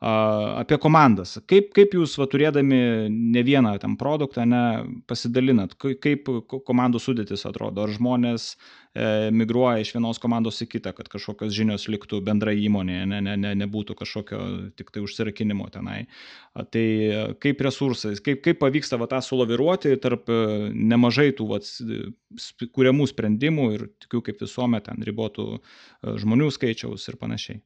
a, 0.00 0.14
apie 0.62 0.78
komandas. 0.82 1.36
Kaip, 1.50 1.70
kaip 1.76 1.94
jūs 1.98 2.16
va 2.20 2.26
turėdami 2.30 2.80
ne 3.10 3.44
vieną 3.46 3.76
tam 3.82 3.96
produktą, 4.00 4.46
ne, 4.48 4.64
pasidalinat, 5.10 5.76
kaip 5.78 6.30
komandų 6.66 7.02
sudėtis 7.02 7.46
atrodo, 7.48 7.84
ar 7.86 7.94
žmonės 7.94 8.54
E, 8.90 9.30
migruoja 9.30 9.78
iš 9.78 9.92
vienos 9.94 10.18
komandos 10.18 10.56
į 10.64 10.66
kitą, 10.66 10.90
kad 10.96 11.06
kažkokios 11.12 11.52
žinios 11.54 11.84
liktų 11.86 12.18
bendra 12.26 12.50
įmonėje, 12.58 13.04
ne, 13.06 13.20
ne, 13.22 13.36
ne, 13.38 13.52
nebūtų 13.60 13.94
kažkokio 14.00 14.40
tik 14.74 14.90
tai 14.90 15.04
užsirakinimo 15.04 15.68
tenai. 15.70 16.00
Tai 16.74 16.82
kaip 17.38 17.62
resursais, 17.62 18.18
kaip, 18.18 18.40
kaip 18.42 18.58
pavyksta 18.58 18.98
va, 18.98 19.06
tą 19.12 19.20
sulaviruoti 19.22 19.94
tarp 20.02 20.26
e, 20.34 20.40
nemažai 20.74 21.28
tų 21.38 21.46
va, 21.52 21.60
kuriamų 22.74 23.06
sprendimų 23.12 23.49
ir 23.74 23.88
tikiu 24.04 24.22
kaip 24.26 24.40
visuomet 24.42 24.86
ten 24.86 25.02
ribotų 25.06 25.46
e, 25.56 25.60
žmonių 26.22 26.50
skaičiaus 26.54 27.08
ir 27.10 27.18
panašiai. 27.20 27.60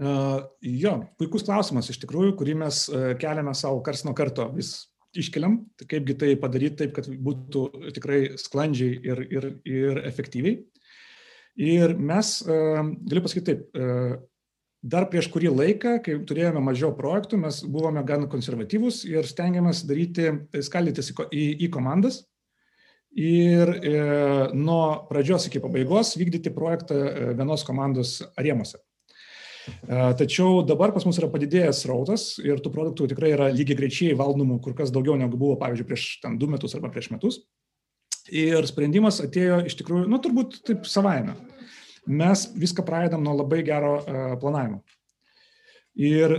Uh, 0.00 0.46
jo, 0.64 0.94
puikus 1.20 1.42
klausimas 1.44 1.90
iš 1.92 1.98
tikrųjų, 2.00 2.32
kurį 2.40 2.54
mes 2.62 2.86
uh, 2.88 3.10
keliame 3.20 3.52
savo 3.52 3.82
kars 3.84 4.00
nuo 4.06 4.14
karto 4.16 4.46
vis 4.54 4.70
iškeliam, 5.16 5.58
tai 5.76 5.86
kaipgi 5.90 6.16
tai 6.18 6.30
padaryti 6.40 6.84
taip, 6.84 6.94
kad 6.96 7.08
būtų 7.10 7.64
tikrai 7.96 8.20
sklandžiai 8.40 8.98
ir, 9.10 9.22
ir, 9.28 9.46
ir 9.66 10.02
efektyviai. 10.06 10.60
Ir 11.60 11.96
mes, 11.98 12.38
e, 12.46 12.58
galiu 13.10 13.22
pasakyti 13.24 13.46
taip, 13.48 13.64
e, 13.74 14.18
dar 14.80 15.08
prieš 15.10 15.28
kurį 15.34 15.50
laiką, 15.52 15.96
kai 16.04 16.14
turėjome 16.24 16.62
mažiau 16.64 16.94
projektų, 16.96 17.40
mes 17.42 17.60
buvome 17.66 18.04
gan 18.06 18.28
konservatyvūs 18.30 19.02
ir 19.10 19.28
stengiamės 19.28 19.82
daryti, 19.88 20.30
skaldytis 20.62 21.12
į, 21.12 21.46
į 21.66 21.70
komandas 21.74 22.22
ir 23.10 23.72
e, 23.82 23.94
nuo 24.54 25.06
pradžios 25.08 25.48
iki 25.48 25.60
pabaigos 25.62 26.14
vykdyti 26.18 26.52
projektą 26.54 26.94
e, 26.94 27.32
vienos 27.38 27.64
komandos 27.66 28.20
rėmose. 28.38 28.78
Tačiau 29.86 30.64
dabar 30.66 30.90
pas 30.90 31.04
mus 31.06 31.18
yra 31.20 31.28
padidėjęs 31.30 31.84
rautas 31.86 32.22
ir 32.42 32.58
tų 32.64 32.72
produktų 32.74 33.10
tikrai 33.12 33.34
yra 33.34 33.50
lygiai 33.52 33.76
greičiai 33.78 34.16
valdomų 34.18 34.56
kur 34.64 34.72
kas 34.74 34.90
daugiau 34.90 35.18
negu 35.20 35.36
buvo, 35.38 35.58
pavyzdžiui, 35.60 35.86
prieš 35.86 36.06
ten 36.22 36.38
du 36.40 36.48
metus 36.50 36.74
arba 36.74 36.88
prieš 36.90 37.10
metus. 37.12 37.36
Ir 38.32 38.64
sprendimas 38.66 39.20
atėjo 39.22 39.60
iš 39.68 39.76
tikrųjų, 39.78 40.08
nu 40.10 40.18
turbūt 40.24 40.62
taip 40.66 40.88
savaime. 40.90 41.36
Mes 42.08 42.46
viską 42.56 42.82
pradedam 42.88 43.22
nuo 43.22 43.36
labai 43.36 43.60
gero 43.68 43.98
planavimo. 44.40 44.80
Ir 46.00 46.34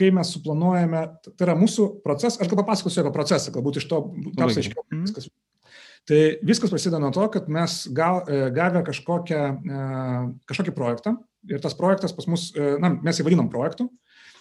kai 0.00 0.10
mes 0.16 0.32
suplanuojame, 0.34 1.04
tai 1.28 1.50
yra 1.50 1.58
mūsų 1.60 1.90
procesas, 2.02 2.40
aš 2.40 2.50
gal 2.50 2.64
papasakosiu 2.64 3.04
apie 3.04 3.14
procesą, 3.14 3.52
galbūt 3.54 3.82
iš 3.82 3.90
to 3.92 4.00
taps 4.40 4.62
aiškiau 4.62 4.86
mhm. 4.88 5.04
viskas. 5.04 5.28
Tai 6.06 6.20
viskas 6.46 6.70
prasideda 6.70 7.00
nuo 7.02 7.10
to, 7.10 7.24
kad 7.34 7.48
mes 7.50 7.80
gal, 7.90 8.20
gavę 8.54 8.84
kažkokią, 8.86 9.40
kažkokį 10.46 10.74
projektą, 10.76 11.16
ir 11.50 11.62
tas 11.62 11.76
projektas 11.78 12.14
pas 12.16 12.26
mus, 12.30 12.50
e, 12.54 12.76
na, 12.82 12.92
mes 13.02 13.18
jį 13.18 13.26
vadinam 13.26 13.50
projektu, 13.52 13.88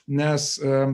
nes 0.08 0.56
e, 0.60 0.86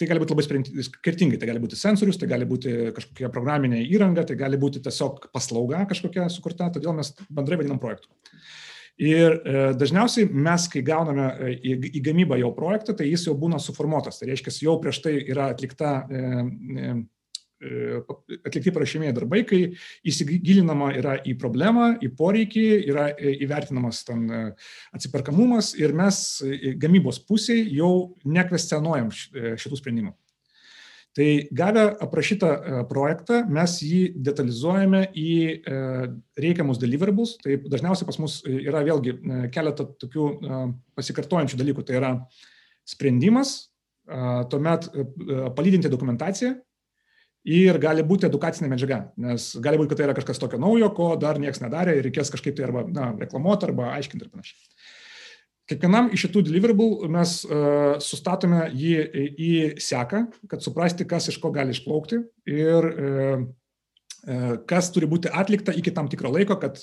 tai 0.00 0.08
gali 0.08 0.22
būti 0.22 0.34
labai 0.34 0.86
skirtingai, 0.86 1.38
tai 1.40 1.50
gali 1.50 1.62
būti 1.62 1.78
sensorius, 1.78 2.18
tai 2.20 2.30
gali 2.30 2.48
būti 2.48 2.94
kažkokia 2.96 3.30
programinė 3.32 3.82
įranga, 3.84 4.24
tai 4.26 4.38
gali 4.40 4.58
būti 4.60 4.82
tiesiog 4.84 5.28
paslauga 5.34 5.84
kažkokia 5.90 6.30
sukurta, 6.32 6.70
todėl 6.72 6.96
mes 6.96 7.12
bendrai 7.28 7.60
vadinam 7.60 7.80
projektu. 7.82 8.10
Ir 9.00 9.38
e, 9.38 9.60
dažniausiai 9.80 10.28
mes, 10.28 10.66
kai 10.72 10.82
gauname 10.84 11.28
e, 11.30 11.52
į, 11.56 11.76
į 12.00 12.02
gamybą 12.04 12.36
jau 12.40 12.50
projektą, 12.56 12.96
tai 12.96 13.08
jis 13.08 13.28
jau 13.28 13.36
būna 13.38 13.60
suformuotas. 13.62 14.20
Tai 14.20 14.28
reiškia, 14.28 14.52
jau 14.66 14.76
prieš 14.82 15.00
tai 15.04 15.14
yra 15.22 15.48
atlikta 15.54 15.92
e, 16.02 16.20
e, 16.20 16.92
atlikti 17.60 18.72
parašymėjai 18.72 19.16
darbai, 19.16 19.42
kai 19.48 19.60
įsigilinama 20.08 20.94
yra 20.96 21.18
į 21.26 21.36
problemą, 21.40 21.92
į 22.00 22.12
poreikį, 22.16 22.64
yra 22.88 23.10
įvertinamas 23.18 24.02
ten 24.08 24.26
atsiperkamumas 24.96 25.74
ir 25.78 25.92
mes 25.96 26.40
gamybos 26.80 27.20
pusėje 27.28 27.68
jau 27.76 27.92
nekvestionuojam 28.24 29.12
šitų 29.12 29.80
sprendimų. 29.80 30.16
Tai 31.10 31.26
gavę 31.50 31.82
aprašytą 32.04 32.50
projektą, 32.86 33.40
mes 33.50 33.72
jį 33.82 34.02
detalizuojame 34.14 35.08
į 35.18 35.32
reikiamus 36.38 36.78
deliverables. 36.78 37.34
Tai 37.42 37.56
dažniausiai 37.66 38.06
pas 38.06 38.20
mus 38.22 38.36
yra 38.46 38.84
vėlgi 38.86 39.16
keletą 39.50 39.88
tokių 40.00 40.28
pasikartojančių 40.94 41.58
dalykų. 41.58 41.84
Tai 41.88 41.98
yra 41.98 42.12
sprendimas, 42.86 43.56
tuomet 44.54 44.86
palydinti 45.58 45.90
dokumentaciją 45.90 46.54
ir 47.48 47.78
gali 47.80 48.04
būti 48.04 48.28
edukacinė 48.28 48.68
medžiaga, 48.72 49.00
nes 49.20 49.54
gali 49.64 49.80
būti, 49.80 49.92
kad 49.92 50.00
tai 50.00 50.08
yra 50.08 50.16
kažkas 50.16 50.40
tokio 50.42 50.60
naujo, 50.60 50.90
ko 50.96 51.12
dar 51.20 51.40
niekas 51.40 51.62
nedarė 51.64 51.96
ir 51.96 52.04
reikės 52.08 52.32
kažkaip 52.32 52.56
tai 52.56 52.66
arba 52.68 52.84
na, 52.88 53.10
reklamuoti, 53.20 53.70
arba 53.70 53.94
aiškinti 53.96 54.26
ir 54.26 54.32
panašiai. 54.32 54.58
Kiekvienam 55.70 56.10
iš 56.10 56.26
šitų 56.26 56.42
deliverable 56.48 57.08
mes 57.14 57.36
uh, 57.46 57.94
sustatome 58.02 58.64
jį 58.74 58.94
į 59.38 59.50
seką, 59.80 60.24
kad 60.50 60.64
suprasti, 60.64 61.06
kas 61.08 61.30
iš 61.30 61.38
ko 61.40 61.52
gali 61.54 61.70
išplaukti 61.76 62.18
ir 62.50 62.88
uh, 62.90 63.44
uh, 63.46 64.56
kas 64.68 64.90
turi 64.92 65.08
būti 65.08 65.30
atlikta 65.30 65.72
iki 65.78 65.94
tam 65.94 66.10
tikro 66.10 66.32
laiko, 66.34 66.58
kad 66.60 66.82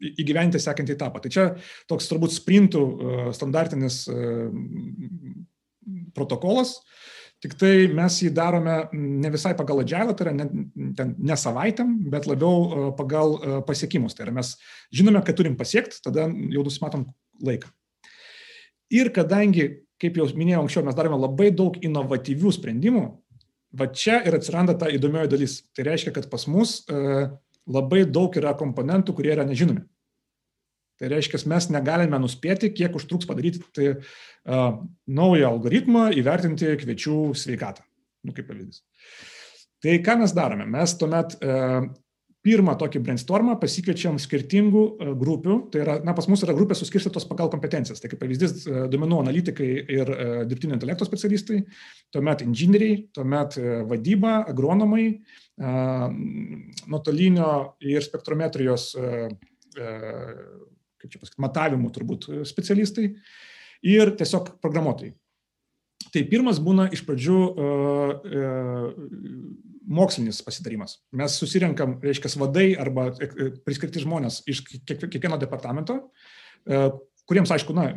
įgyventi 0.00 0.58
sekantį 0.58 0.96
etapą. 0.96 1.20
Tai 1.22 1.30
čia 1.30 1.44
toks 1.90 2.08
turbūt 2.08 2.32
sprintų 2.34 2.82
uh, 2.82 3.28
standartinis 3.36 4.06
uh, 4.08 4.48
protokolas, 6.16 6.78
tik 7.44 7.58
tai 7.60 7.72
mes 7.92 8.16
jį 8.24 8.30
darome 8.32 8.76
ne 8.96 9.30
visai 9.32 9.52
pagal 9.58 9.82
agilą, 9.82 10.14
tai 10.16 10.30
yra 10.30 10.34
ne, 10.38 10.46
ne 11.12 11.36
savaitėm, 11.36 11.90
bet 12.12 12.28
labiau 12.30 12.90
pagal 12.96 13.36
pasiekimus. 13.68 14.16
Tai 14.16 14.24
yra 14.26 14.36
mes 14.40 14.54
žinome, 14.94 15.20
kad 15.26 15.36
turim 15.36 15.58
pasiekti, 15.60 16.00
tada 16.04 16.24
jau 16.24 16.64
nusimatom 16.64 17.04
laiką. 17.44 17.68
Ir 18.94 19.10
kadangi, 19.12 19.68
kaip 20.00 20.16
jau 20.20 20.28
minėjau 20.32 20.64
anksčiau, 20.64 20.86
mes 20.88 20.96
darome 20.96 21.20
labai 21.20 21.50
daug 21.52 21.76
inovatyvių 21.84 22.54
sprendimų, 22.56 23.04
va 23.74 23.88
čia 23.92 24.20
ir 24.24 24.38
atsiranda 24.38 24.76
ta 24.78 24.88
įdomioji 24.92 25.32
dalis. 25.34 25.58
Tai 25.76 25.88
reiškia, 25.90 26.14
kad 26.16 26.30
pas 26.32 26.48
mus 26.48 26.80
labai 27.64 28.04
daug 28.08 28.32
yra 28.40 28.56
komponentų, 28.56 29.16
kurie 29.16 29.34
yra 29.36 29.44
nežinomi. 29.48 29.84
Tai 31.00 31.10
reiškia, 31.10 31.40
mes 31.50 31.68
negalime 31.74 32.20
nuspėti, 32.22 32.70
kiek 32.76 32.94
užtruks 32.94 33.26
padaryti 33.26 33.64
tai, 33.74 33.90
uh, 33.96 34.78
naują 35.10 35.50
algoritmą, 35.50 36.08
įvertinti 36.20 36.76
kviečių 36.84 37.18
sveikatą. 37.38 37.82
Nu, 38.24 38.34
kaip 38.36 38.46
pavyzdys. 38.48 38.84
Tai 39.84 39.98
ką 40.06 40.20
mes 40.22 40.32
darome? 40.36 40.68
Mes 40.70 40.94
tuomet 41.00 41.34
uh, 41.40 41.90
pirmą 42.44 42.74
tokį 42.80 43.00
brainstormą 43.06 43.54
pasikviečiam 43.60 44.18
skirtingų 44.20 44.82
grupių. 45.20 45.56
Tai 45.72 45.80
yra, 45.80 45.94
na, 46.04 46.12
pas 46.16 46.28
mus 46.28 46.44
yra 46.44 46.54
grupės 46.56 46.82
suskirstytos 46.82 47.24
pagal 47.28 47.48
kompetencijas. 47.52 48.02
Tai 48.02 48.10
kaip 48.12 48.20
pavyzdys, 48.20 48.66
duomenų 48.92 49.22
analitikai 49.24 49.68
ir 49.96 50.12
dirbtinio 50.50 50.76
intelekto 50.76 51.08
specialistai, 51.08 51.62
tuomet 52.12 52.44
inžinieriai, 52.44 52.98
tuomet 53.16 53.56
vadyba, 53.88 54.36
agronomai, 54.52 55.06
nuotolinio 56.92 57.50
ir 57.80 58.04
spektrometrijos 58.04 58.90
kaip 61.04 61.12
čia 61.12 61.20
pasakyti, 61.20 61.44
matavimų 61.44 61.92
turbūt 61.94 62.30
specialistai 62.48 63.10
ir 63.84 64.14
tiesiog 64.18 64.56
programuotojai. 64.64 65.12
Tai 66.14 66.22
pirmas 66.30 66.60
būna 66.62 66.86
iš 66.94 67.02
pradžių 67.06 67.38
uh, 67.38 68.12
uh, 68.14 68.90
mokslinis 69.84 70.42
pasitarimas. 70.46 70.98
Mes 71.16 71.36
susirenkam, 71.40 71.96
reiškia, 72.02 72.32
vadai 72.40 72.68
arba 72.80 73.08
priskirti 73.66 74.02
žmonės 74.02 74.42
iš 74.50 74.62
kiekvieno 74.84 75.38
departamento, 75.40 76.00
uh, 76.04 76.88
kuriems, 77.30 77.52
aišku, 77.54 77.74
na, 77.76 77.88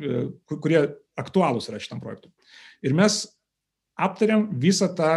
kurie 0.47 0.85
aktualūs 1.19 1.67
yra 1.71 1.81
šitam 1.83 1.99
projektui. 2.03 2.31
Ir 2.85 2.95
mes 2.95 3.25
aptariam 3.99 4.45
visą 4.61 4.87
tą 4.95 5.09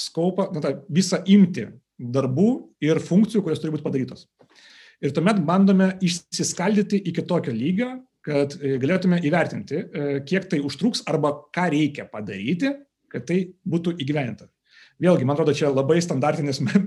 skaupą, 0.00 0.46
na, 0.54 0.62
tą 0.64 0.70
visą 0.88 1.18
imti 1.28 1.66
darbų 1.98 2.48
ir 2.84 3.02
funkcijų, 3.04 3.42
kurios 3.44 3.60
turi 3.60 3.74
būti 3.74 3.84
padarytos. 3.84 4.24
Ir 5.04 5.12
tuomet 5.12 5.42
bandome 5.44 5.90
išsiskaldyti 6.04 7.02
iki 7.10 7.24
tokio 7.28 7.52
lygio, 7.52 7.90
kad 8.24 8.56
e, 8.56 8.78
galėtume 8.80 9.18
įvertinti, 9.26 9.76
e, 9.76 10.04
kiek 10.24 10.46
tai 10.48 10.62
užtruks 10.64 11.04
arba 11.10 11.34
ką 11.54 11.66
reikia 11.74 12.06
padaryti, 12.08 12.70
kad 13.12 13.26
tai 13.28 13.42
būtų 13.68 13.98
įgyveninta. 14.00 14.48
Vėlgi, 15.02 15.26
man 15.26 15.36
atrodo, 15.36 15.52
čia 15.56 15.68
labai 15.72 15.98
standartinis 16.02 16.62
e, 16.64 16.78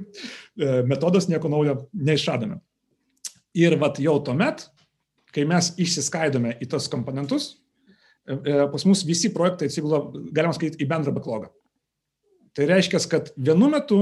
metodas, 0.89 1.29
nieko 1.29 1.51
naujo 1.51 1.77
neišradome. 1.93 2.57
Ir 3.57 3.77
vat 3.81 4.01
jau 4.01 4.17
tuomet, 4.25 4.65
kai 5.33 5.45
mes 5.49 5.69
išsiskaidome 5.77 6.55
į 6.63 6.69
tos 6.71 6.89
komponentus, 6.89 7.51
pas 8.27 8.83
mus 8.83 9.05
visi 9.07 9.29
projektai 9.31 9.69
atsigula, 9.69 10.01
galima 10.35 10.55
sakyti, 10.55 10.81
į 10.83 10.87
bendrą 10.89 11.13
backlogą. 11.15 11.47
Tai 12.57 12.65
reiškia, 12.67 12.99
kad 13.09 13.29
vienu 13.37 13.69
metu 13.71 13.99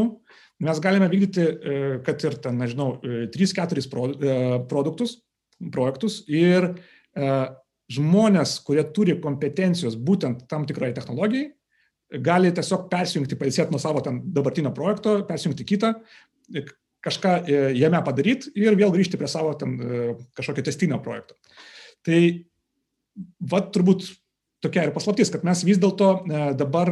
mes 0.64 0.80
galime 0.80 1.08
vykdyti, 1.12 1.42
e, 1.44 1.80
kad 2.06 2.24
ir 2.24 2.38
ten, 2.44 2.60
nežinau, 2.62 2.96
3-4 3.34 3.82
e, 3.82 3.84
e, 3.84 4.38
produktus, 4.70 5.20
projektus 5.72 6.22
ir 6.28 6.74
žmonės, 7.96 8.58
kurie 8.68 8.84
turi 8.92 9.14
kompetencijos 9.24 9.94
būtent 9.96 10.42
tam 10.52 10.66
tikrai 10.68 10.90
technologijai, 10.96 11.54
gali 12.20 12.52
tiesiog 12.52 12.90
persijungti, 12.92 13.38
pailsėti 13.40 13.72
nuo 13.72 13.80
savo 13.80 14.02
ten 14.04 14.18
dabartinio 14.36 14.74
projekto, 14.76 15.22
persijungti 15.30 15.68
kitą, 15.70 15.94
kažką 17.06 17.38
jame 17.78 18.02
padaryti 18.04 18.52
ir 18.60 18.76
vėl 18.76 18.92
grįžti 18.92 19.16
prie 19.22 19.30
savo 19.32 19.54
ten 19.56 19.78
kažkokio 20.36 20.66
testinio 20.68 21.00
projekto. 21.06 21.40
Tai 22.04 22.20
va 23.40 23.64
turbūt 23.64 24.10
tokia 24.66 24.90
ir 24.90 24.94
paslaptis, 24.98 25.32
kad 25.32 25.48
mes 25.48 25.64
vis 25.64 25.80
dėlto 25.80 26.12
dabar 26.60 26.92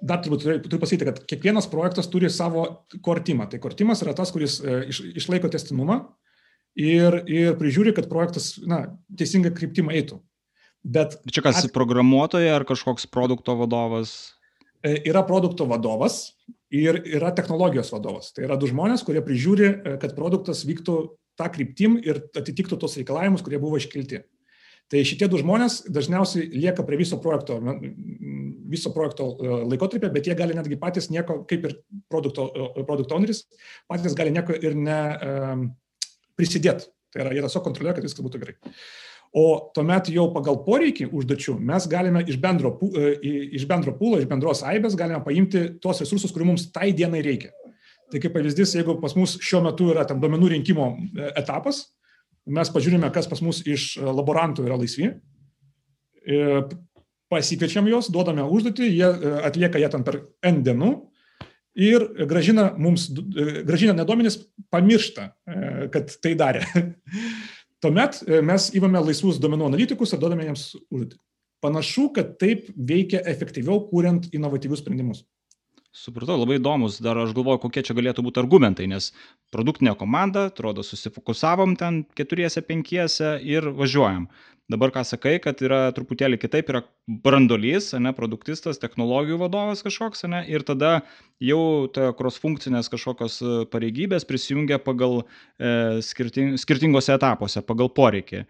dar 0.00 0.22
turbūt 0.24 0.46
turiu 0.64 0.80
pasakyti, 0.80 1.06
kad 1.08 1.20
kiekvienas 1.28 1.68
projektas 1.70 2.08
turi 2.10 2.30
savo 2.32 2.64
kortimą. 3.04 3.46
Tai 3.50 3.60
kortimas 3.62 4.02
yra 4.04 4.14
tas, 4.16 4.32
kuris 4.34 4.58
e, 4.62 4.80
iš, 4.92 5.02
išlaiko 5.20 5.50
testinumą 5.52 6.00
ir, 6.78 7.20
ir 7.28 7.54
prižiūri, 7.60 7.94
kad 7.96 8.08
projektas 8.10 8.54
na, 8.64 8.82
teisinga 9.16 9.52
kryptimą 9.56 9.94
eitų. 10.00 10.20
Bet 10.80 11.18
čia 11.28 11.44
kas, 11.44 11.64
at... 11.66 11.74
programuotoja 11.76 12.54
ar 12.56 12.64
kažkoks 12.68 13.08
produkto 13.12 13.56
vadovas? 13.58 14.32
E, 14.80 14.96
yra 15.10 15.22
produkto 15.28 15.66
vadovas 15.68 16.30
ir 16.72 17.02
yra 17.04 17.34
technologijos 17.36 17.92
vadovas. 17.92 18.32
Tai 18.32 18.46
yra 18.46 18.56
du 18.60 18.70
žmonės, 18.70 19.04
kurie 19.04 19.20
prižiūri, 19.24 19.68
e, 19.68 19.96
kad 20.00 20.16
produktas 20.16 20.64
vyktų 20.68 20.96
tą 21.40 21.48
kryptim 21.52 21.98
ir 22.00 22.22
atitiktų 22.36 22.80
tos 22.80 22.96
reikalavimus, 23.00 23.44
kurie 23.44 23.60
buvo 23.60 23.80
iškelti. 23.80 24.24
Tai 24.90 25.02
šitie 25.06 25.28
du 25.30 25.38
žmonės 25.38 25.84
dažniausiai 25.92 26.48
lieka 26.50 26.82
prie 26.86 26.98
viso 26.98 27.20
projekto, 27.22 27.60
viso 28.70 28.90
projekto 28.94 29.28
e, 29.36 29.58
laikotarpio, 29.70 30.10
bet 30.14 30.26
jie 30.26 30.34
gali 30.38 30.56
netgi 30.56 30.78
patys 30.80 31.10
nieko, 31.14 31.44
kaip 31.50 31.68
ir 31.68 31.76
produkto, 32.10 32.48
e, 32.50 32.84
produkto 32.88 33.14
owneris, 33.14 33.44
patys 33.90 34.16
gali 34.18 34.34
nieko 34.34 34.56
ir 34.58 34.74
ne 34.74 34.98
um, 35.14 35.62
prisidėti. 36.38 36.90
Tai 37.14 37.22
yra, 37.22 37.36
jie 37.36 37.44
tiesiog 37.44 37.64
kontroliuoja, 37.66 37.96
kad 37.98 38.06
viskas 38.06 38.26
būtų 38.26 38.42
gerai. 38.42 38.56
O 39.30 39.44
tuomet 39.74 40.10
jau 40.10 40.26
pagal 40.34 40.58
poreikį 40.66 41.06
užduočių 41.14 41.54
mes 41.62 41.86
galime 41.90 42.24
iš 42.26 42.40
bendro, 42.42 42.72
iš 43.30 43.66
bendro 43.70 43.94
pūlo, 43.94 44.18
iš 44.18 44.26
bendros 44.30 44.64
aibės 44.66 44.98
galime 44.98 45.22
paimti 45.22 45.68
tuos 45.82 46.02
resursus, 46.02 46.34
kurių 46.34 46.48
mums 46.50 46.66
tai 46.74 46.90
dienai 46.98 47.22
reikia. 47.22 47.52
Tai 48.10 48.18
kaip 48.18 48.34
pavyzdys, 48.34 48.74
jeigu 48.74 48.96
pas 49.02 49.14
mus 49.14 49.36
šiuo 49.38 49.62
metu 49.68 49.92
yra 49.92 50.02
tam 50.06 50.18
duomenų 50.22 50.50
rinkimo 50.56 50.88
etapas, 51.38 51.84
mes 52.50 52.70
pažiūrime, 52.72 53.10
kas 53.14 53.28
pas 53.30 53.42
mus 53.44 53.62
iš 53.68 53.94
e, 53.98 54.04
laborantų 54.06 54.66
yra 54.66 54.78
laisvi, 54.80 55.12
e, 56.24 56.40
pasikviečiam 57.30 57.86
juos, 57.90 58.10
duodame 58.12 58.44
užduotį, 58.44 58.90
jie 58.90 59.06
e, 59.06 59.32
atlieka 59.48 59.80
ją 59.82 59.92
ten 59.94 60.04
per 60.06 60.20
N 60.46 60.62
dienų 60.66 60.90
ir 61.80 62.04
gražina 62.28 62.70
mums, 62.76 63.06
gražina 63.66 63.94
nedominis, 63.94 64.40
pamiršta, 64.74 65.28
kad 65.94 66.10
tai 66.20 66.34
darė. 66.36 66.64
Tuomet 67.80 68.18
mes 68.44 68.66
įvame 68.76 69.00
laisvus 69.00 69.38
duomenų 69.40 69.70
analitikus 69.70 70.12
ir 70.12 70.20
duodame 70.20 70.48
jiems 70.48 70.72
užduotį. 70.90 71.20
Panašu, 71.60 72.08
kad 72.16 72.34
taip 72.40 72.66
veikia 72.74 73.20
efektyviau, 73.28 73.84
kuriant 73.88 74.26
inovatyvius 74.34 74.82
sprendimus. 74.82 75.22
Supratau, 75.90 76.36
labai 76.38 76.60
įdomus, 76.60 77.00
dar 77.02 77.18
aš 77.18 77.32
galvoju, 77.34 77.58
kokie 77.64 77.82
čia 77.82 77.96
galėtų 77.98 78.22
būti 78.22 78.38
argumentai, 78.38 78.84
nes 78.86 79.08
produktinė 79.50 79.96
komanda, 79.98 80.44
atrodo, 80.46 80.84
susifokusavom 80.86 81.74
ten 81.80 82.04
keturiese, 82.14 82.62
penkiese 82.62 83.32
ir 83.42 83.66
važiuojam. 83.74 84.28
Dabar 84.70 84.92
ką 84.94 85.02
sakai, 85.02 85.32
kad 85.42 85.58
yra 85.66 85.80
truputėlį 85.90 86.38
kitaip, 86.38 86.68
yra 86.70 86.84
brandolys, 87.24 87.90
ne, 87.98 88.12
produktistas, 88.14 88.78
technologijų 88.78 89.40
vadovas 89.40 89.82
kažkoks, 89.82 90.22
ne, 90.30 90.44
ir 90.46 90.62
tada 90.62 91.00
jau 91.42 91.90
ta 91.90 92.12
cross-funkcinės 92.14 92.92
kažkokios 92.92 93.40
e, 93.42 93.54
pareigybės 93.72 94.28
prisijungia 94.30 94.78
pagal 94.78 95.24
e, 95.24 95.98
skirting, 96.06 96.54
skirtingose 96.62 97.16
etapuose, 97.18 97.66
pagal 97.66 97.90
poreikį 97.98 98.44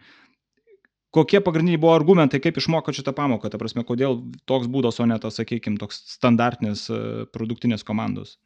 kokie 1.14 1.40
pagrindiniai 1.44 1.80
buvo 1.80 1.94
argumentai, 1.96 2.40
kaip 2.42 2.58
išmoko 2.60 2.94
šitą 2.94 3.14
pamoką, 3.16 3.50
ta 3.50 3.58
prasme, 3.60 3.84
kodėl 3.86 4.20
toks 4.50 4.70
būdas, 4.70 5.00
o 5.02 5.08
ne 5.10 5.18
tas, 5.22 5.38
sakykime, 5.40 5.80
toks 5.80 6.02
standartinis 6.14 6.86
e, 6.90 7.00
produktinės 7.34 7.86
komandos? 7.86 8.36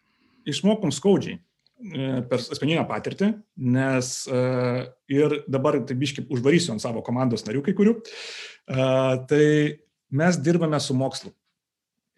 Išmokom 0.48 0.92
skaudžiai 0.94 1.38
e, 1.38 2.08
per 2.30 2.40
asmeninę 2.40 2.84
patirtį, 2.88 3.30
nes 3.74 4.10
uh, 4.30 4.82
ir 5.12 5.38
dabar 5.50 5.80
tai 5.88 5.96
biškai 6.00 6.26
užvarysiu 6.32 6.74
ant 6.74 6.84
savo 6.84 7.04
komandos 7.04 7.46
narių 7.48 7.64
kai 7.64 7.76
kurių, 7.76 7.96
tai 9.28 9.46
mes 10.14 10.38
dirbame 10.40 10.80
su 10.80 10.96
mokslu. 10.96 11.32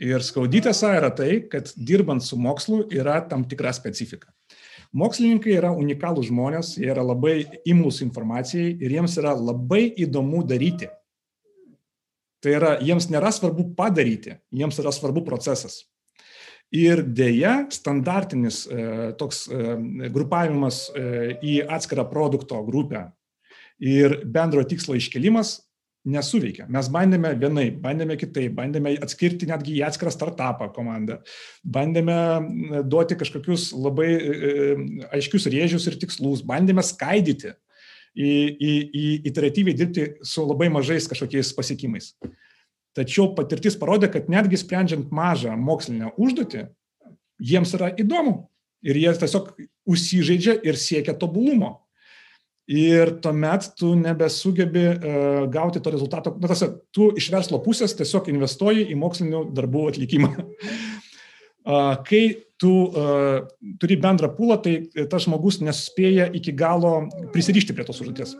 Ir 0.02 0.20
skaudi 0.20 0.60
tiesa 0.66 0.92
yra 0.98 1.08
tai, 1.16 1.40
kad 1.48 1.70
dirbant 1.76 2.20
su 2.22 2.36
mokslu 2.36 2.84
yra 2.92 3.22
tam 3.30 3.46
tikra 3.48 3.72
specifika. 3.72 4.28
Mokslininkai 4.94 5.56
yra 5.58 5.72
unikalūs 5.74 6.28
žmonės, 6.30 6.76
jie 6.78 6.90
yra 6.92 7.02
labai 7.04 7.40
imlus 7.68 8.02
informacijai 8.04 8.76
ir 8.78 8.94
jiems 8.98 9.16
yra 9.20 9.34
labai 9.34 9.88
įdomu 10.06 10.44
daryti. 10.46 10.88
Tai 12.44 12.54
yra, 12.54 12.72
jiems 12.84 13.08
nėra 13.10 13.32
svarbu 13.34 13.72
padaryti, 13.76 14.36
jiems 14.54 14.78
yra 14.78 14.92
svarbu 14.94 15.24
procesas. 15.26 15.82
Ir 16.74 17.02
dėja, 17.02 17.68
standartinis 17.70 18.64
e, 18.66 18.86
toks 19.18 19.44
e, 19.46 19.76
grupavimas 20.10 20.88
e, 20.90 21.36
į 21.38 21.60
atskirą 21.70 22.08
produkto 22.10 22.58
grupę 22.66 23.06
ir 23.78 24.20
bendro 24.24 24.64
tikslo 24.66 24.96
iškelimas 24.98 25.60
nesuveikia. 26.06 26.66
Mes 26.72 26.88
bandėme 26.92 27.32
vienai, 27.38 27.66
bandėme 27.82 28.16
kitaip, 28.20 28.54
bandėme 28.56 28.94
atskirti 29.02 29.48
netgi 29.50 29.76
į 29.78 29.84
atskirą 29.88 30.12
startupą 30.14 30.70
komandą, 30.74 31.18
bandėme 31.62 32.16
duoti 32.86 33.18
kažkokius 33.18 33.72
labai 33.74 34.08
e, 34.14 34.18
e, 34.18 34.66
aiškius 35.18 35.48
rėžius 35.52 35.88
ir 35.90 35.98
tikslus, 36.02 36.44
bandėme 36.46 36.84
skaidyti 36.86 37.52
į, 38.16 38.32
į, 38.32 38.72
į 38.86 39.06
iteratyviai 39.32 39.76
dirbti 39.76 40.08
su 40.26 40.46
labai 40.46 40.70
mažais 40.72 41.08
kažkokiais 41.10 41.52
pasiekimais. 41.56 42.12
Tačiau 42.96 43.34
patirtis 43.36 43.76
parodė, 43.76 44.08
kad 44.12 44.30
netgi 44.32 44.56
sprendžiant 44.62 45.10
mažą 45.12 45.52
mokslinę 45.60 46.14
užduotį, 46.16 46.68
jiems 47.42 47.74
yra 47.76 47.90
įdomu 47.98 48.46
ir 48.86 48.96
jie 49.02 49.12
tiesiog 49.20 49.50
užsižaidžia 49.90 50.56
ir 50.64 50.78
siekia 50.80 51.16
tobulumo 51.18 51.85
ir 52.72 53.16
tuomet 53.22 53.70
tu 53.78 53.92
nebesugebi 53.98 54.84
uh, 54.90 55.44
gauti 55.52 55.82
to 55.82 55.92
rezultato. 55.94 56.34
Na, 56.40 56.50
tas, 56.50 56.64
tu 56.94 57.12
iš 57.18 57.30
verslo 57.34 57.60
pusės 57.64 57.94
tiesiog 57.98 58.30
investuoji 58.32 58.88
į 58.90 58.98
mokslinių 58.98 59.46
darbų 59.56 59.88
atlikimą. 59.92 60.32
kai 62.06 62.22
tu 62.62 62.72
uh, 62.86 63.40
turi 63.82 63.96
bendrą 63.98 64.30
pūlą, 64.36 64.60
tai 64.62 65.06
tas 65.10 65.24
žmogus 65.26 65.58
nespėja 65.58 66.28
iki 66.38 66.54
galo 66.54 67.08
prisirišti 67.34 67.74
prie 67.74 67.86
tos 67.86 67.98
užduoties. 68.04 68.36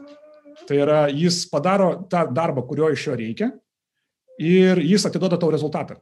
Tai 0.67 0.79
yra, 0.79 1.01
jis 1.13 1.45
padaro 1.51 1.93
tą 2.11 2.25
darbą, 2.35 2.65
kurio 2.67 2.91
iš 2.95 3.07
jo 3.09 3.17
reikia 3.19 3.51
ir 4.43 4.81
jis 4.83 5.07
atiduoda 5.09 5.39
tau 5.41 5.51
rezultatą. 5.53 5.99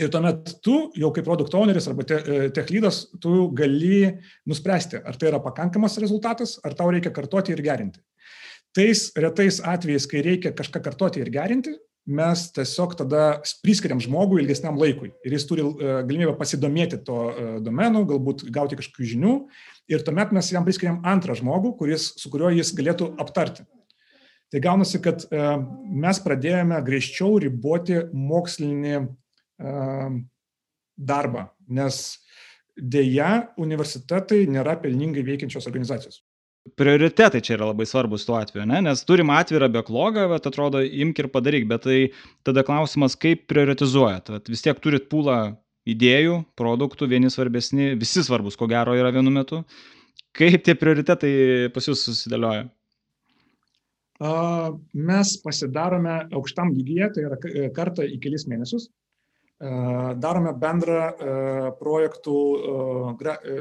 Ir 0.00 0.08
tuomet 0.08 0.54
tu, 0.64 0.76
jau 0.96 1.10
kaip 1.12 1.26
produkt 1.26 1.52
owneris 1.56 1.88
arba 1.90 2.06
e, 2.08 2.48
tech 2.56 2.70
lydas, 2.72 3.02
tu 3.20 3.50
gali 3.56 4.06
nuspręsti, 4.48 5.02
ar 5.04 5.18
tai 5.20 5.28
yra 5.28 5.42
pakankamas 5.44 5.98
rezultatas, 6.00 6.56
ar 6.64 6.72
tau 6.78 6.88
reikia 6.92 7.12
kartoti 7.12 7.52
ir 7.52 7.60
gerinti. 7.64 8.00
Tais 8.76 9.10
retais 9.18 9.58
atvejais, 9.60 10.06
kai 10.08 10.22
reikia 10.24 10.54
kažką 10.56 10.80
kartoti 10.86 11.20
ir 11.20 11.28
gerinti, 11.34 11.74
mes 12.10 12.46
tiesiog 12.56 12.96
tada 12.96 13.24
priskiriam 13.60 14.00
žmogui 14.00 14.40
ilgesniam 14.40 14.78
laikui 14.80 15.10
ir 15.20 15.36
jis 15.36 15.44
turi 15.50 15.66
e, 15.66 15.92
galimybę 16.08 16.32
pasidomėti 16.40 17.02
to 17.04 17.20
e, 17.28 17.46
domenu, 17.66 18.06
galbūt 18.08 18.46
gauti 18.48 18.80
kažkokių 18.80 19.12
žinių 19.12 19.36
ir 19.92 20.06
tuomet 20.06 20.32
mes 20.32 20.48
jam 20.54 20.64
priskiriam 20.64 21.02
antrą 21.04 21.36
žmogų, 21.36 21.76
kuris, 21.82 22.14
su 22.16 22.32
kuriuo 22.32 22.54
jis 22.56 22.72
galėtų 22.78 23.12
aptarti. 23.20 23.68
Tai 24.50 24.58
gaunasi, 24.64 24.98
kad 24.98 25.22
mes 25.30 26.18
pradėjome 26.24 26.80
griežčiau 26.82 27.36
riboti 27.38 28.00
mokslinį 28.10 28.96
darbą, 29.60 31.46
nes 31.68 32.00
dėja 32.80 33.30
universitetai 33.60 34.44
nėra 34.48 34.76
pelningai 34.80 35.24
veikiančios 35.26 35.68
organizacijos. 35.68 36.22
Prioritetai 36.76 37.40
čia 37.40 37.54
yra 37.56 37.70
labai 37.70 37.86
svarbus 37.88 38.26
tuo 38.28 38.36
atveju, 38.36 38.66
ne? 38.68 38.82
nes 38.84 39.00
turim 39.08 39.32
atvirą 39.32 39.70
beklogą, 39.72 40.26
bet 40.30 40.46
atrodo, 40.48 40.82
imk 40.84 41.22
ir 41.22 41.30
padaryk, 41.32 41.64
bet 41.70 41.86
tai 41.86 41.98
tada 42.46 42.64
klausimas, 42.66 43.16
kaip 43.20 43.46
prioritizuojat. 43.50 44.28
Vat 44.34 44.50
vis 44.52 44.64
tiek 44.64 44.80
turit 44.84 45.08
pūlą 45.12 45.38
idėjų, 45.88 46.36
produktų, 46.60 47.08
vieni 47.10 47.32
svarbesni, 47.32 47.94
visi 48.00 48.22
svarbus, 48.26 48.58
ko 48.60 48.68
gero 48.70 48.94
yra 48.98 49.12
vienu 49.14 49.32
metu. 49.32 49.62
Kaip 50.36 50.60
tie 50.66 50.76
prioritetai 50.78 51.32
pas 51.74 51.88
jūs 51.88 52.04
susidėlioja? 52.06 52.68
Mes 55.10 55.32
pasidarome 55.40 56.18
aukštam 56.36 56.74
lygyje, 56.76 57.08
tai 57.16 57.24
yra 57.24 57.70
kartą 57.74 58.04
į 58.04 58.20
kelis 58.20 58.44
mėnesius 58.52 58.90
darome 59.60 60.54
bendrą 60.56 61.00
projektų 61.80 62.36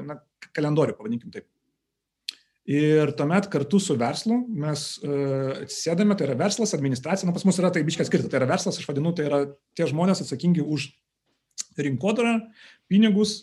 na, 0.08 0.20
kalendorių, 0.56 0.96
pavadinkim 0.96 1.34
taip. 1.34 1.48
Ir 2.70 3.16
tuomet 3.18 3.48
kartu 3.50 3.80
su 3.82 3.96
verslu 3.98 4.38
mes 4.48 4.84
atsisėdame, 5.04 6.16
tai 6.16 6.28
yra 6.28 6.38
verslas, 6.40 6.76
administracija, 6.78 7.28
nu, 7.28 7.34
pas 7.36 7.44
mus 7.48 7.58
yra 7.60 7.72
tai 7.74 7.82
biškas 7.88 8.12
skirta, 8.12 8.30
tai 8.30 8.40
yra 8.44 8.52
verslas, 8.52 8.78
aš 8.78 8.86
vadinu, 8.88 9.12
tai 9.18 9.26
yra 9.26 9.40
tie 9.76 9.88
žmonės 9.90 10.22
atsakingi 10.24 10.62
už 10.62 10.92
rinkodarą, 11.80 12.36
pinigus 12.92 13.42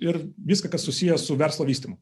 ir 0.00 0.18
viską, 0.36 0.72
kas 0.72 0.84
susijęs 0.88 1.24
su 1.28 1.36
verslo 1.38 1.66
vystimu. 1.68 2.00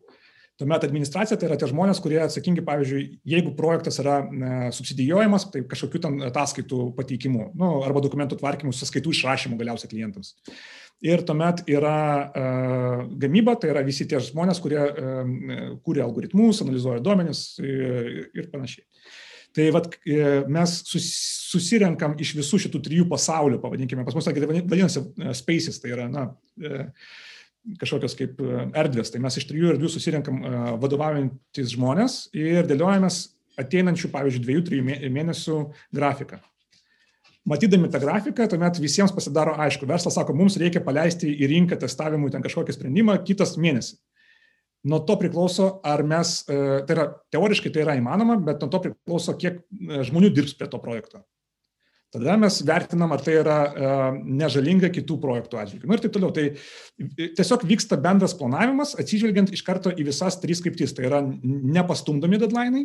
Tuomet 0.60 0.84
administracija 0.84 1.38
tai 1.40 1.48
yra 1.48 1.56
tie 1.58 1.66
žmonės, 1.70 1.98
kurie 2.04 2.18
atsakingi, 2.20 2.62
pavyzdžiui, 2.66 3.02
jeigu 3.32 3.54
projektas 3.56 3.96
yra 4.02 4.18
e, 4.20 4.50
subsidijuojamas, 4.76 5.46
tai 5.54 5.62
kažkokiu 5.68 6.02
ten 6.04 6.18
ataskaitų 6.28 6.90
pateikimu, 6.98 7.48
nu, 7.58 7.70
arba 7.86 8.02
dokumentų 8.04 8.36
tvarkymu, 8.42 8.74
sąskaitų 8.76 9.14
išrašymu 9.16 9.56
galiausiai 9.60 9.90
klientams. 9.90 10.34
Ir 11.02 11.24
tuomet 11.26 11.64
yra 11.66 11.96
uh, 12.28 13.00
gamyba, 13.18 13.56
tai 13.58 13.72
yra 13.72 13.80
visi 13.82 14.04
tie 14.06 14.20
žmonės, 14.22 14.60
kurie 14.62 14.78
uh, 14.78 15.32
kūrė 15.82 16.04
algoritmus, 16.04 16.60
analizuoja 16.62 17.02
duomenis 17.02 17.40
ir, 17.58 18.28
ir 18.30 18.46
panašiai. 18.52 18.86
Tai 19.52 19.66
vat, 19.74 19.98
mes 20.48 20.74
sus, 20.88 21.08
susirenkam 21.50 22.14
iš 22.22 22.30
visų 22.38 22.62
šitų 22.62 22.78
trijų 22.86 23.08
pasaulių, 23.10 23.58
pavadinkime, 23.60 24.06
pas 24.06 24.14
mus 24.16 24.24
tai 24.24 24.32
vadinasi 24.38 25.02
spaces, 25.36 25.82
tai 25.82 25.92
yra, 25.92 26.06
na, 26.08 26.30
kažkokios 27.80 28.16
kaip 28.18 28.40
e, 28.42 28.64
erdvės. 28.78 29.12
Tai 29.12 29.22
mes 29.24 29.36
iš 29.38 29.46
trijų 29.48 29.74
erdvių 29.74 29.90
susirenkam 29.92 30.40
e, 30.42 30.52
vadovaujantis 30.82 31.74
žmonės 31.74 32.16
ir 32.36 32.66
dėliojamės 32.68 33.24
ateinančių, 33.62 34.10
pavyzdžiui, 34.12 34.42
dviejų, 34.46 34.64
trijų 34.68 35.12
mėnesių 35.12 35.58
grafiką. 35.94 36.40
Matydami 37.48 37.90
tą 37.90 37.98
grafiką, 38.02 38.46
tuomet 38.50 38.78
visiems 38.78 39.12
pasidaro 39.14 39.56
aišku, 39.64 39.86
verslas 39.90 40.14
sako, 40.14 40.34
mums 40.38 40.56
reikia 40.62 40.82
paleisti 40.84 41.30
į 41.32 41.50
rinką 41.50 41.78
testavimui 41.82 42.30
ten 42.30 42.44
kažkokį 42.44 42.76
sprendimą 42.76 43.18
kitas 43.26 43.56
mėnesį. 43.58 43.98
Nuo 44.86 44.98
to 45.06 45.14
priklauso, 45.18 45.68
ar 45.86 46.02
mes, 46.06 46.40
e, 46.50 46.56
tai 46.86 46.96
yra 46.96 47.06
teoriškai 47.34 47.70
tai 47.74 47.84
yra 47.84 47.98
įmanoma, 47.98 48.38
bet 48.42 48.62
nuo 48.62 48.70
to 48.70 48.82
priklauso, 48.86 49.34
kiek 49.38 49.62
žmonių 50.08 50.32
dirbs 50.34 50.56
prie 50.58 50.70
to 50.70 50.80
projekto. 50.82 51.22
Tada 52.12 52.34
mes 52.36 52.58
vertinam, 52.68 53.12
ar 53.14 53.22
tai 53.24 53.38
yra 53.40 53.58
e, 53.64 53.92
nežalinga 54.36 54.90
kitų 54.92 55.16
projektų 55.22 55.60
atžvilgių. 55.62 55.88
Nu 55.88 55.96
ir 55.96 56.02
taip 56.02 56.12
toliau. 56.12 56.32
Tai 56.36 56.44
tiesiog 57.38 57.64
vyksta 57.70 57.96
bendras 58.04 58.34
planavimas, 58.36 58.92
atsižvelgiant 59.00 59.52
iš 59.56 59.62
karto 59.64 59.94
į 59.96 60.04
visas 60.10 60.36
tris 60.42 60.60
kryptis. 60.60 60.92
Tai 60.92 61.06
yra 61.08 61.22
nepastumdomi 61.24 62.42
deadline'ai, 62.42 62.84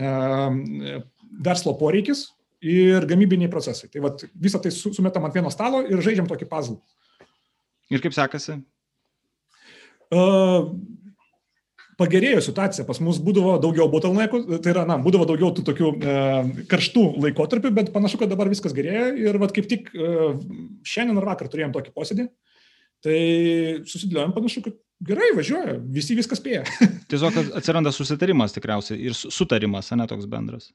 e, 0.00 0.96
verslo 1.44 1.76
poreikis 1.76 2.30
ir 2.64 3.04
gamybiniai 3.10 3.52
procesai. 3.52 3.90
Tai 3.92 4.06
vat, 4.06 4.24
visą 4.40 4.62
tai 4.64 4.72
sumetam 4.72 5.28
ant 5.28 5.36
vieno 5.36 5.52
stalo 5.52 5.82
ir 5.84 6.00
žaidžiam 6.00 6.30
tokį 6.30 6.48
puzzle. 6.48 6.80
Ir 7.92 8.00
kaip 8.00 8.16
sekasi? 8.16 8.56
Uh, 10.14 10.72
pagerėjo 12.00 12.40
situacija, 12.44 12.86
pas 12.88 13.00
mus 13.04 13.20
būdavo 13.22 13.56
daugiau 13.62 13.86
bottleneckų, 13.92 14.40
tai 14.64 14.72
yra, 14.74 14.84
na, 14.88 14.96
būdavo 15.02 15.26
daugiau 15.28 15.50
tų 15.54 15.64
tokių 15.68 15.90
e, 15.94 16.14
karštų 16.70 17.04
laikotarpių, 17.24 17.72
bet 17.76 17.92
panašu, 17.94 18.20
kad 18.20 18.32
dabar 18.32 18.50
viskas 18.52 18.74
gerėja 18.76 19.10
ir 19.18 19.38
vad 19.42 19.54
kaip 19.56 19.68
tik 19.70 19.92
e, 19.94 20.32
šiandien 20.86 21.20
ar 21.20 21.28
vakar 21.32 21.50
turėjom 21.52 21.74
tokį 21.76 21.94
posėdį, 21.94 22.26
tai 23.04 23.18
susidėliojom 23.90 24.34
panašu, 24.36 24.64
kad 24.64 24.78
gerai 25.04 25.30
važiuoja, 25.36 25.76
visi 25.94 26.16
viskas 26.18 26.40
spėja. 26.40 26.64
Tiesiog 27.12 27.38
atsiranda 27.60 27.92
susitarimas 27.94 28.56
tikriausiai 28.56 29.00
ir 29.10 29.16
sutarimas, 29.16 29.92
ne 29.94 30.08
toks 30.10 30.28
bendras. 30.30 30.72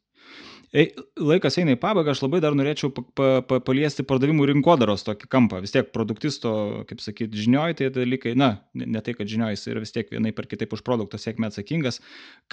Laikas 0.70 1.58
eina 1.58 1.74
į 1.74 1.80
pabaigą, 1.82 2.14
aš 2.14 2.22
labai 2.22 2.40
dar 2.44 2.54
norėčiau 2.54 2.92
pa, 2.94 3.04
pa, 3.18 3.30
pa, 3.46 3.58
paliesti 3.66 4.06
pardavimų 4.06 4.46
rinkodaros 4.52 5.02
tokį 5.08 5.30
kampą. 5.32 5.62
Vis 5.64 5.74
tiek 5.74 5.90
produktisto, 5.96 6.52
kaip 6.90 7.02
sakyti, 7.02 7.42
žinioj 7.42 7.74
tai 7.80 7.88
dalykai, 7.96 8.36
na, 8.38 8.52
ne, 8.78 9.02
tai, 9.06 9.16
kad 9.18 9.32
žinioj 9.32 9.56
jis 9.56 9.66
yra 9.74 9.82
vis 9.82 9.96
tiek 9.96 10.12
vienai 10.14 10.34
per 10.38 10.46
kitaip 10.52 10.76
už 10.78 10.86
produkto 10.86 11.18
sėkmę 11.18 11.50
atsakingas. 11.50 11.98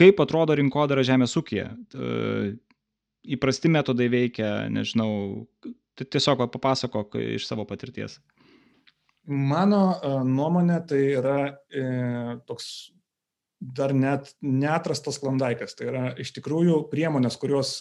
Kaip 0.01 0.23
atrodo 0.25 0.57
rinkodara 0.57 1.05
žemės 1.05 1.37
ūkija? 1.37 1.69
Įprasti 3.37 3.73
metodai 3.75 4.09
veikia, 4.09 4.51
nežinau, 4.73 5.45
tiesiog 6.01 6.47
papasakok 6.57 7.19
iš 7.37 7.51
savo 7.51 7.69
patirties. 7.69 8.17
Mano 9.27 9.99
nuomonė 10.25 10.81
tai 10.89 11.01
yra 11.19 11.39
e, 11.69 11.87
toks 12.47 12.96
dar 13.61 13.95
net 13.97 14.33
neatrastas 14.45 15.19
klandaikas. 15.23 15.75
Tai 15.79 15.89
yra 15.89 16.05
iš 16.21 16.33
tikrųjų 16.37 16.83
priemonės, 16.93 17.39
kurios 17.41 17.79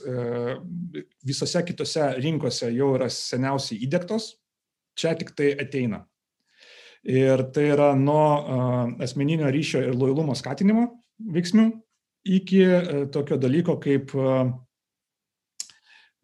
visose 1.25 1.63
kitose 1.67 2.13
rinkose 2.23 2.71
jau 2.71 2.93
yra 2.95 3.09
seniausiai 3.11 3.81
įdėktos, 3.87 4.33
čia 4.95 5.15
tik 5.19 5.35
tai 5.35 5.51
ateina. 5.59 6.05
Ir 7.05 7.43
tai 7.53 7.67
yra 7.75 7.91
nuo 7.99 8.97
asmeninio 9.03 9.51
ryšio 9.53 9.83
ir 9.85 9.97
lojalumo 9.97 10.33
skatinimo 10.37 10.87
veiksmių 11.35 11.67
iki 12.25 12.63
tokio 13.13 13.37
dalyko 13.37 13.75
kaip 13.83 14.15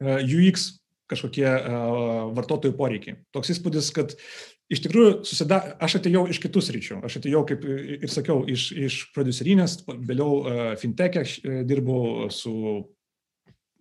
UX 0.01 0.71
kažkokie 1.11 1.45
vartotojų 2.33 2.73
poreikiai. 2.79 3.19
Toks 3.35 3.51
įspūdis, 3.53 3.91
kad 3.93 4.15
iš 4.71 4.81
tikrųjų 4.85 5.11
susida, 5.27 5.59
aš 5.83 5.99
atėjau 5.99 6.23
iš 6.31 6.39
kitus 6.43 6.71
ryčių. 6.73 7.01
Aš 7.07 7.19
atėjau, 7.19 7.43
kaip 7.49 7.65
ir 7.67 8.11
sakiau, 8.11 8.41
iš, 8.49 8.69
iš 8.71 8.97
producerinės, 9.15 9.81
vėliau 9.87 10.75
fintech'e 10.81 11.25
dirbau 11.67 12.29
su 12.33 12.55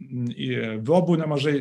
Viobu 0.01 1.19
nemažai. 1.21 1.61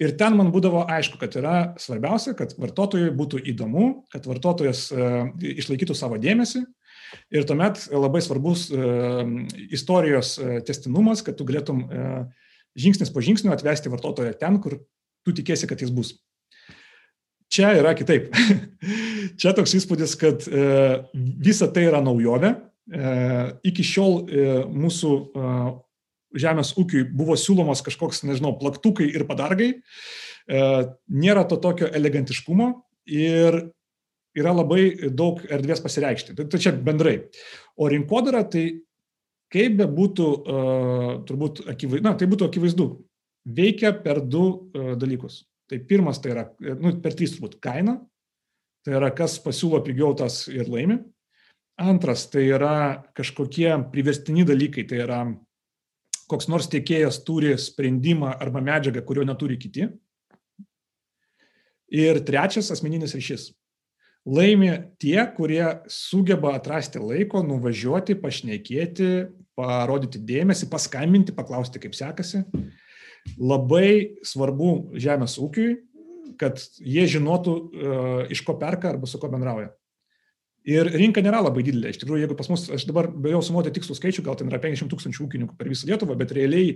Ir 0.00 0.12
ten 0.20 0.34
man 0.36 0.50
būdavo 0.52 0.82
aišku, 0.92 1.16
kad 1.20 1.36
yra 1.40 1.56
svarbiausia, 1.80 2.34
kad 2.36 2.52
vartotojui 2.60 3.12
būtų 3.16 3.40
įdomu, 3.52 3.86
kad 4.12 4.26
vartotojas 4.28 4.88
išlaikytų 4.92 5.96
savo 5.96 6.18
dėmesį. 6.20 6.66
Ir 7.32 7.46
tuomet 7.48 7.86
labai 7.92 8.20
svarbus 8.24 8.66
istorijos 9.72 10.34
testinumas, 10.68 11.22
kad 11.24 11.38
tu 11.38 11.46
galėtum 11.48 11.86
žingsnis 12.76 13.12
po 13.12 13.22
žingsnio 13.24 13.54
atvesti 13.54 13.92
vartotoją 13.92 14.34
ten, 14.40 14.58
kur 14.60 14.80
tu 15.24 15.32
tikėsi, 15.36 15.68
kad 15.70 15.80
jis 15.80 15.92
bus. 15.94 16.16
Čia 17.52 17.72
yra 17.78 17.94
kitaip. 17.98 18.32
Čia 19.40 19.52
toks 19.56 19.76
įspūdis, 19.78 20.16
kad 20.18 20.46
visa 21.14 21.68
tai 21.72 21.86
yra 21.86 22.00
naujovė. 22.04 22.54
Iki 23.66 23.84
šiol 23.86 24.16
mūsų 24.72 25.12
žemės 26.40 26.74
ūkiui 26.78 27.06
buvo 27.16 27.36
siūlomas 27.38 27.82
kažkoks, 27.86 28.24
nežinau, 28.26 28.54
plaktukai 28.60 29.08
ir 29.12 29.26
padargai, 29.28 29.70
e, 29.76 30.66
nėra 31.08 31.46
to 31.48 31.58
tokio 31.62 31.88
elegantiškumo 31.88 32.70
ir 33.12 33.60
yra 34.36 34.52
labai 34.52 35.10
daug 35.16 35.40
erdvės 35.48 35.80
pasireikšti. 35.84 36.36
Tai, 36.36 36.48
tai 36.52 36.60
čia 36.60 36.74
bendrai. 36.76 37.18
O 37.80 37.88
rinkodara, 37.88 38.44
tai 38.44 38.82
kaip 39.52 39.78
be 39.78 39.86
būtų, 39.88 40.26
turbūt 41.28 41.62
akivaizdu, 41.70 42.04
na, 42.04 42.16
tai 42.18 42.26
būtų 42.28 42.48
akivaizdu, 42.50 42.86
veikia 43.56 43.94
per 44.02 44.20
du 44.20 44.66
dalykus. 44.74 45.44
Tai 45.66 45.80
pirmas 45.88 46.20
tai 46.22 46.32
yra, 46.34 46.44
nu, 46.78 46.94
per 47.02 47.16
trys 47.18 47.34
turbūt, 47.34 47.58
kaina, 47.62 47.96
tai 48.86 48.94
yra 49.00 49.10
kas 49.14 49.38
pasiūlo 49.42 49.80
pigiau 49.86 50.14
tas 50.18 50.44
ir 50.52 50.70
laimi. 50.70 51.00
Antras 51.82 52.24
tai 52.32 52.46
yra 52.48 53.02
kažkokie 53.16 53.68
priverstini 53.92 54.46
dalykai, 54.48 54.86
tai 54.88 55.02
yra 55.04 55.20
koks 56.30 56.48
nors 56.50 56.70
tiekėjas 56.72 57.20
turi 57.26 57.52
sprendimą 57.60 58.32
arba 58.40 58.62
medžiagą, 58.64 59.02
kurio 59.06 59.26
neturi 59.26 59.58
kiti. 59.60 59.90
Ir 61.92 62.22
trečias 62.26 62.72
asmeninis 62.74 63.14
ryšys. 63.14 63.50
Laimi 64.26 64.72
tie, 64.98 65.20
kurie 65.36 65.62
sugeba 65.92 66.56
atrasti 66.58 66.98
laiko, 66.98 67.44
nuvažiuoti, 67.46 68.16
pašnekėti, 68.18 69.10
parodyti 69.54 70.18
dėmesį, 70.26 70.66
paskambinti, 70.72 71.34
paklausti, 71.36 71.78
kaip 71.82 71.94
sekasi. 71.94 72.42
Labai 73.36 74.18
svarbu 74.26 74.98
žemės 75.00 75.36
ūkiui, 75.42 75.74
kad 76.40 76.60
jie 76.78 77.06
žinotų, 77.08 77.56
uh, 77.56 78.22
iš 78.32 78.42
ko 78.44 78.56
perka 78.60 78.92
arba 78.92 79.08
su 79.08 79.20
ko 79.20 79.30
bendrauja. 79.32 79.70
Ir 80.66 80.88
rinka 80.98 81.22
nėra 81.22 81.44
labai 81.44 81.62
didelė. 81.62 81.92
Iš 81.94 82.00
tikrųjų, 82.02 82.24
jeigu 82.24 82.36
pas 82.38 82.48
mus, 82.50 82.64
aš 82.74 82.88
dabar 82.88 83.06
bijau 83.06 83.38
sumuoti 83.44 83.70
tikslų 83.76 83.94
skaičių, 84.00 84.24
gal 84.26 84.38
ten 84.38 84.48
yra 84.50 84.58
50 84.62 84.90
tūkstančių 84.90 85.22
ūkininkų 85.28 85.54
per 85.58 85.70
visą 85.70 85.86
Lietuvą, 85.86 86.16
bet 86.18 86.34
realiai 86.34 86.72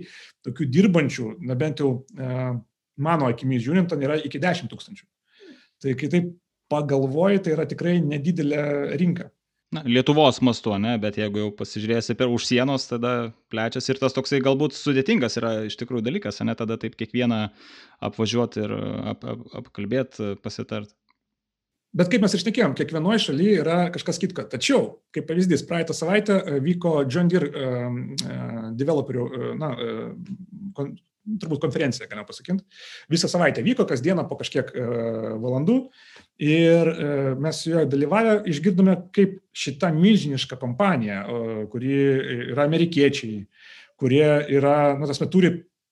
tokių 0.47 0.67
dirbančių, 0.71 1.25
na 1.43 1.57
bent 1.59 1.83
jau 1.83 1.89
e, 2.15 2.37
mano 3.03 3.27
akimis 3.27 3.65
žiūrint, 3.65 3.89
ten 3.91 4.05
yra 4.07 4.15
iki 4.23 4.39
10 4.39 4.71
tūkstančių. 4.71 5.03
Tai 5.83 5.95
kai 5.99 6.11
taip 6.13 6.31
pagalvoji, 6.71 7.43
tai 7.43 7.57
yra 7.57 7.67
tikrai 7.67 7.97
nedidelė 8.05 8.63
rinka. 9.01 9.27
Na, 9.71 9.85
Lietuvos 9.87 10.41
mastu, 10.43 10.73
ne, 10.83 10.97
bet 10.99 11.15
jeigu 11.15 11.45
jau 11.45 11.51
pasižiūrėsi 11.55 12.17
per 12.19 12.27
už 12.27 12.43
sienos, 12.49 12.89
tada 12.89 13.31
plečiasi 13.53 13.93
ir 13.93 14.01
tas 14.01 14.11
toksai 14.11 14.41
galbūt 14.43 14.75
sudėtingas 14.75 15.39
yra 15.39 15.51
iš 15.69 15.77
tikrųjų 15.79 16.03
dalykas, 16.09 16.41
ne, 16.43 16.55
tada 16.59 16.75
taip 16.81 16.97
kiekvieną 16.99 17.45
apvažiuoti 18.03 18.65
ir 18.65 18.73
ap, 19.13 19.23
ap, 19.23 19.45
apkalbėti, 19.61 20.33
pasitart. 20.43 20.91
Bet 21.95 22.11
kaip 22.11 22.23
mes 22.23 22.35
išnekėjom, 22.35 22.75
kiekvienoje 22.75 23.23
šalyje 23.29 23.55
yra 23.63 23.77
kažkas 23.95 24.19
kitko. 24.19 24.45
Tačiau, 24.51 24.83
kaip 25.15 25.25
pavyzdys, 25.31 25.63
praeitą 25.67 25.95
savaitę 25.95 26.37
e, 26.39 26.59
vyko 26.63 27.01
John 27.07 27.31
Deere 27.31 27.49
uh, 27.51 27.97
developerių, 28.79 29.25
uh, 29.27 29.49
na, 29.59 29.71
uh, 29.75 30.85
turbūt 31.41 31.61
konferencija, 31.63 32.07
galima 32.09 32.25
pasakyti. 32.27 32.65
Visą 33.11 33.29
savaitę 33.31 33.63
vyko, 33.65 33.85
kasdieną 33.89 34.25
po 34.29 34.37
kažkiek 34.39 34.71
uh, 34.73 35.31
valandų. 35.41 35.77
Ir 36.41 36.91
uh, 36.91 37.31
mes 37.41 37.63
su 37.63 37.73
juo 37.73 37.85
dalyvavę 37.89 38.39
išgirdome, 38.51 38.97
kaip 39.15 39.39
šita 39.53 39.91
milžiniška 39.95 40.57
kompanija, 40.61 41.25
kuri 41.71 41.97
yra 42.53 42.63
amerikiečiai, 42.65 43.41
kurie 43.99 44.27
yra, 44.55 44.95
na, 44.97 45.09
tas 45.09 45.19
met 45.21 45.29
turi 45.33 45.51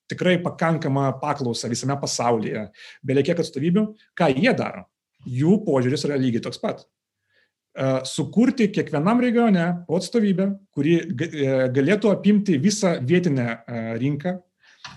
tikrai 0.09 0.38
pakankamą 0.41 1.11
paklausą 1.21 1.69
visame 1.69 1.97
pasaulyje, 2.01 2.69
belie 3.05 3.25
kiek 3.27 3.43
atstovybių, 3.43 3.84
ką 4.17 4.32
jie 4.34 4.55
daro 4.57 4.88
jų 5.27 5.59
požiūris 5.65 6.05
yra 6.07 6.17
lygiai 6.19 6.43
toks 6.43 6.61
pat. 6.61 6.84
E, 7.75 8.01
sukurti 8.07 8.69
kiekvienam 8.73 9.21
regione 9.23 9.65
atstovybę, 9.88 10.49
kuri 10.75 10.99
e, 10.99 11.49
galėtų 11.75 12.13
apimti 12.13 12.59
visą 12.61 12.97
vietinę 13.05 13.47
e, 13.49 13.82
rinką, 13.99 14.38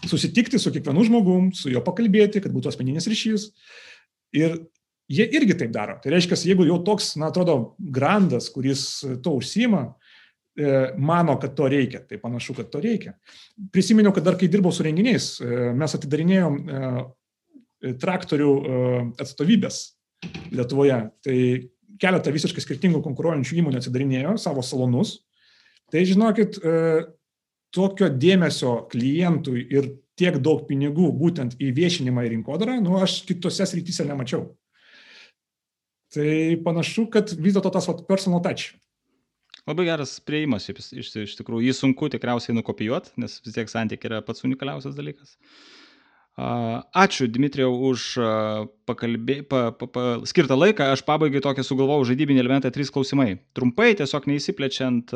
susitikti 0.08 0.58
su 0.58 0.72
kiekvienu 0.74 1.04
žmogum, 1.06 1.50
su 1.56 1.70
juo 1.72 1.82
pakalbėti, 1.84 2.42
kad 2.42 2.54
būtų 2.54 2.72
asmeninis 2.72 3.08
ryšys. 3.10 3.48
Ir 4.36 4.58
jie 5.12 5.26
irgi 5.38 5.56
taip 5.60 5.72
daro. 5.74 5.98
Tai 6.02 6.12
reiškia, 6.14 6.38
jeigu 6.48 6.66
jau 6.68 6.78
toks, 6.86 7.14
na, 7.20 7.30
atrodo, 7.32 7.74
grandas, 7.78 8.48
kuris 8.52 9.02
to 9.24 9.36
užsima, 9.38 9.90
mano, 11.00 11.38
kad 11.40 11.54
to 11.56 11.68
reikia, 11.72 12.02
tai 12.04 12.18
panašu, 12.20 12.54
kad 12.58 12.68
to 12.72 12.80
reikia. 12.82 13.14
Prisiminiau, 13.72 14.12
kad 14.12 14.26
dar 14.26 14.36
kai 14.40 14.50
dirbau 14.52 14.72
su 14.74 14.84
renginiais, 14.84 15.34
mes 15.76 15.96
atidarinėjom 15.98 16.58
traktorių 18.02 18.52
atstovybės 19.20 19.82
Lietuvoje. 20.52 20.98
Tai 21.24 21.36
keletą 22.02 22.32
visiškai 22.34 22.62
skirtingų 22.62 23.00
konkuruojančių 23.04 23.58
įmonių 23.58 23.80
atsidarinėjo 23.80 24.36
savo 24.40 24.62
salonus. 24.66 25.16
Tai 25.92 26.02
žinokit, 26.08 26.58
e, 26.62 26.74
tokio 27.74 28.08
dėmesio 28.12 28.82
klientui 28.92 29.64
ir 29.72 29.88
tiek 30.18 30.36
daug 30.44 30.66
pinigų 30.68 31.08
būtent 31.18 31.56
į 31.60 31.72
viešinimą 31.76 32.26
ir 32.26 32.34
rinkodarą, 32.36 32.76
nu, 32.84 32.98
aš 33.00 33.22
kitose 33.28 33.66
srityse 33.68 34.06
nemačiau. 34.08 34.50
Tai 36.12 36.32
panašu, 36.64 37.06
kad 37.12 37.32
vis 37.32 37.56
dėlto 37.56 37.72
tas 37.72 37.88
vat, 37.88 38.04
personal 38.08 38.42
touch. 38.44 38.74
Labai 39.68 39.86
geras 39.86 40.18
prieimas, 40.26 40.66
iš, 40.68 40.90
iš, 40.92 41.12
iš 41.22 41.36
tikrųjų, 41.38 41.68
jį 41.68 41.76
sunku 41.78 42.10
tikriausiai 42.12 42.56
nukopijuoti, 42.56 43.14
nes 43.22 43.38
vis 43.44 43.56
tiek 43.56 43.70
santykiai 43.70 44.10
yra 44.10 44.24
pats 44.26 44.44
unikaliausias 44.44 44.98
dalykas. 44.98 45.36
Uh, 45.38 45.82
Ačiū, 46.96 47.26
Dmitrijau, 47.28 47.74
už 47.92 48.16
pakalbė, 48.88 49.42
pa, 49.44 49.66
pa, 49.76 49.86
pa, 49.86 50.04
skirtą 50.24 50.56
laiką. 50.56 50.86
Aš 50.94 51.02
pabaigai 51.04 51.42
tokį 51.44 51.64
sugalvojau 51.66 52.06
žaidybinį 52.08 52.40
elementą, 52.40 52.70
trys 52.72 52.88
klausimai. 52.92 53.36
Trumpai, 53.52 53.90
tiesiog 53.98 54.30
neįsiplečiant. 54.30 55.12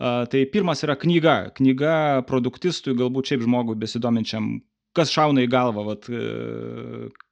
Tai 0.00 0.40
pirmas 0.52 0.82
yra 0.84 0.96
knyga. 1.00 1.36
Knyga 1.56 2.22
produktistui, 2.28 2.96
galbūt 2.98 3.30
šiaip 3.30 3.46
žmogui 3.46 3.78
besidominčiam, 3.80 4.58
kas 4.96 5.12
šauna 5.12 5.44
į 5.46 5.50
galvą, 5.52 5.86
vat, 5.88 6.08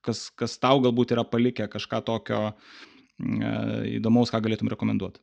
kas, 0.04 0.26
kas 0.38 0.56
tau 0.62 0.80
galbūt 0.84 1.12
yra 1.16 1.26
palikę 1.28 1.68
kažką 1.72 2.00
tokio 2.08 2.40
įdomaus, 3.20 4.32
ką 4.32 4.40
galėtum 4.44 4.72
rekomenduoti. 4.72 5.20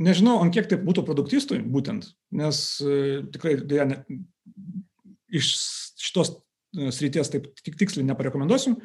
Nežinau, 0.00 0.38
ant 0.40 0.54
kiek 0.54 0.70
tai 0.70 0.78
būtų 0.80 1.02
produktistui 1.04 1.58
būtent, 1.60 2.12
nes 2.32 2.60
tikrai 3.34 3.58
dėja, 3.60 3.98
iš 5.34 5.50
šitos 6.00 6.36
srities 6.94 7.30
taip 7.32 7.48
tik 7.64 7.76
tiksliai 7.80 8.06
neparekomenduosiu, 8.08 8.76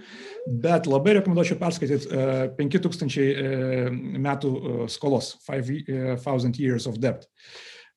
bet 0.64 0.90
labai 0.90 1.20
rekomenduočiau 1.20 1.60
perskaityti 1.62 2.10
5000 2.58 4.20
metų 4.26 4.52
skolos, 4.92 5.36
5000 5.46 6.62
Years 6.62 6.88
of 6.90 6.98
Debt. 7.02 7.28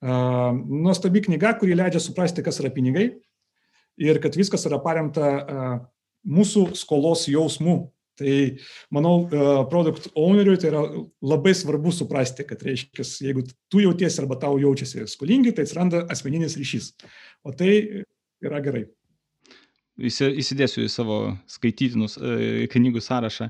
Nuostabi 0.04 1.24
knyga, 1.24 1.56
kuri 1.58 1.76
leidžia 1.78 2.02
suprasti, 2.02 2.44
kas 2.44 2.60
yra 2.62 2.70
pinigai 2.74 3.08
ir 3.98 4.20
kad 4.22 4.36
viskas 4.38 4.66
yra 4.68 4.78
paremta 4.82 5.30
mūsų 6.28 6.72
skolos 6.78 7.26
jausmu. 7.30 7.86
Tai, 8.18 8.32
manau, 8.90 9.28
produkt 9.70 10.08
owneriui 10.18 10.58
tai 10.58 10.72
yra 10.72 10.80
labai 11.22 11.52
svarbu 11.54 11.92
suprasti, 11.94 12.42
kad 12.48 12.64
reiškia, 12.66 13.04
jeigu 13.28 13.44
tu 13.70 13.78
jautiesi 13.78 14.18
arba 14.18 14.34
tau 14.42 14.58
jaučiasi 14.58 15.06
skolingi, 15.06 15.52
tai 15.54 15.62
atsiranda 15.68 16.00
asmeninis 16.10 16.58
ryšys. 16.58 16.88
O 17.46 17.54
tai 17.54 18.02
yra 18.42 18.58
gerai. 18.64 18.88
Įsidėsiu 19.98 20.84
į 20.84 20.92
savo 20.92 21.18
skaitytinus 21.50 22.16
e, 22.18 22.68
knygų 22.70 23.02
sąrašą. 23.02 23.48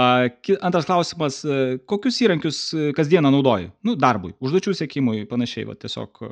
Antras 0.00 0.88
klausimas, 0.88 1.42
e, 1.44 1.78
kokius 1.90 2.20
įrankius 2.24 2.62
kasdieną 2.96 3.32
naudoji? 3.34 3.70
Nu, 3.86 3.96
darbui, 4.00 4.32
užduočių 4.40 4.74
sėkimui, 4.78 5.26
panašiai, 5.30 5.66
va, 5.68 5.76
tiesiog. 5.80 6.22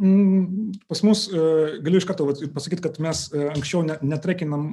Mm, 0.00 0.70
pas 0.88 1.02
mus, 1.04 1.26
galiu 1.84 2.00
iš 2.00 2.08
karto 2.08 2.28
pasakyti, 2.54 2.86
kad 2.86 2.96
mes 3.04 3.26
anksčiau 3.52 3.84
netrekinam, 3.84 4.66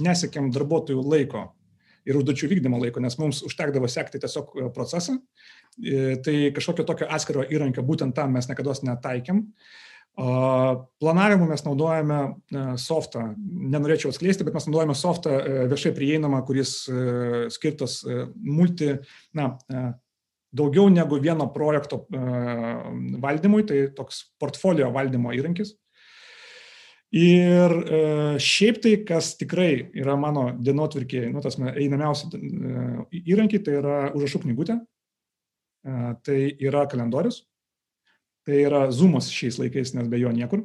nesiekėm 0.00 0.48
darbuotojų 0.54 1.04
laiko 1.04 1.50
ir 2.08 2.16
užduočių 2.16 2.48
vykdymo 2.54 2.80
laiko, 2.80 3.02
nes 3.04 3.18
mums 3.20 3.42
užtekdavo 3.44 3.90
sekti 3.92 4.20
tiesiog 4.22 4.54
procesą. 4.72 5.18
Tai 6.24 6.36
kažkokio 6.56 6.86
tokio 6.88 7.10
atskiro 7.12 7.44
įrankio 7.44 7.84
būtent 7.86 8.16
tam 8.16 8.32
mes 8.38 8.48
niekada 8.48 8.72
netaikėm. 8.88 9.44
Planavimu 10.18 11.46
mes 11.46 11.62
naudojame 11.62 12.18
e, 12.18 12.62
softą, 12.82 13.22
nenorėčiau 13.38 14.10
atskleisti, 14.10 14.42
bet 14.46 14.56
mes 14.56 14.64
naudojame 14.66 14.96
softą 14.98 15.36
e, 15.38 15.66
viešai 15.70 15.92
prieinamą, 15.94 16.40
kuris 16.46 16.72
e, 16.90 17.02
skirtas 17.54 18.00
multi, 18.34 18.96
na, 19.38 19.52
daugiau 20.58 20.88
negu 20.90 21.20
vieno 21.22 21.46
projekto 21.54 22.00
valdymui, 23.22 23.62
tai 23.68 23.84
toks 23.94 24.24
portfolio 24.40 24.88
valdymo 24.94 25.34
įrankis. 25.36 25.76
Ir 27.14 27.72
šiaip 28.42 28.80
tai, 28.84 28.94
kas 29.08 29.30
tikrai 29.40 29.70
yra 29.96 30.16
mano 30.20 30.48
dienotvirkėje, 30.56 31.28
nu, 31.32 31.40
tas 31.44 31.56
einamiausi 31.60 32.28
įrankiai, 33.22 33.62
tai 33.64 33.78
yra 33.78 34.00
užrašų 34.16 34.42
knygutė, 34.42 34.76
tai 36.26 36.40
yra 36.58 36.84
kalendorius, 36.90 37.44
Tai 38.48 38.56
yra 38.64 38.86
Zoomas 38.88 39.28
šiais 39.28 39.58
laikais, 39.60 39.92
nes 39.92 40.08
be 40.08 40.16
jo 40.22 40.30
niekur. 40.32 40.62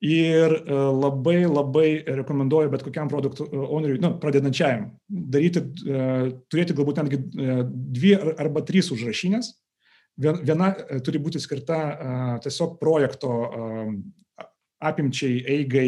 Ir 0.00 0.54
e, 0.56 0.76
labai 0.96 1.44
labai 1.44 1.88
rekomenduoju 2.16 2.70
bet 2.72 2.82
kokiam 2.82 3.08
produktų 3.12 3.46
e, 3.46 3.58
owneriui, 3.60 4.00
nu, 4.00 4.14
pradedančiajam, 4.18 4.86
daryti, 5.06 5.60
e, 5.84 6.06
turėti 6.48 6.76
galbūt 6.78 7.02
netgi 7.02 7.18
dvi 7.68 8.14
arba 8.16 8.64
trys 8.66 8.88
užrašinės. 8.96 9.52
Viena 10.20 10.72
turi 11.04 11.20
būti 11.22 11.40
skirta 11.40 11.76
tiesiog 12.44 12.74
projekto 12.80 13.30
apimčiai, 14.84 15.38
eigai, 15.48 15.86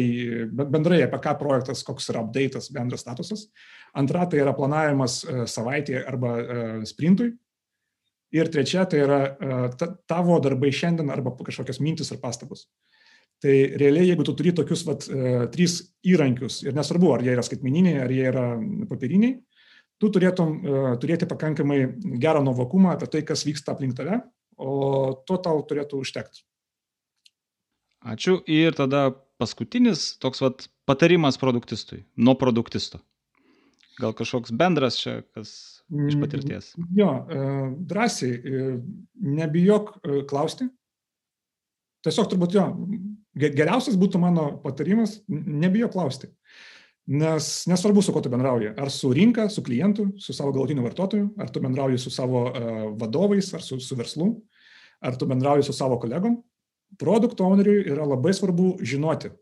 bendrai 0.57 1.03
apie 1.05 1.19
ką 1.21 1.35
projektas, 1.37 1.83
koks 1.85 2.07
yra 2.09 2.23
update'as, 2.23 2.71
bendras 2.73 3.03
statusas. 3.03 3.43
Antra 3.93 4.23
tai 4.29 4.39
yra 4.41 4.55
planavimas 4.57 5.19
savaitėje 5.51 6.01
arba 6.09 6.33
sprintui. 6.89 7.33
Ir 8.33 8.49
trečia, 8.49 8.87
tai 8.89 9.03
yra 9.03 9.19
ta, 9.77 9.91
tavo 10.09 10.39
darbai 10.41 10.71
šiandien 10.73 11.11
arba 11.13 11.35
kažkokios 11.37 11.81
mintis 11.85 12.09
ar 12.13 12.21
pastabos. 12.23 12.65
Tai 13.43 13.53
realiai, 13.77 14.07
jeigu 14.07 14.23
tu 14.25 14.33
turi 14.39 14.53
tokius 14.55 14.85
vat, 14.87 15.05
trys 15.53 15.75
įrankius, 16.07 16.61
ir 16.63 16.73
nesvarbu, 16.77 17.11
ar 17.13 17.25
jie 17.25 17.33
yra 17.35 17.43
skaitmeniniai, 17.45 17.99
ar 18.01 18.13
jie 18.13 18.23
yra 18.29 18.45
papiriniai, 18.89 19.35
tu 20.01 20.09
turėtum 20.15 20.55
turėti 21.03 21.27
pakankamai 21.29 21.79
gerą 22.23 22.41
nuovokumą 22.47 22.95
apie 22.95 23.09
tai, 23.11 23.21
kas 23.27 23.45
vyksta 23.45 23.75
aplink 23.75 23.97
tave, 23.99 24.21
o 24.57 25.13
to 25.27 25.37
tau 25.43 25.61
turėtų 25.69 26.01
užtekti. 26.01 26.45
Ačiū. 28.03 28.39
Ir 28.51 28.75
tada 28.75 29.11
paskutinis 29.39 30.13
toks 30.23 30.43
vat 30.43 30.67
patarimas 30.87 31.39
produktistui, 31.39 32.03
nuo 32.15 32.35
produktisto. 32.39 32.99
Gal 33.99 34.15
kažkoks 34.17 34.51
bendras 34.57 34.97
čia, 34.99 35.21
kas 35.35 35.72
iš 35.91 36.19
patirties? 36.21 36.71
Jo, 36.95 37.09
e, 37.29 37.41
drąsiai, 37.89 38.31
e, 38.31 38.77
nebijok 39.39 39.91
e, 39.95 40.21
klausti. 40.29 40.67
Tiesiog 42.03 42.29
turbūt 42.31 42.55
jo, 42.57 42.65
geriausias 43.39 43.97
būtų 43.99 44.19
mano 44.19 44.49
patarimas, 44.63 45.21
nebijok 45.29 45.93
klausti. 45.95 46.29
Nes 47.13 47.65
nesvarbu, 47.67 48.01
su 48.03 48.13
kuo 48.15 48.21
tu 48.23 48.31
bendrauji. 48.31 48.73
Ar 48.79 48.91
su 48.91 49.11
rinka, 49.15 49.49
su 49.51 49.63
klientu, 49.63 50.09
su 50.19 50.35
savo 50.35 50.53
galutiniu 50.55 50.83
vartotoju, 50.85 51.29
ar 51.39 51.51
tu 51.51 51.63
bendrauji 51.63 51.99
su 51.99 52.11
savo 52.11 52.45
vadovais, 52.99 53.49
ar 53.55 53.63
su, 53.63 53.79
su 53.83 53.95
verslu, 53.99 54.29
ar 55.03 55.17
tu 55.19 55.27
bendrauji 55.27 55.67
su 55.67 55.75
savo 55.75 55.99
kolegom. 55.99 56.37
Produkto 56.99 57.47
owneriui 57.47 57.87
yra 57.91 58.05
labai 58.07 58.31
svarbu 58.35 58.77
žinoti, 58.85 59.33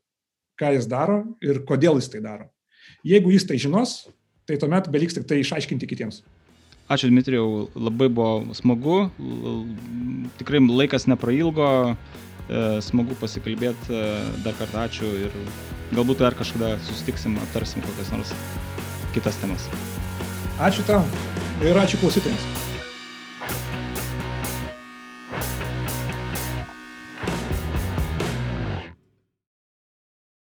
ką 0.58 0.74
jis 0.78 0.88
daro 0.89 1.22
ir 1.44 1.62
kodėl 1.68 2.00
jis 2.00 2.10
tai 2.14 2.22
daro. 2.24 2.50
Jeigu 3.06 3.34
jis 3.34 3.46
tai 3.50 3.58
žinos, 3.62 4.00
tai 4.52 4.60
tuomet 4.62 4.89
beliks 4.91 5.18
tik 5.18 5.28
tai 5.30 5.41
išaiškinti 5.41 5.89
kitiems. 5.89 6.22
Ačiū 6.91 7.08
Dmitrijau, 7.08 7.70
labai 7.80 8.10
buvo 8.12 8.56
smagu, 8.58 8.97
tikrai 10.41 10.60
laikas 10.60 11.08
neprailgo, 11.08 11.70
e, 12.52 12.64
smagu 12.84 13.16
pasikalbėti, 13.22 13.95
e, 13.95 14.24
dar 14.43 14.58
kartą 14.60 14.84
ačiū 14.84 15.12
ir 15.28 15.38
galbūt 15.95 16.26
dar 16.26 16.36
kažkada 16.36 16.74
susitiksim, 16.89 17.38
aptarsim 17.45 17.86
kokias 17.86 18.12
nors 18.12 18.34
kitas 19.16 19.39
temas. 19.39 19.70
Ačiū 20.60 20.84
tau 20.89 21.06
ir 21.64 21.80
ačiū 21.80 22.02
klausytojams. 22.04 22.61